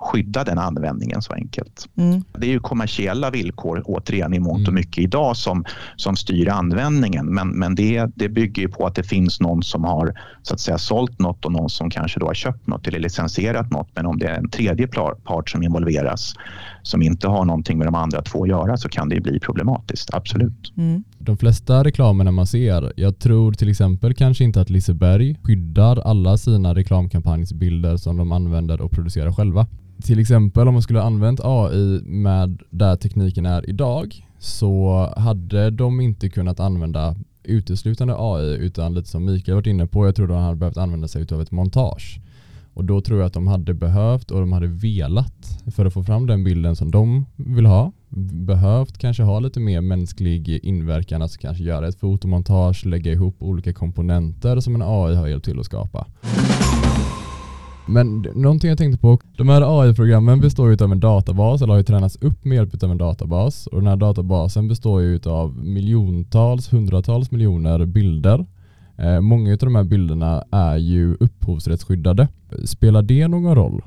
skydda 0.05 0.45
den 0.45 0.59
användningen 0.59 1.23
så 1.23 1.33
enkelt. 1.33 1.89
Mm. 1.97 2.25
Det 2.39 2.47
är 2.47 2.51
ju 2.51 2.61
kommersiella 2.61 3.31
villkor 3.31 3.83
återigen 3.85 4.35
i 4.35 4.41
mångt 4.41 4.61
och 4.61 4.73
mm. 4.73 4.75
mycket 4.75 4.99
idag 4.99 5.37
som, 5.37 5.65
som 5.97 6.17
styr 6.17 6.49
användningen 6.49 7.35
men, 7.35 7.49
men 7.49 7.75
det, 7.75 8.11
det 8.15 8.29
bygger 8.29 8.63
ju 8.63 8.69
på 8.69 8.87
att 8.87 8.95
det 8.95 9.03
finns 9.03 9.41
någon 9.41 9.63
som 9.63 9.85
har 9.85 10.15
så 10.43 10.55
att 10.55 10.61
säga 10.61 10.79
sålt 10.79 11.19
något 11.19 11.45
och 11.45 11.53
någon 11.53 11.71
som 11.71 11.91
kanske 11.91 12.21
då 12.21 12.27
har 12.27 12.35
köpt 12.35 12.67
något 12.67 12.87
eller 12.89 12.99
licensierat 12.99 13.71
något 13.71 13.89
men 13.95 14.07
om 14.07 14.19
det 14.19 14.27
är 14.27 14.39
en 14.39 14.51
tredje 14.51 14.89
part 15.25 15.51
som 15.51 15.63
involveras 15.63 16.35
som 16.83 17.03
inte 17.03 17.29
har 17.29 17.45
någonting 17.45 17.79
med 17.79 17.87
de 17.87 17.95
andra 17.95 18.23
två 18.23 18.43
att 18.43 18.49
göra 18.49 18.77
så 18.77 18.89
kan 18.89 19.09
det 19.09 19.21
bli 19.21 19.41
problematiskt, 19.41 20.15
absolut. 20.15 20.73
Mm. 20.77 21.05
De 21.25 21.37
flesta 21.37 21.85
reklamerna 21.85 22.31
man 22.31 22.47
ser, 22.47 22.93
jag 22.97 23.19
tror 23.19 23.53
till 23.53 23.69
exempel 23.69 24.15
kanske 24.15 24.45
inte 24.45 24.61
att 24.61 24.71
Liseberg 24.71 25.37
skyddar 25.43 25.99
alla 25.99 26.37
sina 26.37 26.75
reklamkampanjsbilder 26.75 27.97
som 27.97 28.17
de 28.17 28.33
använder 28.33 28.81
och 28.81 28.91
producerar 28.91 29.33
själva. 29.33 29.67
Till 30.03 30.19
exempel 30.19 30.69
om 30.69 30.75
man 30.75 30.83
skulle 30.83 31.03
använt 31.03 31.41
AI 31.43 32.01
med 32.03 32.63
där 32.71 32.97
tekniken 32.97 33.47
är 33.47 33.71
idag 33.71 34.27
så 34.39 35.13
hade 35.17 35.71
de 35.71 36.01
inte 36.01 36.29
kunnat 36.29 36.61
använda 36.61 37.17
uteslutande 37.43 38.15
AI 38.19 38.57
utan 38.57 38.95
lite 38.95 39.09
som 39.09 39.25
Mikael 39.25 39.55
varit 39.55 39.67
inne 39.67 39.87
på, 39.87 40.07
jag 40.07 40.17
tror 40.17 40.27
de 40.27 40.43
hade 40.43 40.57
behövt 40.57 40.77
använda 40.77 41.09
sig 41.09 41.27
av 41.33 41.43
ett 41.43 41.51
montage. 41.51 42.21
Och 42.75 42.85
då 42.85 43.01
tror 43.01 43.19
jag 43.19 43.27
att 43.27 43.33
de 43.33 43.47
hade 43.47 43.75
behövt 43.75 44.31
och 44.31 44.41
de 44.41 44.53
hade 44.53 44.67
velat 44.67 45.61
för 45.75 45.87
att 45.87 45.95
få 45.95 46.03
fram 46.03 46.27
den 46.27 46.45
bilden 46.45 46.77
som 46.77 46.91
de 46.91 47.27
vill 47.37 47.67
ha. 47.67 47.93
Behövt 48.47 48.99
kanske 48.99 49.23
ha 49.23 49.41
lite 49.41 49.61
mer 49.61 49.81
mänsklig 49.81 50.49
inverkan, 50.65 51.23
alltså 51.23 51.39
kanske 51.41 51.65
göra 51.65 51.89
ett 51.89 52.01
fotomontage, 52.01 52.87
lägga 52.87 53.13
ihop 53.13 53.37
olika 53.39 53.73
komponenter 53.73 54.61
som 54.61 54.75
en 54.75 54.83
AI 54.83 55.15
har 55.15 55.29
hjälpt 55.29 55.45
till 55.45 55.61
att 55.61 55.67
skapa. 55.67 56.07
Men 57.87 58.27
någonting 58.35 58.69
jag 58.69 58.79
tänkte 58.79 59.01
på, 59.01 59.19
de 59.37 59.49
här 59.49 59.81
AI-programmen 59.81 60.41
består 60.41 60.71
ju 60.71 60.85
av 60.85 60.93
en 60.93 61.01
databas, 61.01 61.63
eller 61.63 61.73
har 61.73 61.79
ju 61.79 61.85
tränats 61.85 62.17
upp 62.17 62.45
med 62.45 62.57
hjälp 62.57 62.83
av 62.83 62.91
en 62.91 62.99
databas. 62.99 63.67
Och 63.67 63.79
den 63.79 63.87
här 63.87 63.97
databasen 63.97 64.69
består 64.69 65.03
ju 65.03 65.21
av 65.27 65.65
miljontals, 65.65 66.73
hundratals 66.73 67.31
miljoner 67.31 67.87
bilder 67.87 68.47
Eh, 68.97 69.21
många 69.21 69.53
av 69.53 69.59
de 69.59 69.75
här 69.75 69.85
bilderna 69.85 70.45
är 70.51 70.77
ju 70.77 71.17
upphovsrättsskyddade. 71.21 72.29
Spelar 72.65 73.03
det 73.03 73.29
någon 73.29 73.55
roll? 73.55 73.83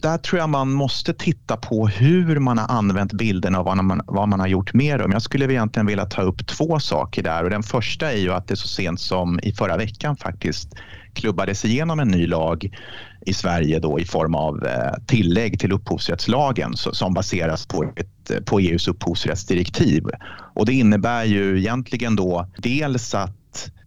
Där 0.00 0.18
tror 0.18 0.38
jag 0.38 0.48
man 0.48 0.72
måste 0.72 1.14
titta 1.14 1.56
på 1.56 1.88
hur 1.88 2.38
man 2.38 2.58
har 2.58 2.68
använt 2.68 3.12
bilderna 3.12 3.58
och 3.58 3.64
vad 3.64 3.84
man, 3.84 4.02
vad 4.06 4.28
man 4.28 4.40
har 4.40 4.46
gjort 4.46 4.74
med 4.74 4.98
dem. 4.98 5.12
Jag 5.12 5.22
skulle 5.22 5.44
egentligen 5.44 5.86
vilja 5.86 6.06
ta 6.06 6.22
upp 6.22 6.46
två 6.46 6.80
saker 6.80 7.22
där 7.22 7.44
och 7.44 7.50
den 7.50 7.62
första 7.62 8.12
är 8.12 8.18
ju 8.18 8.32
att 8.32 8.48
det 8.48 8.56
så 8.56 8.68
sent 8.68 9.00
som 9.00 9.40
i 9.42 9.52
förra 9.52 9.76
veckan 9.76 10.16
faktiskt 10.16 10.74
klubbades 11.14 11.64
igenom 11.64 12.00
en 12.00 12.08
ny 12.08 12.26
lag 12.26 12.78
i 13.26 13.34
Sverige 13.34 13.78
då 13.78 14.00
i 14.00 14.04
form 14.04 14.34
av 14.34 14.66
eh, 14.66 15.04
tillägg 15.06 15.60
till 15.60 15.72
upphovsrättslagen 15.72 16.76
som 16.76 17.14
baseras 17.14 17.66
på, 17.66 17.92
ett, 17.96 18.30
eh, 18.30 18.40
på 18.40 18.60
EUs 18.60 18.88
upphovsrättsdirektiv. 18.88 20.04
Och 20.54 20.66
det 20.66 20.72
innebär 20.72 21.24
ju 21.24 21.58
egentligen 21.58 22.16
då 22.16 22.48
dels 22.58 23.14
att 23.14 23.39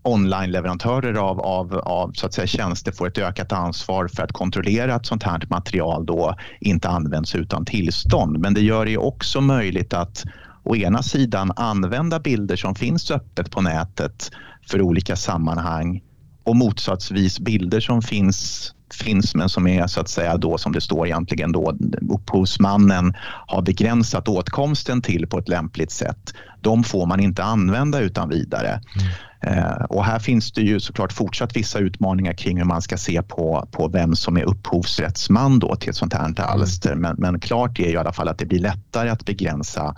online-leverantörer 0.04 1.14
av, 1.14 1.40
av, 1.40 1.76
av 1.76 2.12
så 2.12 2.26
att 2.26 2.34
säga, 2.34 2.48
tjänster 2.48 2.92
får 2.92 3.08
ett 3.08 3.18
ökat 3.18 3.52
ansvar 3.52 4.08
för 4.08 4.24
att 4.24 4.32
kontrollera 4.32 4.96
att 4.96 5.06
sånt 5.06 5.24
här 5.24 5.44
material 5.50 6.06
då 6.06 6.36
inte 6.60 6.90
används 6.90 7.36
utan 7.36 7.66
tillstånd. 7.66 8.40
Men 8.40 8.54
det 8.54 8.62
gör 8.62 8.86
det 8.86 8.98
också 8.98 9.42
möjligt 9.42 9.94
att 9.94 10.24
å 10.64 10.76
ena 10.76 11.04
sidan 11.04 11.52
använda 11.56 12.20
bilder 12.20 12.56
som 12.56 12.76
finns 12.76 13.12
öppet 13.12 13.52
på 13.52 13.62
nätet 13.62 14.32
för 14.68 14.82
olika 14.82 15.16
sammanhang 15.16 16.02
och 16.44 16.56
motsatsvis 16.56 17.40
bilder 17.40 17.80
som 17.80 18.02
finns 18.02 18.74
finns 18.94 19.36
men 19.36 19.50
som 19.50 19.68
är 19.68 19.88
så 19.88 20.00
att 20.02 20.10
säga 20.10 20.38
då 20.38 20.58
som 20.58 20.72
det 20.72 20.82
står 20.82 21.08
egentligen 21.08 21.52
då 21.52 21.78
upphovsmannen 22.10 23.14
har 23.48 23.62
begränsat 23.62 24.28
åtkomsten 24.28 25.02
till 25.02 25.28
på 25.28 25.40
ett 25.40 25.50
lämpligt 25.50 25.92
sätt. 25.92 26.34
De 26.64 26.84
får 26.84 27.06
man 27.06 27.20
inte 27.20 27.44
använda 27.44 28.00
utan 28.00 28.30
vidare. 28.30 28.82
Mm. 28.96 29.58
Eh, 29.58 29.84
och 29.90 30.06
här 30.06 30.20
finns 30.20 30.52
det 30.52 30.62
ju 30.62 30.80
såklart 30.80 31.14
fortsatt 31.14 31.56
vissa 31.56 31.80
utmaningar 31.80 32.34
kring 32.34 32.58
hur 32.58 32.66
man 32.66 32.82
ska 32.82 32.98
se 32.98 33.22
på, 33.22 33.68
på 33.72 33.88
vem 33.88 34.16
som 34.16 34.38
är 34.38 34.44
upphovsrättsman 34.44 35.60
då 35.60 35.76
till 35.76 35.90
ett 35.90 35.96
sånt 35.96 36.14
här 36.14 36.26
mm. 36.26 36.36
alster. 36.38 36.96
Men, 36.96 37.16
men 37.20 37.40
klart 37.40 37.80
är 37.80 37.84
ju 37.84 37.94
i 37.94 37.98
alla 37.98 38.14
fall 38.14 38.28
att 38.28 38.38
det 38.38 38.46
blir 38.46 38.60
lättare 38.60 39.10
att 39.10 39.26
begränsa 39.26 39.96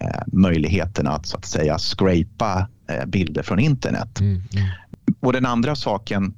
eh, 0.00 0.22
möjligheterna 0.26 1.10
att 1.10 1.26
så 1.26 1.36
att 1.36 1.44
säga 1.44 1.78
scrapa 1.78 2.68
eh, 2.88 3.06
bilder 3.06 3.42
från 3.42 3.58
internet. 3.58 4.20
Mm, 4.20 4.42
mm. 4.52 4.68
Och 5.20 5.32
den 5.32 5.46
andra 5.46 5.76
saken 5.76 6.34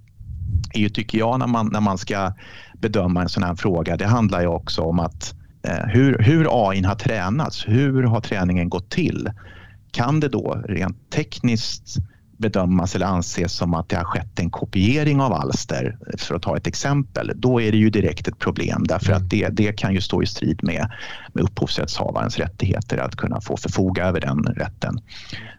är 0.75 0.81
ju, 0.81 0.89
tycker 0.89 1.19
jag, 1.19 1.39
när 1.39 1.47
man, 1.47 1.67
när 1.73 1.81
man 1.81 1.99
ska 1.99 2.33
bedöma 2.79 3.23
en 3.23 3.29
sån 3.29 3.43
här 3.43 3.55
fråga, 3.55 3.97
det 3.97 4.07
handlar 4.07 4.41
ju 4.41 4.47
också 4.47 4.83
om 4.83 5.01
att 5.01 5.35
Eh, 5.63 5.87
hur, 5.87 6.19
hur 6.19 6.47
AI 6.51 6.83
har 6.83 6.95
tränats, 6.95 7.69
hur 7.69 8.03
har 8.03 8.21
träningen 8.21 8.69
gått 8.69 8.91
till? 8.91 9.31
Kan 9.91 10.21
det 10.21 10.29
då 10.29 10.63
rent 10.69 11.11
tekniskt 11.11 11.97
bedömas 12.41 12.95
eller 12.95 13.07
anses 13.07 13.53
som 13.53 13.75
att 13.75 13.89
det 13.89 13.97
har 13.97 14.05
skett 14.05 14.39
en 14.39 14.51
kopiering 14.51 15.21
av 15.21 15.33
alster, 15.33 15.97
för 16.19 16.35
att 16.35 16.43
ta 16.43 16.57
ett 16.57 16.67
exempel, 16.67 17.33
då 17.35 17.61
är 17.61 17.73
det 17.73 17.79
ju 17.79 17.91
direkt 17.91 18.29
ett 18.29 18.39
problem 18.39 18.85
därför 18.89 19.13
att 19.13 19.31
det, 19.31 19.49
det 19.49 19.73
kan 19.73 19.95
ju 19.95 20.01
stå 20.01 20.23
i 20.23 20.27
strid 20.27 20.61
med, 20.63 20.91
med 21.33 21.45
upphovsrättshavarens 21.45 22.39
rättigheter 22.39 22.99
att 22.99 23.17
kunna 23.17 23.41
få 23.41 23.57
förfoga 23.57 24.05
över 24.05 24.21
den 24.21 24.45
rätten. 24.45 25.01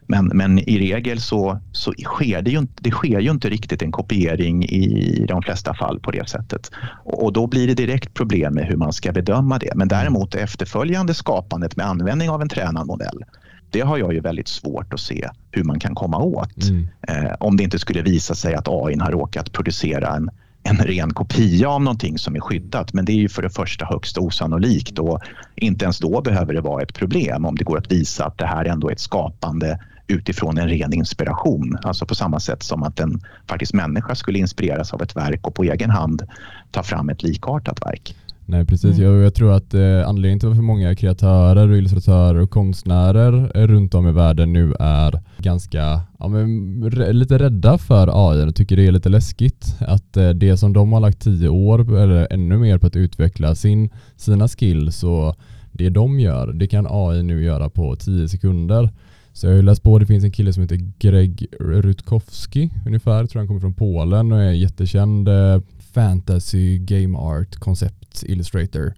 Men, 0.06 0.26
men 0.26 0.58
i 0.58 0.78
regel 0.78 1.20
så, 1.20 1.60
så 1.72 1.92
sker 2.04 2.42
det, 2.42 2.50
ju 2.50 2.58
inte, 2.58 2.82
det 2.82 2.90
sker 2.90 3.20
ju 3.20 3.30
inte 3.30 3.50
riktigt 3.50 3.82
en 3.82 3.92
kopiering 3.92 4.64
i 4.64 5.26
de 5.28 5.42
flesta 5.42 5.74
fall 5.74 6.00
på 6.00 6.10
det 6.10 6.28
sättet. 6.28 6.70
Och, 7.04 7.24
och 7.24 7.32
då 7.32 7.46
blir 7.46 7.66
det 7.66 7.74
direkt 7.74 8.14
problem 8.14 8.54
med 8.54 8.66
hur 8.66 8.76
man 8.76 8.92
ska 8.92 9.12
bedöma 9.12 9.58
det. 9.58 9.72
Men 9.74 9.88
däremot 9.88 10.32
det 10.32 10.40
efterföljande 10.40 11.14
skapandet 11.14 11.76
med 11.76 11.86
användning 11.86 12.30
av 12.30 12.42
en 12.42 12.48
tränad 12.48 12.86
modell 12.86 13.24
det 13.72 13.80
har 13.80 13.98
jag 13.98 14.12
ju 14.12 14.20
väldigt 14.20 14.48
svårt 14.48 14.94
att 14.94 15.00
se 15.00 15.28
hur 15.50 15.64
man 15.64 15.80
kan 15.80 15.94
komma 15.94 16.18
åt. 16.18 16.68
Mm. 16.68 16.88
Eh, 17.08 17.32
om 17.40 17.56
det 17.56 17.64
inte 17.64 17.78
skulle 17.78 18.02
visa 18.02 18.34
sig 18.34 18.54
att 18.54 18.68
AI 18.68 18.96
har 18.98 19.12
råkat 19.12 19.52
producera 19.52 20.16
en, 20.16 20.30
en 20.62 20.76
ren 20.76 21.14
kopia 21.14 21.68
av 21.68 21.82
någonting 21.82 22.18
som 22.18 22.36
är 22.36 22.40
skyddat. 22.40 22.92
Men 22.92 23.04
det 23.04 23.12
är 23.12 23.16
ju 23.16 23.28
för 23.28 23.42
det 23.42 23.50
första 23.50 23.84
högst 23.84 24.18
osannolikt 24.18 24.98
och 24.98 25.20
inte 25.54 25.84
ens 25.84 25.98
då 25.98 26.20
behöver 26.20 26.54
det 26.54 26.60
vara 26.60 26.82
ett 26.82 26.94
problem 26.94 27.44
om 27.44 27.56
det 27.56 27.64
går 27.64 27.78
att 27.78 27.92
visa 27.92 28.24
att 28.24 28.38
det 28.38 28.46
här 28.46 28.64
ändå 28.64 28.88
är 28.88 28.92
ett 28.92 29.00
skapande 29.00 29.78
utifrån 30.06 30.58
en 30.58 30.68
ren 30.68 30.92
inspiration. 30.92 31.78
Alltså 31.82 32.06
på 32.06 32.14
samma 32.14 32.40
sätt 32.40 32.62
som 32.62 32.82
att 32.82 33.00
en 33.00 33.20
faktiskt 33.46 33.74
människa 33.74 34.14
skulle 34.14 34.38
inspireras 34.38 34.92
av 34.92 35.02
ett 35.02 35.16
verk 35.16 35.46
och 35.46 35.54
på 35.54 35.64
egen 35.64 35.90
hand 35.90 36.22
ta 36.70 36.82
fram 36.82 37.08
ett 37.08 37.22
likartat 37.22 37.86
verk. 37.86 38.16
Nej 38.46 38.66
precis, 38.66 38.98
mm. 38.98 39.12
jag, 39.12 39.24
jag, 39.24 39.34
tror 39.34 39.52
att 39.52 39.74
eh, 39.74 40.08
anledningen 40.08 40.38
till 40.38 40.48
varför 40.48 40.62
många 40.62 40.94
kreatörer, 40.94 41.68
och 41.68 41.76
illustratörer 41.76 42.40
och 42.40 42.50
konstnärer 42.50 43.66
runt 43.66 43.94
om 43.94 44.08
i 44.08 44.12
världen 44.12 44.52
nu 44.52 44.74
är 44.80 45.20
ganska 45.38 46.00
ja, 46.18 46.28
men, 46.28 46.80
lite 47.10 47.38
rädda 47.38 47.78
för 47.78 48.30
AI 48.30 48.48
och 48.48 48.54
tycker 48.54 48.76
det 48.76 48.86
är 48.86 48.92
lite 48.92 49.08
läskigt 49.08 49.76
att 49.80 50.16
eh, 50.16 50.30
det 50.30 50.56
som 50.56 50.72
de 50.72 50.92
har 50.92 51.00
lagt 51.00 51.20
tio 51.20 51.48
år 51.48 51.96
eller 51.98 52.28
ännu 52.30 52.58
mer 52.58 52.78
på 52.78 52.86
att 52.86 52.96
utveckla 52.96 53.54
sin, 53.54 53.90
sina 54.16 54.48
skills 54.48 55.04
och 55.04 55.36
det 55.72 55.90
de 55.90 56.20
gör, 56.20 56.52
det 56.52 56.66
kan 56.66 56.86
AI 56.90 57.22
nu 57.22 57.44
göra 57.44 57.70
på 57.70 57.96
tio 57.96 58.28
sekunder. 58.28 58.90
Så 59.32 59.46
jag 59.46 59.54
har 59.54 59.62
läst 59.62 59.82
på, 59.82 59.98
det 59.98 60.06
finns 60.06 60.24
en 60.24 60.32
kille 60.32 60.52
som 60.52 60.62
heter 60.62 60.92
Greg 60.98 61.46
Rutkowski 61.60 62.70
ungefär, 62.86 63.26
tror 63.26 63.40
han 63.40 63.48
kommer 63.48 63.60
från 63.60 63.74
Polen 63.74 64.32
och 64.32 64.42
är 64.42 64.52
jättekänd 64.52 65.28
eh, 65.28 65.60
fantasy 65.94 66.78
game 66.78 67.18
art 67.18 67.56
koncept 67.56 68.22
illustrator. 68.26 68.94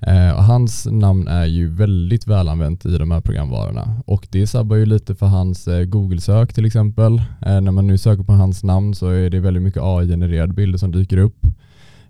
Eh, 0.00 0.30
och 0.30 0.44
hans 0.44 0.86
namn 0.90 1.28
är 1.28 1.46
ju 1.46 1.68
väldigt 1.68 2.26
välanvänt 2.26 2.86
i 2.86 2.98
de 2.98 3.10
här 3.10 3.20
programvarorna 3.20 4.02
och 4.06 4.28
det 4.30 4.46
sabbar 4.46 4.76
ju 4.76 4.86
lite 4.86 5.14
för 5.14 5.26
hans 5.26 5.68
eh, 5.68 5.84
Google-sök 5.84 6.52
till 6.52 6.66
exempel. 6.66 7.22
Eh, 7.46 7.60
när 7.60 7.70
man 7.70 7.86
nu 7.86 7.98
söker 7.98 8.22
på 8.22 8.32
hans 8.32 8.64
namn 8.64 8.94
så 8.94 9.08
är 9.08 9.30
det 9.30 9.40
väldigt 9.40 9.62
mycket 9.62 9.82
AI-genererade 9.82 10.52
bilder 10.52 10.78
som 10.78 10.92
dyker 10.92 11.16
upp. 11.16 11.46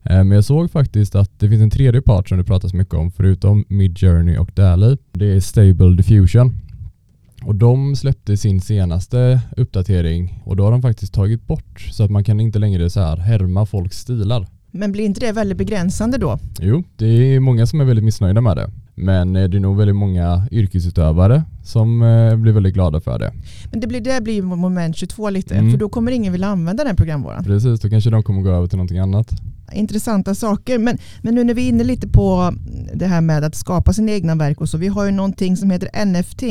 Eh, 0.02 0.24
men 0.24 0.30
jag 0.30 0.44
såg 0.44 0.70
faktiskt 0.70 1.14
att 1.14 1.40
det 1.40 1.48
finns 1.48 1.62
en 1.62 1.70
tredje 1.70 2.02
part 2.02 2.28
som 2.28 2.38
det 2.38 2.44
pratas 2.44 2.74
mycket 2.74 2.94
om 2.94 3.10
förutom 3.10 3.64
Midjourney 3.68 4.36
och 4.36 4.50
DALI. 4.54 4.96
Det 5.12 5.36
är 5.36 5.40
Stable 5.40 5.96
Diffusion. 5.96 6.54
Och 7.48 7.54
de 7.54 7.96
släppte 7.96 8.36
sin 8.36 8.60
senaste 8.60 9.40
uppdatering 9.56 10.42
och 10.44 10.56
då 10.56 10.64
har 10.64 10.70
de 10.70 10.82
faktiskt 10.82 11.14
tagit 11.14 11.46
bort 11.46 11.80
så 11.80 12.04
att 12.04 12.10
man 12.10 12.24
kan 12.24 12.40
inte 12.40 12.58
längre 12.58 12.90
så 12.90 13.00
här 13.00 13.16
härma 13.16 13.66
folks 13.66 13.98
stilar. 13.98 14.46
Men 14.70 14.92
blir 14.92 15.04
inte 15.04 15.20
det 15.20 15.32
väldigt 15.32 15.58
begränsande 15.58 16.18
då? 16.18 16.38
Jo, 16.60 16.82
det 16.96 17.06
är 17.06 17.40
många 17.40 17.66
som 17.66 17.80
är 17.80 17.84
väldigt 17.84 18.04
missnöjda 18.04 18.40
med 18.40 18.56
det. 18.56 18.70
Men 18.94 19.36
eh, 19.36 19.48
det 19.48 19.56
är 19.56 19.60
nog 19.60 19.76
väldigt 19.76 19.96
många 19.96 20.48
yrkesutövare 20.50 21.42
som 21.64 22.02
eh, 22.02 22.36
blir 22.36 22.52
väldigt 22.52 22.74
glada 22.74 23.00
för 23.00 23.18
det. 23.18 23.32
Men 23.70 23.80
det 23.80 23.86
blir, 23.86 24.00
det 24.00 24.20
blir 24.22 24.42
moment 24.42 24.96
22 24.96 25.30
lite, 25.30 25.54
mm. 25.54 25.70
för 25.70 25.78
då 25.78 25.88
kommer 25.88 26.12
ingen 26.12 26.32
vilja 26.32 26.46
använda 26.48 26.84
den 26.84 26.96
programvaran. 26.96 27.44
Precis, 27.44 27.80
då 27.80 27.90
kanske 27.90 28.10
de 28.10 28.22
kommer 28.22 28.42
gå 28.42 28.50
över 28.50 28.66
till 28.66 28.78
någonting 28.78 28.98
annat. 28.98 29.30
Intressanta 29.72 30.34
saker, 30.34 30.78
men, 30.78 30.98
men 31.22 31.34
nu 31.34 31.44
när 31.44 31.54
vi 31.54 31.64
är 31.64 31.68
inne 31.68 31.84
lite 31.84 32.08
på 32.08 32.54
det 32.94 33.06
här 33.06 33.20
med 33.20 33.44
att 33.44 33.54
skapa 33.54 33.92
sina 33.92 34.12
egna 34.12 34.34
verk 34.34 34.60
och 34.60 34.68
så, 34.68 34.78
vi 34.78 34.88
har 34.88 35.04
ju 35.04 35.10
någonting 35.10 35.56
som 35.56 35.70
heter 35.70 36.04
NFT, 36.04 36.42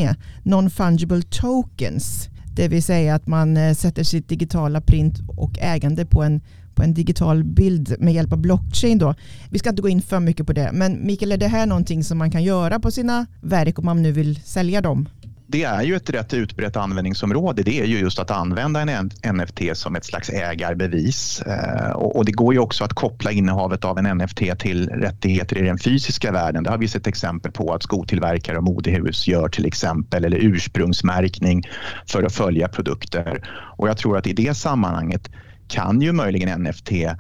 Non-Fungible 0.43 1.21
Tokens. 1.21 2.29
Det 2.55 2.67
vill 2.67 2.83
säga 2.83 3.15
att 3.15 3.27
man 3.27 3.57
eh, 3.57 3.73
sätter 3.73 4.03
sitt 4.03 4.29
digitala 4.29 4.81
print 4.81 5.19
och 5.27 5.59
ägande 5.59 6.05
på 6.05 6.23
en 6.23 6.41
på 6.77 6.83
en 6.83 6.93
digital 6.93 7.43
bild 7.43 7.95
med 7.99 8.13
hjälp 8.13 8.33
av 8.33 8.39
blockchain. 8.39 8.97
Då. 8.97 9.15
Vi 9.49 9.59
ska 9.59 9.69
inte 9.69 9.81
gå 9.81 9.89
in 9.89 10.01
för 10.01 10.19
mycket 10.19 10.47
på 10.47 10.53
det, 10.53 10.69
men 10.73 11.05
Mikael, 11.05 11.31
är 11.31 11.37
det 11.37 11.47
här 11.47 11.65
någonting 11.65 12.03
som 12.03 12.17
man 12.17 12.31
kan 12.31 12.43
göra 12.43 12.79
på 12.79 12.91
sina 12.91 13.25
verk 13.41 13.79
om 13.79 13.85
man 13.85 14.01
nu 14.01 14.11
vill 14.11 14.39
sälja 14.41 14.81
dem? 14.81 15.09
Det 15.49 15.63
är 15.63 15.81
ju 15.81 15.95
ett 15.95 16.09
rätt 16.09 16.33
utbrett 16.33 16.75
användningsområde. 16.75 17.63
Det 17.63 17.79
är 17.79 17.85
ju 17.85 17.99
just 17.99 18.19
att 18.19 18.31
använda 18.31 18.81
en 18.81 19.11
NFT 19.35 19.61
som 19.73 19.95
ett 19.95 20.05
slags 20.05 20.29
ägarbevis. 20.29 21.41
Eh, 21.41 21.91
och 21.91 22.25
det 22.25 22.31
går 22.31 22.53
ju 22.53 22.59
också 22.59 22.83
att 22.83 22.93
koppla 22.93 23.31
innehavet 23.31 23.85
av 23.85 23.97
en 23.97 24.17
NFT 24.17 24.59
till 24.59 24.89
rättigheter 24.89 25.57
i 25.57 25.61
den 25.61 25.79
fysiska 25.79 26.31
världen. 26.31 26.63
Det 26.63 26.69
har 26.69 26.77
vi 26.77 26.87
sett 26.87 27.07
exempel 27.07 27.51
på 27.51 27.73
att 27.73 27.83
skotillverkare 27.83 28.57
och 28.57 28.63
modehus 28.63 29.27
gör 29.27 29.49
till 29.49 29.65
exempel, 29.65 30.25
eller 30.25 30.37
ursprungsmärkning 30.37 31.63
för 32.07 32.23
att 32.23 32.33
följa 32.33 32.67
produkter. 32.67 33.41
Och 33.77 33.89
jag 33.89 33.97
tror 33.97 34.17
att 34.17 34.27
i 34.27 34.33
det 34.33 34.57
sammanhanget 34.57 35.29
kan 35.67 36.01
ju 36.01 36.11
möjligen 36.11 36.63
NFT 36.63 36.91
eh, 36.91 37.11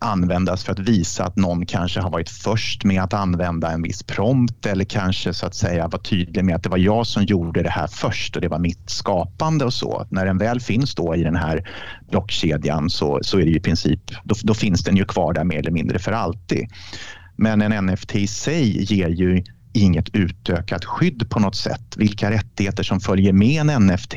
användas 0.00 0.64
för 0.64 0.72
att 0.72 0.78
visa 0.78 1.24
att 1.24 1.36
någon 1.36 1.66
kanske 1.66 2.00
har 2.00 2.10
varit 2.10 2.30
först 2.30 2.84
med 2.84 3.02
att 3.02 3.14
använda 3.14 3.70
en 3.70 3.82
viss 3.82 4.02
prompt 4.02 4.66
eller 4.66 4.84
kanske 4.84 5.34
så 5.34 5.46
att 5.46 5.54
säga 5.54 5.88
vara 5.88 6.02
tydlig 6.02 6.44
med 6.44 6.56
att 6.56 6.62
det 6.62 6.68
var 6.68 6.78
jag 6.78 7.06
som 7.06 7.22
gjorde 7.24 7.62
det 7.62 7.70
här 7.70 7.86
först 7.86 8.36
och 8.36 8.42
det 8.42 8.48
var 8.48 8.58
mitt 8.58 8.90
skapande 8.90 9.64
och 9.64 9.74
så. 9.74 10.06
När 10.10 10.26
den 10.26 10.38
väl 10.38 10.60
finns 10.60 10.94
då 10.94 11.16
i 11.16 11.22
den 11.22 11.36
här 11.36 11.68
blockkedjan 12.10 12.90
så, 12.90 13.18
så 13.22 13.38
är 13.38 13.44
det 13.44 13.50
ju 13.50 13.56
i 13.56 13.60
princip, 13.60 14.00
då, 14.24 14.34
då 14.42 14.54
finns 14.54 14.84
den 14.84 14.96
ju 14.96 15.04
kvar 15.04 15.32
där 15.32 15.44
mer 15.44 15.58
eller 15.58 15.70
mindre 15.70 15.98
för 15.98 16.12
alltid. 16.12 16.68
Men 17.36 17.62
en 17.62 17.86
NFT 17.86 18.16
i 18.16 18.26
sig 18.26 18.94
ger 18.94 19.08
ju 19.08 19.44
inget 19.72 20.14
utökat 20.14 20.84
skydd 20.84 21.30
på 21.30 21.40
något 21.40 21.56
sätt. 21.56 21.96
Vilka 21.96 22.30
rättigheter 22.30 22.82
som 22.82 23.00
följer 23.00 23.32
med 23.32 23.60
en 23.60 23.86
NFT 23.86 24.14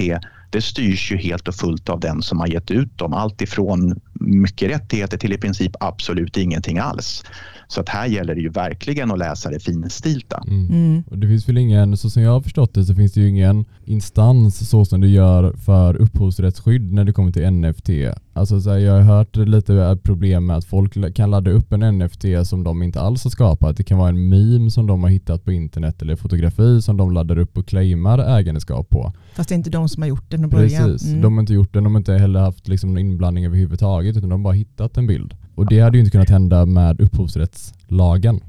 det 0.50 0.62
styrs 0.62 1.12
ju 1.12 1.18
helt 1.18 1.48
och 1.48 1.56
fullt 1.56 1.90
av 1.90 2.00
den 2.00 2.22
som 2.22 2.40
har 2.40 2.48
gett 2.48 2.72
ut 2.72 2.98
dem. 2.98 3.14
Allt 3.14 3.42
ifrån 3.42 4.02
mycket 4.14 4.70
rättigheter 4.70 5.18
till 5.18 5.34
i 5.34 5.38
princip 5.38 5.72
absolut 5.80 6.38
ingenting 6.38 6.78
alls. 6.80 7.24
Så 7.67 7.82
att 7.82 7.89
här 7.89 8.08
gäller 8.08 8.36
det 8.36 8.41
ju 8.41 8.49
verkligen 8.49 9.12
att 9.12 9.19
läsa 9.19 9.49
det 9.49 9.60
finstilta. 9.60 10.43
Mm. 10.47 10.69
Mm. 10.69 11.04
Och 11.12 11.17
det 11.17 11.28
finns 11.28 11.49
väl 11.49 11.58
ingen, 11.58 11.97
så 11.97 12.10
som 12.10 12.23
jag 12.23 12.32
har 12.32 12.41
förstått 12.41 12.73
det 12.73 12.86
så 12.86 12.95
finns 12.95 13.13
det 13.13 13.21
ju 13.21 13.28
ingen 13.30 13.65
instans 13.86 14.69
så 14.69 14.86
som 14.86 15.01
du 15.01 15.08
gör 15.08 15.54
för 15.54 15.95
upphovsrättsskydd 15.95 16.93
när 16.93 17.04
det 17.04 17.13
kommer 17.13 17.32
till 17.32 17.51
NFT. 17.51 17.89
Alltså 18.34 18.62
så 18.62 18.69
här, 18.69 18.78
jag 18.78 18.93
har 18.93 19.01
hört 19.01 19.36
lite 19.36 19.97
problem 20.04 20.45
med 20.45 20.58
att 20.58 20.65
folk 20.65 21.15
kan 21.15 21.32
ladda 21.32 21.51
upp 21.51 21.73
en 21.73 21.97
NFT 21.97 22.25
som 22.43 22.63
de 22.63 22.84
inte 22.84 23.01
alls 23.01 23.23
har 23.23 23.32
skapat. 23.32 23.78
Det 23.78 23.84
kan 23.84 23.97
vara 23.97 24.10
en 24.10 24.30
meme 24.30 24.71
som 24.71 24.88
de 24.88 25.04
har 25.04 25.10
hittat 25.10 25.45
på 25.45 25.51
internet 25.51 26.01
eller 26.01 26.15
fotografi 26.15 26.82
som 26.82 26.97
de 26.97 27.12
laddar 27.12 27.38
upp 27.38 27.58
och 27.58 27.67
claimar 27.67 28.19
ägandeskap 28.19 28.89
på. 28.89 29.13
Fast 29.36 29.49
det 29.49 29.56
är 29.56 29.58
inte 29.58 29.69
de 29.69 29.89
som 29.89 30.01
har 30.04 30.10
gjort 30.10 30.32
det 30.32 30.38
från 30.38 30.49
början. 30.49 30.84
Precis, 30.84 31.08
mm. 31.08 31.21
de 31.21 31.34
har 31.34 31.41
inte 31.41 31.54
gjort 31.54 31.73
det. 31.73 31.80
De 31.80 31.95
har 31.95 31.99
inte 31.99 32.13
heller 32.13 32.39
haft 32.39 32.67
liksom 32.67 32.89
någon 32.89 32.97
inblandning 32.97 33.45
överhuvudtaget 33.45 34.17
utan 34.17 34.30
de 34.30 34.39
har 34.39 34.43
bara 34.43 34.54
hittat 34.54 34.97
en 34.97 35.08
bild. 35.08 35.34
Och 35.56 35.65
det 35.65 35.80
hade 35.80 35.98
ju 35.98 36.00
inte 36.00 36.12
kunnat 36.12 36.30
hända 36.30 36.65
med 36.65 37.02
upphovsrättslagen. 37.02 38.41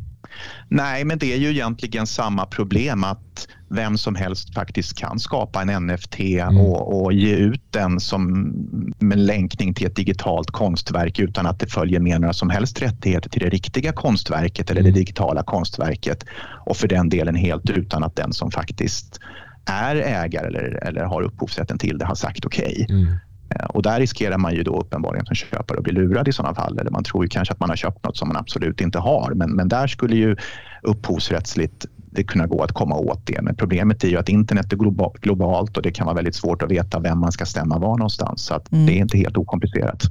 Nej, 0.68 1.04
men 1.04 1.18
det 1.18 1.32
är 1.32 1.36
ju 1.36 1.50
egentligen 1.50 2.06
samma 2.06 2.46
problem 2.46 3.04
att 3.04 3.48
vem 3.68 3.98
som 3.98 4.14
helst 4.14 4.54
faktiskt 4.54 4.98
kan 4.98 5.18
skapa 5.18 5.62
en 5.62 5.86
NFT 5.86 6.20
mm. 6.20 6.56
och, 6.56 7.02
och, 7.02 7.12
ge 7.12 7.34
ut 7.34 7.62
den 7.70 8.00
som 8.00 8.52
med 8.98 9.18
länkning 9.18 9.74
till 9.74 9.86
ett 9.86 9.96
digitalt 9.96 10.50
konstverk 10.50 11.18
utan 11.18 11.46
att 11.46 11.60
det 11.60 11.66
följer 11.66 12.00
med 12.00 12.20
några 12.20 12.32
som 12.32 12.50
helst 12.50 12.82
rättigheter 12.82 13.30
till 13.30 13.40
det 13.40 13.48
riktiga 13.48 13.92
konstverket 13.92 14.70
eller 14.70 14.80
mm. 14.80 14.92
det 14.92 14.98
digitala 14.98 15.42
konstverket. 15.42 16.24
Och 16.66 16.76
för 16.76 16.88
den 16.88 17.08
delen 17.08 17.34
helt 17.34 17.70
utan 17.70 18.04
att 18.04 18.16
den 18.16 18.32
som 18.32 18.50
faktiskt 18.50 19.20
är 19.66 19.96
ägare 19.96 20.46
eller, 20.46 20.84
eller 20.88 21.04
har 21.04 21.22
upphovsrätten 21.22 21.78
till 21.78 21.98
det 21.98 22.04
har 22.04 22.14
sagt 22.14 22.44
okej. 22.44 22.84
Okay. 22.84 22.96
Mm. 22.96 23.16
Eh, 23.50 23.66
och 23.66 23.82
där 23.82 24.00
riskerar 24.00 24.38
man 24.38 24.54
ju 24.54 24.62
då 24.62 24.80
uppenbarligen 24.80 25.26
som 25.26 25.34
köpare 25.34 25.78
att 25.78 25.84
bli 25.84 25.92
lurad 25.92 26.28
i 26.28 26.32
sådana 26.32 26.54
fall. 26.54 26.78
Eller 26.78 26.90
man 26.90 27.04
tror 27.04 27.24
ju 27.24 27.28
kanske 27.28 27.54
att 27.54 27.60
man 27.60 27.68
har 27.68 27.76
köpt 27.76 28.04
något 28.04 28.16
som 28.16 28.28
man 28.28 28.36
absolut 28.36 28.80
inte 28.80 28.98
har. 28.98 29.32
Men, 29.34 29.50
men 29.50 29.68
där 29.68 29.86
skulle 29.86 30.16
ju 30.16 30.36
upphovsrättsligt 30.82 31.86
det 32.16 32.24
kunna 32.24 32.46
gå 32.46 32.62
att 32.62 32.72
komma 32.72 32.96
åt 32.96 33.26
det. 33.26 33.42
Men 33.42 33.56
problemet 33.56 34.04
är 34.04 34.08
ju 34.08 34.16
att 34.16 34.28
internet 34.28 34.72
är 34.72 34.76
globalt 35.20 35.76
och 35.76 35.82
det 35.82 35.90
kan 35.90 36.06
vara 36.06 36.16
väldigt 36.16 36.34
svårt 36.34 36.62
att 36.62 36.70
veta 36.70 37.00
vem 37.00 37.18
man 37.18 37.32
ska 37.32 37.46
stämma 37.46 37.78
var 37.78 37.98
någonstans. 37.98 38.44
Så 38.44 38.54
att 38.54 38.72
mm. 38.72 38.86
det 38.86 38.92
är 38.92 38.98
inte 38.98 39.18
helt 39.18 39.36
okomplicerat. 39.36 40.02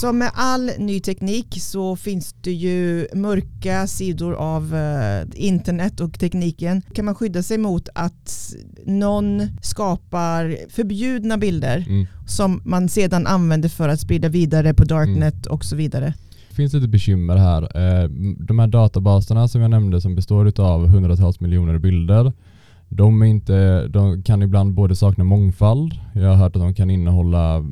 Som 0.00 0.18
med 0.18 0.30
all 0.34 0.70
ny 0.78 1.00
teknik 1.00 1.46
så 1.60 1.96
finns 1.96 2.34
det 2.40 2.52
ju 2.52 3.06
mörka 3.14 3.86
sidor 3.86 4.34
av 4.34 4.74
uh, 4.74 5.28
internet 5.34 6.00
och 6.00 6.20
tekniken. 6.20 6.82
Kan 6.94 7.04
man 7.04 7.14
skydda 7.14 7.42
sig 7.42 7.58
mot 7.58 7.88
att 7.94 8.54
någon 8.86 9.42
skapar 9.62 10.56
förbjudna 10.70 11.38
bilder 11.38 11.84
mm. 11.88 12.06
som 12.26 12.62
man 12.64 12.88
sedan 12.88 13.26
använder 13.26 13.68
för 13.68 13.88
att 13.88 14.00
sprida 14.00 14.28
vidare 14.28 14.74
på 14.74 14.84
darknet 14.84 15.46
mm. 15.46 15.54
och 15.54 15.64
så 15.64 15.76
vidare? 15.76 16.14
Det 16.48 16.54
finns 16.54 16.72
lite 16.72 16.88
bekymmer 16.88 17.36
här. 17.36 17.62
Eh, 17.62 18.08
de 18.38 18.58
här 18.58 18.66
databaserna 18.66 19.48
som 19.48 19.60
jag 19.60 19.70
nämnde 19.70 20.00
som 20.00 20.14
består 20.14 20.60
av 20.60 20.86
hundratals 20.86 21.40
miljoner 21.40 21.78
bilder 21.78 22.32
de, 22.92 23.22
inte, 23.22 23.86
de 23.88 24.22
kan 24.22 24.42
ibland 24.42 24.74
både 24.74 24.96
sakna 24.96 25.24
mångfald, 25.24 25.94
jag 26.14 26.28
har 26.28 26.34
hört 26.34 26.56
att 26.56 26.62
de 26.62 26.74
kan 26.74 26.90
innehålla 26.90 27.64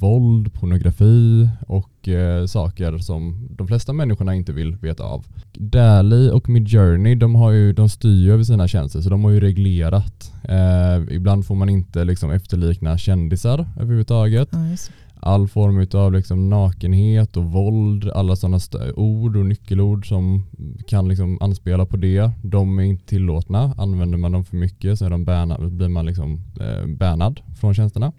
våld, 0.00 0.52
pornografi 0.52 1.48
och 1.66 2.08
eh, 2.08 2.46
saker 2.46 2.98
som 2.98 3.48
de 3.50 3.66
flesta 3.66 3.92
människorna 3.92 4.34
inte 4.34 4.52
vill 4.52 4.76
veta 4.76 5.04
av. 5.04 5.24
Dali 5.52 6.30
och 6.30 6.48
Midjourney 6.48 7.14
de, 7.14 7.34
har 7.34 7.50
ju, 7.50 7.72
de 7.72 7.88
styr 7.88 8.24
ju 8.24 8.32
över 8.32 8.44
sina 8.44 8.68
tjänster 8.68 9.00
så 9.00 9.10
de 9.10 9.24
har 9.24 9.30
ju 9.30 9.40
reglerat. 9.40 10.32
Eh, 10.48 11.14
ibland 11.14 11.46
får 11.46 11.54
man 11.54 11.68
inte 11.68 12.04
liksom 12.04 12.30
efterlikna 12.30 12.98
kändisar 12.98 13.66
överhuvudtaget. 13.76 14.52
Nice 14.52 14.92
all 15.20 15.48
form 15.48 15.86
av 16.00 16.12
liksom 16.12 16.50
nakenhet 16.50 17.36
och 17.36 17.44
våld, 17.44 18.10
alla 18.10 18.36
sådana 18.36 18.60
ord 18.96 19.36
och 19.36 19.46
nyckelord 19.46 20.08
som 20.08 20.46
kan 20.86 21.08
liksom 21.08 21.38
anspela 21.40 21.86
på 21.86 21.96
det, 21.96 22.30
de 22.42 22.78
är 22.78 22.82
inte 22.82 23.06
tillåtna. 23.06 23.74
Använder 23.78 24.18
man 24.18 24.32
dem 24.32 24.44
för 24.44 24.56
mycket 24.56 24.98
så 24.98 25.04
är 25.04 25.10
de 25.10 25.24
bärna, 25.24 25.58
blir 25.58 25.88
man 25.88 26.06
liksom 26.06 26.40
eh, 26.60 26.86
bannad 26.86 27.40
från 27.60 27.74
tjänsterna. 27.74 28.12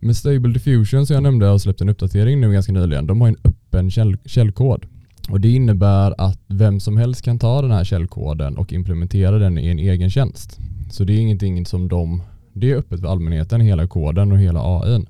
Med 0.00 0.16
Stable 0.16 0.52
Diffusion 0.52 1.06
som 1.06 1.14
jag 1.14 1.22
nämnde 1.22 1.46
har 1.46 1.58
släppt 1.58 1.80
en 1.80 1.88
uppdatering 1.88 2.40
nu 2.40 2.52
ganska 2.52 2.72
nyligen. 2.72 3.06
De 3.06 3.20
har 3.20 3.28
en 3.28 3.36
öppen 3.44 3.90
käll 3.90 4.16
källkod. 4.24 4.86
Och 5.30 5.40
det 5.40 5.52
innebär 5.52 6.14
att 6.18 6.40
vem 6.46 6.80
som 6.80 6.96
helst 6.96 7.22
kan 7.22 7.38
ta 7.38 7.62
den 7.62 7.70
här 7.70 7.84
källkoden 7.84 8.58
och 8.58 8.72
implementera 8.72 9.38
den 9.38 9.58
i 9.58 9.68
en 9.68 9.78
egen 9.78 10.10
tjänst. 10.10 10.58
Så 10.90 11.04
det 11.04 11.12
är 11.12 11.18
ingenting 11.18 11.66
som 11.66 11.88
de, 11.88 12.22
det 12.52 12.72
är 12.72 12.76
öppet 12.76 13.00
för 13.00 13.08
allmänheten, 13.08 13.60
hela 13.60 13.86
koden 13.86 14.32
och 14.32 14.38
hela 14.38 14.60
AI. 14.62 15.04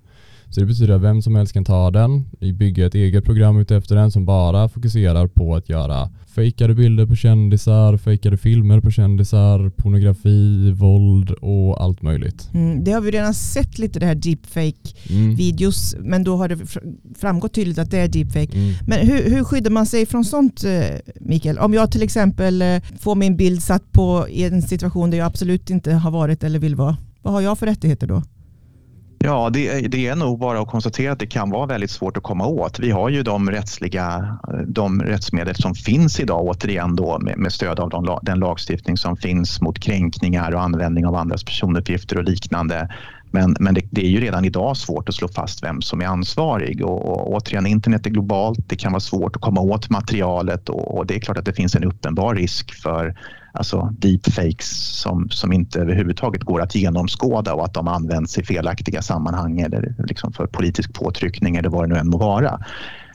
Så 0.51 0.61
det 0.61 0.67
betyder 0.67 0.95
att 0.95 1.03
vem 1.03 1.23
som 1.23 1.35
helst 1.35 1.53
kan 1.53 1.65
ta 1.65 1.91
den, 1.91 2.25
bygga 2.55 2.87
ett 2.87 2.95
eget 2.95 3.25
program 3.25 3.61
utefter 3.61 3.97
den 3.97 4.11
som 4.11 4.25
bara 4.25 4.69
fokuserar 4.69 5.27
på 5.27 5.55
att 5.55 5.69
göra 5.69 6.11
fejkade 6.39 6.75
bilder 6.75 7.07
på 7.07 7.17
kändisar, 7.17 7.97
fejkade 7.97 8.37
filmer 8.37 8.81
på 8.81 8.91
kändisar, 8.91 9.71
pornografi, 9.71 10.71
våld 10.71 11.31
och 11.31 11.83
allt 11.83 12.03
möjligt. 12.03 12.51
Mm, 12.55 12.85
det 12.85 12.93
har 12.93 13.01
vi 13.01 13.11
redan 13.11 13.35
sett 13.35 13.79
lite 13.79 14.01
det 14.01 14.07
här 14.07 14.15
deepfake-videos, 14.15 15.95
mm. 15.95 16.11
men 16.11 16.25
då 16.25 16.37
har 16.37 16.49
det 16.49 16.59
framgått 17.19 17.55
tydligt 17.55 17.79
att 17.79 17.91
det 17.91 17.99
är 17.99 18.09
deepfake. 18.09 18.59
Mm. 18.59 18.75
Men 18.87 19.07
hur, 19.07 19.31
hur 19.31 19.45
skyddar 19.45 19.71
man 19.71 19.87
sig 19.87 20.07
från 20.07 20.25
sånt, 20.25 20.65
eh, 20.65 20.99
Mikael? 21.21 21.59
Om 21.59 21.75
jag 21.75 21.93
till 21.93 22.03
exempel 22.03 22.63
eh, 22.63 22.83
får 23.01 23.15
min 23.15 23.37
bild 23.37 23.63
satt 23.63 23.93
på 23.93 24.27
i 24.29 24.45
en 24.45 24.63
situation 24.63 25.11
där 25.11 25.19
jag 25.19 25.27
absolut 25.27 25.71
inte 25.71 25.93
har 25.93 26.11
varit 26.11 26.45
eller 26.45 26.59
vill 26.59 26.77
vara, 26.77 26.97
vad 27.23 27.33
har 27.33 27.41
jag 27.41 27.59
för 27.59 27.67
rättigheter 27.67 28.07
då? 28.07 28.23
Ja, 29.21 29.51
det, 29.51 29.81
det, 29.81 30.07
är 30.07 30.17
nog 30.17 30.39
bara 30.39 30.61
att 30.61 30.69
konstatera 30.69 31.13
att 31.13 31.19
det 31.19 31.27
kan 31.27 31.51
vara 31.51 31.67
väldigt 31.67 31.91
svårt 31.91 32.17
att 32.17 32.23
komma 32.23 32.47
åt. 32.47 32.79
Vi 32.79 32.91
har 32.91 33.09
ju 33.09 33.23
de 33.23 33.51
rättsliga 33.51 34.39
de 34.67 35.03
rättsmedel 35.03 35.55
som 35.55 35.75
finns 35.75 36.21
idag 36.21 36.45
återigen 36.45 36.97
då 36.97 37.19
med, 37.19 37.39
med 37.39 37.53
stöd 37.53 37.81
av 37.81 37.91
de, 37.91 38.19
den 38.23 38.39
lagstiftning 38.39 38.97
som 38.97 39.17
finns 39.17 39.61
mot 39.61 39.79
kränkningar 39.79 40.53
och 40.53 40.63
användning 40.63 41.07
av 41.07 41.15
andras 41.15 41.45
personuppgifter 41.45 42.19
och 42.19 42.25
liknande. 42.25 42.89
Men, 43.31 43.57
men 43.61 43.75
det, 43.75 43.83
det, 43.91 44.07
är 44.07 44.11
ju 44.11 44.21
redan 44.21 44.45
idag 44.45 44.77
svårt 44.77 45.09
att 45.09 45.15
slå 45.15 45.29
fast 45.29 45.63
vem 45.63 45.83
som 45.83 46.01
är 46.01 46.07
ansvarig 46.07 46.85
och, 46.85 47.09
och 47.09 47.33
återigen 47.33 47.67
internet 47.67 48.07
är 48.07 48.11
globalt. 48.11 48.59
Det 48.69 48.77
kan 48.77 48.93
vara 48.93 49.01
svårt 49.01 49.37
att 49.37 49.43
komma 49.43 49.61
åt 49.61 49.91
materialet 49.91 50.69
och, 50.69 50.99
och 50.99 51.07
det 51.07 51.15
är 51.15 51.21
klart 51.21 51.39
att 51.39 51.45
det 51.45 51.53
finns 51.53 51.75
en 51.75 51.85
uppenbar 51.85 52.35
risk 52.35 52.75
för 52.83 53.15
alltså 53.53 53.95
deepfakes 53.99 54.99
som, 55.01 55.29
som 55.31 55.53
inte 55.53 55.81
överhuvudtaget 55.81 56.43
går 56.43 56.63
att 56.63 56.75
genomskåda 56.75 57.55
och 57.55 57.65
att 57.65 57.75
de 57.75 57.89
används 57.89 58.39
i 58.39 58.43
felaktiga 58.43 59.03
sammanhang 59.03 59.61
eller 59.61 59.95
liksom 59.99 60.33
för 60.33 60.47
politisk 60.47 60.95
påtryckning 60.95 61.57
eller 61.57 61.69
vad 61.69 61.89
det 61.89 61.95
nu 61.95 62.01
än 62.01 62.09
må 62.09 62.19
vara. 62.19 62.61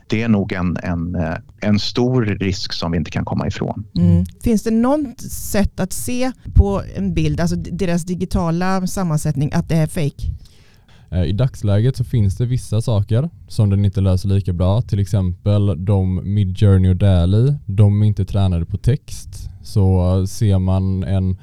Det 0.07 0.21
är 0.21 0.27
nog 0.27 0.53
en, 0.53 0.77
en, 0.83 1.15
eh, 1.15 1.35
en 1.61 1.79
stor 1.79 2.25
risk 2.25 2.73
som 2.73 2.91
vi 2.91 2.97
inte 2.97 3.11
kan 3.11 3.25
komma 3.25 3.47
ifrån. 3.47 3.85
Mm. 3.95 4.25
Finns 4.43 4.63
det 4.63 4.71
något 4.71 5.21
sätt 5.21 5.79
att 5.79 5.93
se 5.93 6.31
på 6.53 6.81
en 6.95 7.13
bild, 7.13 7.39
alltså 7.39 7.55
deras 7.55 8.03
digitala 8.03 8.87
sammansättning, 8.87 9.51
att 9.53 9.69
det 9.69 9.75
är 9.75 9.87
fake? 9.87 10.23
Eh, 11.11 11.23
I 11.23 11.31
dagsläget 11.31 11.97
så 11.97 12.03
finns 12.03 12.37
det 12.37 12.45
vissa 12.45 12.81
saker 12.81 13.29
som 13.47 13.69
den 13.69 13.85
inte 13.85 14.01
löser 14.01 14.29
lika 14.29 14.53
bra. 14.53 14.81
Till 14.81 14.99
exempel 14.99 15.85
de 15.85 16.33
Midjourney 16.33 16.91
och 16.91 16.95
Dali, 16.95 17.55
de 17.65 18.01
är 18.01 18.05
inte 18.05 18.25
tränade 18.25 18.65
på 18.65 18.77
text. 18.77 19.49
Så 19.63 20.27
ser 20.27 20.59
man 20.59 21.03
en 21.03 21.37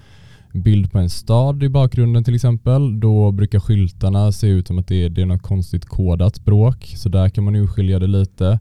bild 0.52 0.92
på 0.92 0.98
en 0.98 1.11
stad 1.11 1.62
i 1.62 1.68
bakgrunden 1.68 2.24
till 2.24 2.35
exempel, 2.35 3.00
då 3.00 3.30
brukar 3.30 3.61
skyltarna 3.61 4.33
se 4.33 4.46
ut 4.46 4.66
som 4.66 4.78
att 4.78 4.88
det 4.88 5.04
är, 5.04 5.09
det 5.09 5.22
är 5.22 5.26
något 5.26 5.42
konstigt 5.42 5.85
kodat 5.85 6.37
språk. 6.37 6.94
Så 6.96 7.09
där 7.09 7.28
kan 7.28 7.44
man 7.44 7.56
urskilja 7.56 7.98
det 7.98 8.06
lite. 8.06 8.59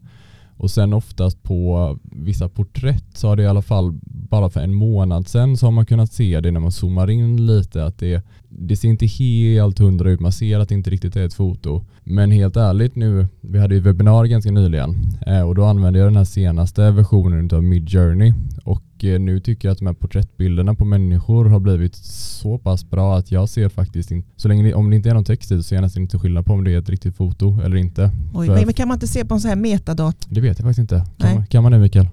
Och 0.57 0.71
sen 0.71 0.93
oftast 0.93 1.43
på 1.43 1.97
vissa 2.03 2.49
porträtt 2.49 3.17
så 3.17 3.27
har 3.27 3.35
det 3.35 3.43
i 3.43 3.47
alla 3.47 3.61
fall 3.61 3.99
bara 4.03 4.49
för 4.49 4.59
en 4.59 4.73
månad 4.73 5.27
sedan 5.27 5.57
så 5.57 5.67
har 5.67 5.71
man 5.71 5.85
kunnat 5.85 6.13
se 6.13 6.39
det 6.39 6.51
när 6.51 6.59
man 6.59 6.71
zoomar 6.71 7.09
in 7.09 7.45
lite 7.45 7.85
att 7.85 7.97
det, 7.97 8.23
det 8.49 8.75
ser 8.75 8.87
inte 8.87 9.05
helt 9.05 9.79
hundra 9.79 10.11
ut. 10.11 10.19
Man 10.19 10.31
ser 10.31 10.59
att 10.59 10.69
det 10.69 10.75
inte 10.75 10.89
riktigt 10.89 11.15
är 11.15 11.25
ett 11.25 11.33
foto. 11.33 11.85
Men 12.03 12.31
helt 12.31 12.57
ärligt 12.57 12.95
nu, 12.95 13.27
vi 13.41 13.59
hade 13.59 13.75
ju 13.75 13.81
webbinar 13.81 14.25
ganska 14.25 14.51
nyligen 14.51 14.97
eh, 15.27 15.41
och 15.41 15.55
då 15.55 15.65
använde 15.65 15.99
jag 15.99 16.07
den 16.07 16.15
här 16.15 16.23
senaste 16.23 16.91
versionen 16.91 17.49
av 17.53 17.63
Midjourney 17.63 18.33
och 18.63 19.03
eh, 19.03 19.19
nu 19.19 19.39
tycker 19.39 19.67
jag 19.67 19.71
att 19.73 19.79
de 19.79 19.87
här 19.87 19.93
porträttbilderna 19.93 20.75
på 20.75 20.85
människor 20.85 21.45
har 21.45 21.59
blivit 21.59 21.95
så 21.95 22.57
pass 22.57 22.89
bra 22.89 23.17
att 23.17 23.31
jag 23.31 23.49
ser 23.49 23.69
faktiskt 23.69 24.11
inte, 24.11 24.29
så 24.35 24.47
länge 24.47 24.73
om 24.73 24.89
det 24.89 24.95
inte 24.95 25.09
är 25.09 25.13
någon 25.13 25.25
text 25.25 25.51
i 25.51 25.57
så 25.57 25.63
ser 25.63 25.75
jag 25.75 25.81
nästan 25.81 26.03
inte 26.03 26.19
skillnad 26.19 26.45
på 26.45 26.53
om 26.53 26.63
det 26.63 26.73
är 26.73 26.79
ett 26.79 26.89
riktigt 26.89 27.15
foto 27.15 27.61
eller 27.61 27.77
inte. 27.77 28.11
Oj, 28.33 28.47
men 28.47 28.73
kan 28.73 28.87
man 28.87 28.95
inte 28.95 29.07
se 29.07 29.25
på 29.25 29.33
en 29.33 29.41
sån 29.41 29.49
här 29.49 29.55
metadat? 29.55 30.27
Det 30.29 30.41
vet 30.41 30.59
jag 30.59 30.65
faktiskt 30.65 30.79
inte. 30.79 31.05
Kan, 31.17 31.35
man, 31.35 31.45
kan 31.45 31.63
man 31.63 31.71
det 31.71 31.79
Mikael? 31.79 32.07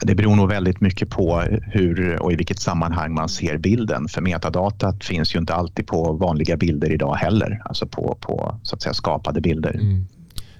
Det 0.00 0.14
beror 0.14 0.36
nog 0.36 0.48
väldigt 0.48 0.80
mycket 0.80 1.10
på 1.10 1.42
hur 1.62 2.22
och 2.22 2.32
i 2.32 2.36
vilket 2.36 2.60
sammanhang 2.60 3.14
man 3.14 3.28
ser 3.28 3.58
bilden. 3.58 4.08
För 4.08 4.20
metadatat 4.20 5.04
finns 5.04 5.34
ju 5.34 5.38
inte 5.38 5.54
alltid 5.54 5.86
på 5.86 6.12
vanliga 6.12 6.56
bilder 6.56 6.92
idag 6.92 7.14
heller, 7.14 7.62
alltså 7.64 7.86
på, 7.86 8.16
på 8.20 8.58
så 8.62 8.74
att 8.74 8.82
säga 8.82 8.94
skapade 8.94 9.40
bilder. 9.40 9.74
Mm. 9.74 10.06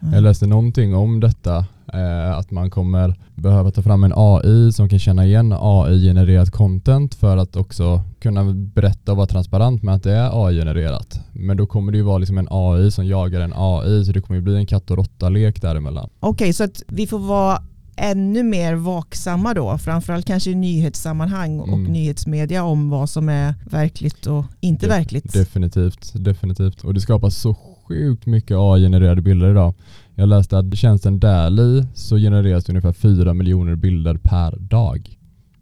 Jag 0.00 0.22
läste 0.22 0.46
någonting 0.46 0.94
om 0.94 1.20
detta, 1.20 1.56
eh, 1.92 2.38
att 2.38 2.50
man 2.50 2.70
kommer 2.70 3.14
behöva 3.34 3.70
ta 3.70 3.82
fram 3.82 4.04
en 4.04 4.12
AI 4.16 4.72
som 4.72 4.88
kan 4.88 4.98
känna 4.98 5.26
igen 5.26 5.54
AI-genererat 5.60 6.50
content 6.50 7.14
för 7.14 7.36
att 7.36 7.56
också 7.56 8.02
kunna 8.20 8.44
berätta 8.54 9.12
och 9.12 9.16
vara 9.16 9.26
transparent 9.26 9.82
med 9.82 9.94
att 9.94 10.02
det 10.02 10.12
är 10.12 10.46
AI-genererat. 10.46 11.20
Men 11.32 11.56
då 11.56 11.66
kommer 11.66 11.92
det 11.92 11.98
ju 11.98 12.04
vara 12.04 12.18
liksom 12.18 12.38
en 12.38 12.48
AI 12.50 12.90
som 12.90 13.06
jagar 13.06 13.40
en 13.40 13.52
AI 13.56 14.04
så 14.04 14.12
det 14.12 14.20
kommer 14.20 14.36
ju 14.36 14.42
bli 14.42 14.56
en 14.56 14.66
katt 14.66 14.90
och 14.90 14.96
råtta-lek 14.96 15.62
däremellan. 15.62 16.08
Okej, 16.20 16.30
okay, 16.30 16.52
så 16.52 16.64
att 16.64 16.82
vi 16.88 17.06
får 17.06 17.18
vara 17.18 17.62
ännu 17.96 18.42
mer 18.42 18.74
vaksamma 18.74 19.54
då, 19.54 19.78
framförallt 19.78 20.26
kanske 20.26 20.50
i 20.50 20.54
nyhetssammanhang 20.54 21.60
och 21.60 21.68
mm. 21.68 21.92
nyhetsmedia 21.92 22.64
om 22.64 22.90
vad 22.90 23.10
som 23.10 23.28
är 23.28 23.54
verkligt 23.70 24.26
och 24.26 24.44
inte 24.60 24.86
De 24.86 24.90
verkligt. 24.90 25.32
Definitivt, 25.32 26.12
definitivt. 26.14 26.84
Och 26.84 26.94
det 26.94 27.00
skapas 27.00 27.36
så 27.36 27.54
sjukt 27.88 28.26
mycket 28.26 28.56
AI-genererade 28.56 29.22
bilder 29.22 29.50
idag. 29.50 29.74
Jag 30.14 30.28
läste 30.28 30.58
att 30.58 30.78
tjänsten 30.78 31.20
Dali 31.20 31.84
så 31.94 32.16
genereras 32.16 32.64
det 32.64 32.72
ungefär 32.72 32.92
4 32.92 33.34
miljoner 33.34 33.74
bilder 33.74 34.18
per 34.22 34.56
dag. 34.56 35.18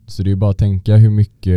Så 0.07 0.23
det 0.23 0.31
är 0.31 0.37
bara 0.37 0.51
att 0.51 0.59
tänka 0.59 0.97
hur 0.97 1.11
mycket 1.11 1.57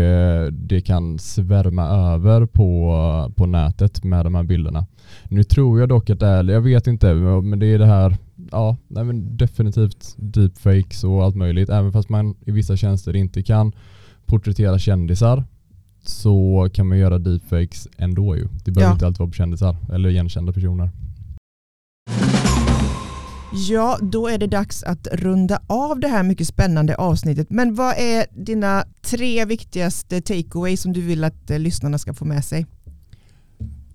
det 0.69 0.81
kan 0.81 1.19
svärma 1.19 1.87
över 1.87 2.45
på, 2.45 3.33
på 3.35 3.45
nätet 3.45 4.03
med 4.03 4.25
de 4.25 4.35
här 4.35 4.43
bilderna. 4.43 4.85
Nu 5.23 5.43
tror 5.43 5.79
jag 5.79 5.89
dock 5.89 6.09
att 6.09 6.19
det 6.19 6.27
är, 6.27 6.43
jag 6.43 6.61
vet 6.61 6.87
inte, 6.87 7.13
men 7.13 7.59
det 7.59 7.65
är 7.65 7.79
det 7.79 7.85
här, 7.85 8.17
ja, 8.51 8.77
nej 8.87 9.03
men 9.03 9.37
definitivt 9.37 10.15
deepfakes 10.17 11.03
och 11.03 11.23
allt 11.23 11.35
möjligt. 11.35 11.69
Även 11.69 11.91
fast 11.91 12.09
man 12.09 12.35
i 12.45 12.51
vissa 12.51 12.77
tjänster 12.77 13.15
inte 13.15 13.43
kan 13.43 13.73
porträttera 14.25 14.79
kändisar 14.79 15.43
så 16.01 16.69
kan 16.73 16.87
man 16.87 16.97
göra 16.97 17.19
deepfakes 17.19 17.87
ändå 17.97 18.35
ju. 18.35 18.47
Det 18.65 18.71
behöver 18.71 18.91
ja. 18.91 18.93
inte 18.93 19.05
alltid 19.05 19.19
vara 19.19 19.29
på 19.29 19.33
kändisar 19.33 19.75
eller 19.93 20.09
igenkända 20.09 20.53
personer. 20.53 20.89
Ja, 23.53 23.97
då 24.01 24.27
är 24.27 24.37
det 24.37 24.47
dags 24.47 24.83
att 24.83 25.07
runda 25.11 25.59
av 25.67 25.99
det 25.99 26.07
här 26.07 26.23
mycket 26.23 26.47
spännande 26.47 26.95
avsnittet. 26.95 27.49
Men 27.49 27.75
vad 27.75 27.95
är 27.97 28.25
dina 28.43 28.83
tre 29.01 29.45
viktigaste 29.45 30.21
takeaways 30.21 30.81
som 30.81 30.93
du 30.93 31.01
vill 31.01 31.23
att 31.23 31.51
eh, 31.51 31.59
lyssnarna 31.59 31.97
ska 31.97 32.13
få 32.13 32.25
med 32.25 32.45
sig? 32.45 32.65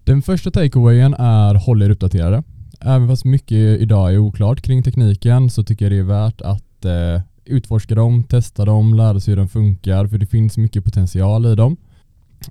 Den 0.04 0.22
första 0.22 0.50
takeawayen 0.50 1.14
är 1.14 1.54
håll 1.54 1.82
er 1.82 1.90
uppdaterade. 1.90 2.42
Även 2.84 3.08
fast 3.08 3.24
mycket 3.24 3.80
idag 3.80 4.14
är 4.14 4.18
oklart 4.18 4.60
kring 4.60 4.82
tekniken 4.82 5.50
så 5.50 5.62
tycker 5.62 5.84
jag 5.84 5.92
det 5.92 5.98
är 5.98 6.02
värt 6.02 6.40
att 6.40 6.84
eh, 6.84 7.20
utforska 7.44 7.94
dem, 7.94 8.24
testa 8.24 8.64
dem, 8.64 8.94
lära 8.94 9.20
sig 9.20 9.32
hur 9.32 9.36
de 9.36 9.48
funkar 9.48 10.06
för 10.06 10.18
det 10.18 10.26
finns 10.26 10.58
mycket 10.58 10.84
potential 10.84 11.46
i 11.46 11.54
dem. 11.54 11.76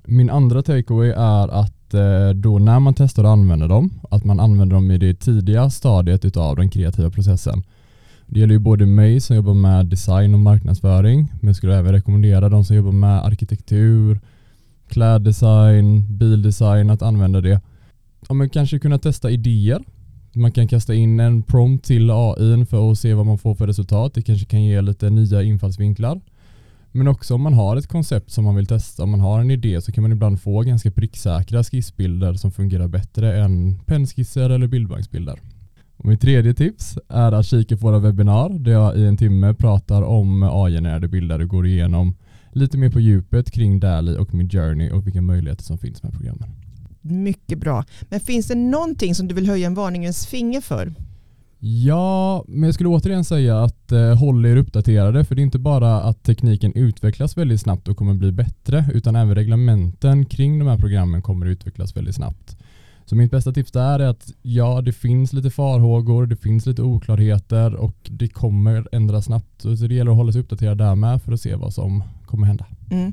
Min 0.04 0.30
andra 0.30 0.62
takeaway 0.62 1.10
är 1.10 1.48
att 1.48 1.94
eh, 1.94 2.30
då 2.30 2.58
när 2.58 2.80
man 2.80 2.94
testar 2.94 3.24
och 3.24 3.30
använder 3.30 3.68
dem, 3.68 4.00
att 4.10 4.24
man 4.24 4.40
använder 4.40 4.74
dem 4.74 4.90
i 4.90 4.98
det 4.98 5.14
tidiga 5.14 5.70
stadiet 5.70 6.24
utav 6.24 6.56
den 6.56 6.70
kreativa 6.70 7.10
processen. 7.10 7.62
Det 8.26 8.40
gäller 8.40 8.54
ju 8.54 8.58
både 8.58 8.86
mig 8.86 9.20
som 9.20 9.36
jobbar 9.36 9.54
med 9.54 9.86
design 9.86 10.34
och 10.34 10.40
marknadsföring, 10.40 11.32
men 11.40 11.46
jag 11.46 11.56
skulle 11.56 11.76
även 11.78 11.92
rekommendera 11.92 12.48
de 12.48 12.64
som 12.64 12.76
jobbar 12.76 12.92
med 12.92 13.24
arkitektur, 13.24 14.20
kläddesign, 14.88 16.16
bildesign 16.18 16.90
att 16.90 17.02
använda 17.02 17.40
det. 17.40 17.60
Ja, 18.28 18.34
men 18.34 18.50
kanske 18.50 18.78
kunna 18.78 18.98
testa 18.98 19.30
idéer. 19.30 19.82
Man 20.34 20.52
kan 20.52 20.68
kasta 20.68 20.94
in 20.94 21.20
en 21.20 21.42
prompt 21.42 21.84
till 21.84 22.10
AI 22.10 22.64
för 22.64 22.92
att 22.92 22.98
se 22.98 23.14
vad 23.14 23.26
man 23.26 23.38
får 23.38 23.54
för 23.54 23.66
resultat. 23.66 24.14
Det 24.14 24.22
kanske 24.22 24.46
kan 24.46 24.62
ge 24.62 24.80
lite 24.80 25.10
nya 25.10 25.42
infallsvinklar. 25.42 26.20
Men 26.92 27.08
också 27.08 27.34
om 27.34 27.42
man 27.42 27.54
har 27.54 27.76
ett 27.76 27.86
koncept 27.86 28.30
som 28.30 28.44
man 28.44 28.56
vill 28.56 28.66
testa, 28.66 29.02
om 29.02 29.10
man 29.10 29.20
har 29.20 29.40
en 29.40 29.50
idé 29.50 29.80
så 29.80 29.92
kan 29.92 30.02
man 30.02 30.12
ibland 30.12 30.40
få 30.40 30.60
ganska 30.60 30.90
pricksäkra 30.90 31.64
skissbilder 31.64 32.34
som 32.34 32.52
fungerar 32.52 32.88
bättre 32.88 33.44
än 33.44 33.78
pennskisser 33.86 34.50
eller 34.50 34.66
bildbanksbilder. 34.66 35.40
Och 35.96 36.04
mitt 36.04 36.20
tredje 36.20 36.54
tips 36.54 36.98
är 37.08 37.32
att 37.32 37.46
kika 37.46 37.76
på 37.76 37.86
våra 37.86 37.98
webbinar 37.98 38.48
där 38.48 38.72
jag 38.72 38.96
i 38.96 39.06
en 39.06 39.16
timme 39.16 39.54
pratar 39.54 40.02
om 40.02 40.42
AI-genererade 40.42 41.08
bilder 41.08 41.42
och 41.42 41.48
går 41.48 41.66
igenom 41.66 42.14
lite 42.52 42.78
mer 42.78 42.90
på 42.90 43.00
djupet 43.00 43.50
kring 43.50 43.80
Dali 43.80 44.16
och 44.16 44.34
Midjourney 44.34 44.90
och 44.90 45.06
vilka 45.06 45.22
möjligheter 45.22 45.64
som 45.64 45.78
finns 45.78 46.02
med 46.02 46.12
programmen. 46.12 46.61
Mycket 47.02 47.58
bra. 47.58 47.84
Men 48.08 48.20
finns 48.20 48.46
det 48.46 48.54
någonting 48.54 49.14
som 49.14 49.28
du 49.28 49.34
vill 49.34 49.48
höja 49.48 49.66
en 49.66 49.74
varningens 49.74 50.26
finger 50.26 50.60
för? 50.60 50.94
Ja, 51.64 52.44
men 52.48 52.62
jag 52.62 52.74
skulle 52.74 52.88
återigen 52.88 53.24
säga 53.24 53.62
att 53.62 53.92
eh, 53.92 54.18
håll 54.18 54.46
er 54.46 54.56
uppdaterade 54.56 55.24
för 55.24 55.34
det 55.34 55.40
är 55.40 55.44
inte 55.44 55.58
bara 55.58 56.02
att 56.02 56.22
tekniken 56.22 56.72
utvecklas 56.74 57.36
väldigt 57.36 57.60
snabbt 57.60 57.88
och 57.88 57.96
kommer 57.96 58.14
bli 58.14 58.32
bättre 58.32 58.84
utan 58.94 59.16
även 59.16 59.34
reglementen 59.34 60.24
kring 60.24 60.58
de 60.58 60.68
här 60.68 60.78
programmen 60.78 61.22
kommer 61.22 61.46
utvecklas 61.46 61.96
väldigt 61.96 62.14
snabbt. 62.14 62.56
Så 63.04 63.16
mitt 63.16 63.30
bästa 63.30 63.52
tips 63.52 63.72
där 63.72 63.98
är 63.98 64.08
att 64.08 64.32
ja, 64.42 64.80
det 64.80 64.92
finns 64.92 65.32
lite 65.32 65.50
farhågor, 65.50 66.26
det 66.26 66.36
finns 66.36 66.66
lite 66.66 66.82
oklarheter 66.82 67.74
och 67.74 67.96
det 68.10 68.28
kommer 68.28 68.88
ändras 68.92 69.24
snabbt. 69.24 69.62
Så 69.62 69.68
det 69.68 69.94
gäller 69.94 70.10
att 70.10 70.16
hålla 70.16 70.32
sig 70.32 70.40
uppdaterad 70.40 70.78
där 70.78 70.94
med 70.94 71.22
för 71.22 71.32
att 71.32 71.40
se 71.40 71.54
vad 71.54 71.74
som 71.74 72.02
kommer 72.26 72.46
hända. 72.46 72.66
Mm. 72.90 73.12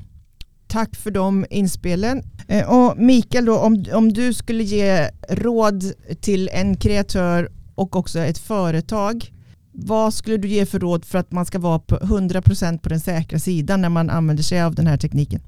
Tack 0.70 0.96
för 0.96 1.12
de 1.12 1.46
inspelen. 1.50 2.24
Eh, 2.48 2.70
och 2.70 2.98
Mikael, 2.98 3.46
då, 3.46 3.58
om, 3.58 3.86
om 3.94 4.14
du 4.14 4.34
skulle 4.34 4.64
ge 4.64 5.10
råd 5.30 5.84
till 6.22 6.50
en 6.54 6.78
kreatör 6.78 7.50
och 7.76 7.96
också 7.96 8.20
ett 8.20 8.38
företag, 8.38 9.34
vad 9.72 10.14
skulle 10.14 10.38
du 10.38 10.48
ge 10.48 10.66
för 10.66 10.80
råd 10.80 11.06
för 11.06 11.20
att 11.20 11.32
man 11.32 11.46
ska 11.46 11.60
vara 11.60 11.80
på 11.80 11.96
100% 11.96 12.78
på 12.78 12.90
den 12.90 13.00
säkra 13.00 13.40
sidan 13.40 13.82
när 13.82 13.90
man 13.90 14.10
använder 14.10 14.44
sig 14.44 14.62
av 14.62 14.76
den 14.76 14.88
här 14.88 14.98
tekniken? 14.98 15.42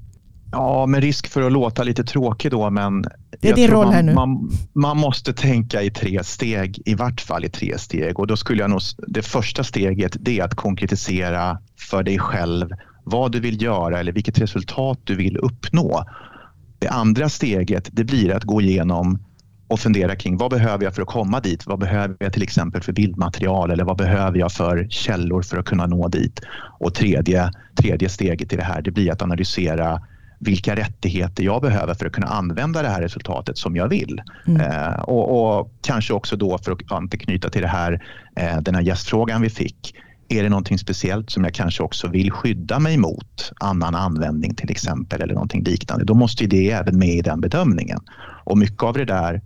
Ja, 0.52 0.86
med 0.86 1.00
risk 1.00 1.28
för 1.28 1.42
att 1.42 1.52
låta 1.52 1.82
lite 1.82 2.04
tråkig 2.04 2.50
då, 2.50 2.70
men 2.70 3.02
det 3.40 3.48
är 3.48 3.54
din 3.54 3.70
roll 3.70 3.84
man, 3.84 3.94
här 3.94 4.02
nu. 4.02 4.14
Man, 4.14 4.50
man, 4.72 4.96
måste 4.96 5.32
tänka 5.32 5.82
i 5.82 5.90
tre 5.90 6.24
steg, 6.24 6.82
i 6.84 6.94
vart 6.94 7.20
fall 7.20 7.44
i 7.44 7.48
tre 7.48 7.78
steg. 7.78 8.18
Och 8.18 8.26
då 8.26 8.36
skulle 8.36 8.62
jag 8.62 8.70
nog, 8.70 8.80
det 9.08 9.22
första 9.22 9.64
steget 9.64 10.16
det 10.20 10.38
är 10.38 10.44
att 10.44 10.54
konkretisera 10.54 11.58
för 11.78 12.02
dig 12.02 12.18
själv 12.18 12.68
vad 13.04 13.32
du 13.32 13.40
vill 13.40 13.62
göra 13.62 14.00
eller 14.00 14.12
vilket 14.12 14.38
resultat 14.38 14.98
du 15.04 15.16
vill 15.16 15.36
uppnå. 15.36 16.04
Det 16.78 16.88
andra 16.88 17.28
steget 17.28 17.88
det 17.92 18.04
blir 18.04 18.32
att 18.32 18.44
gå 18.44 18.60
igenom 18.60 19.18
och 19.68 19.80
fundera 19.80 20.16
kring 20.16 20.36
vad 20.36 20.50
behöver 20.50 20.84
jag 20.84 20.94
för 20.94 21.02
att 21.02 21.08
komma 21.08 21.40
dit? 21.40 21.66
Vad 21.66 21.78
behöver 21.78 22.16
jag 22.18 22.32
till 22.32 22.42
exempel 22.42 22.82
för 22.82 22.92
bildmaterial 22.92 23.70
eller 23.70 23.84
vad 23.84 23.96
behöver 23.96 24.38
jag 24.38 24.52
för 24.52 24.86
källor 24.90 25.42
för 25.42 25.56
att 25.56 25.64
kunna 25.64 25.86
nå 25.86 26.08
dit? 26.08 26.40
Och 26.80 26.94
tredje, 26.94 27.50
tredje 27.76 28.08
steget 28.08 28.52
i 28.52 28.56
det 28.56 28.62
här 28.62 28.82
det 28.82 28.90
blir 28.90 29.12
att 29.12 29.22
analysera 29.22 30.02
vilka 30.38 30.76
rättigheter 30.76 31.44
jag 31.44 31.62
behöver 31.62 31.94
för 31.94 32.06
att 32.06 32.12
kunna 32.12 32.26
använda 32.26 32.82
det 32.82 32.88
här 32.88 33.02
resultatet 33.02 33.58
som 33.58 33.76
jag 33.76 33.88
vill. 33.88 34.22
Mm. 34.46 34.60
Eh, 34.60 35.00
och, 35.00 35.58
och, 35.58 35.72
kanske 35.82 36.12
också 36.12 36.36
då 36.36 36.58
för 36.58 36.72
att 36.72 36.92
anknyta 36.92 37.48
till 37.48 37.62
det 37.62 37.68
här, 37.68 38.04
eh, 38.36 38.60
den 38.60 38.74
här 38.74 38.82
gästfrågan 38.82 39.42
vi 39.42 39.50
fick. 39.50 39.94
Är 40.32 40.42
det 40.42 40.48
någonting 40.48 40.78
speciellt 40.78 41.30
som 41.30 41.44
jag 41.44 41.54
kanske 41.54 41.82
också 41.82 42.08
vill 42.08 42.30
skydda 42.30 42.78
mig 42.78 42.96
mot? 42.96 43.52
Annan 43.60 43.94
användning 43.94 44.54
till 44.54 44.70
exempel 44.70 45.22
eller 45.22 45.34
någonting 45.34 45.64
liknande. 45.64 46.04
Då 46.04 46.14
måste 46.14 46.46
det 46.46 46.70
även 46.70 46.98
med 46.98 47.08
i 47.08 47.22
den 47.22 47.40
bedömningen. 47.40 48.00
Och 48.44 48.58
mycket 48.58 48.82
av 48.82 48.94
det 48.94 49.04
där 49.04 49.40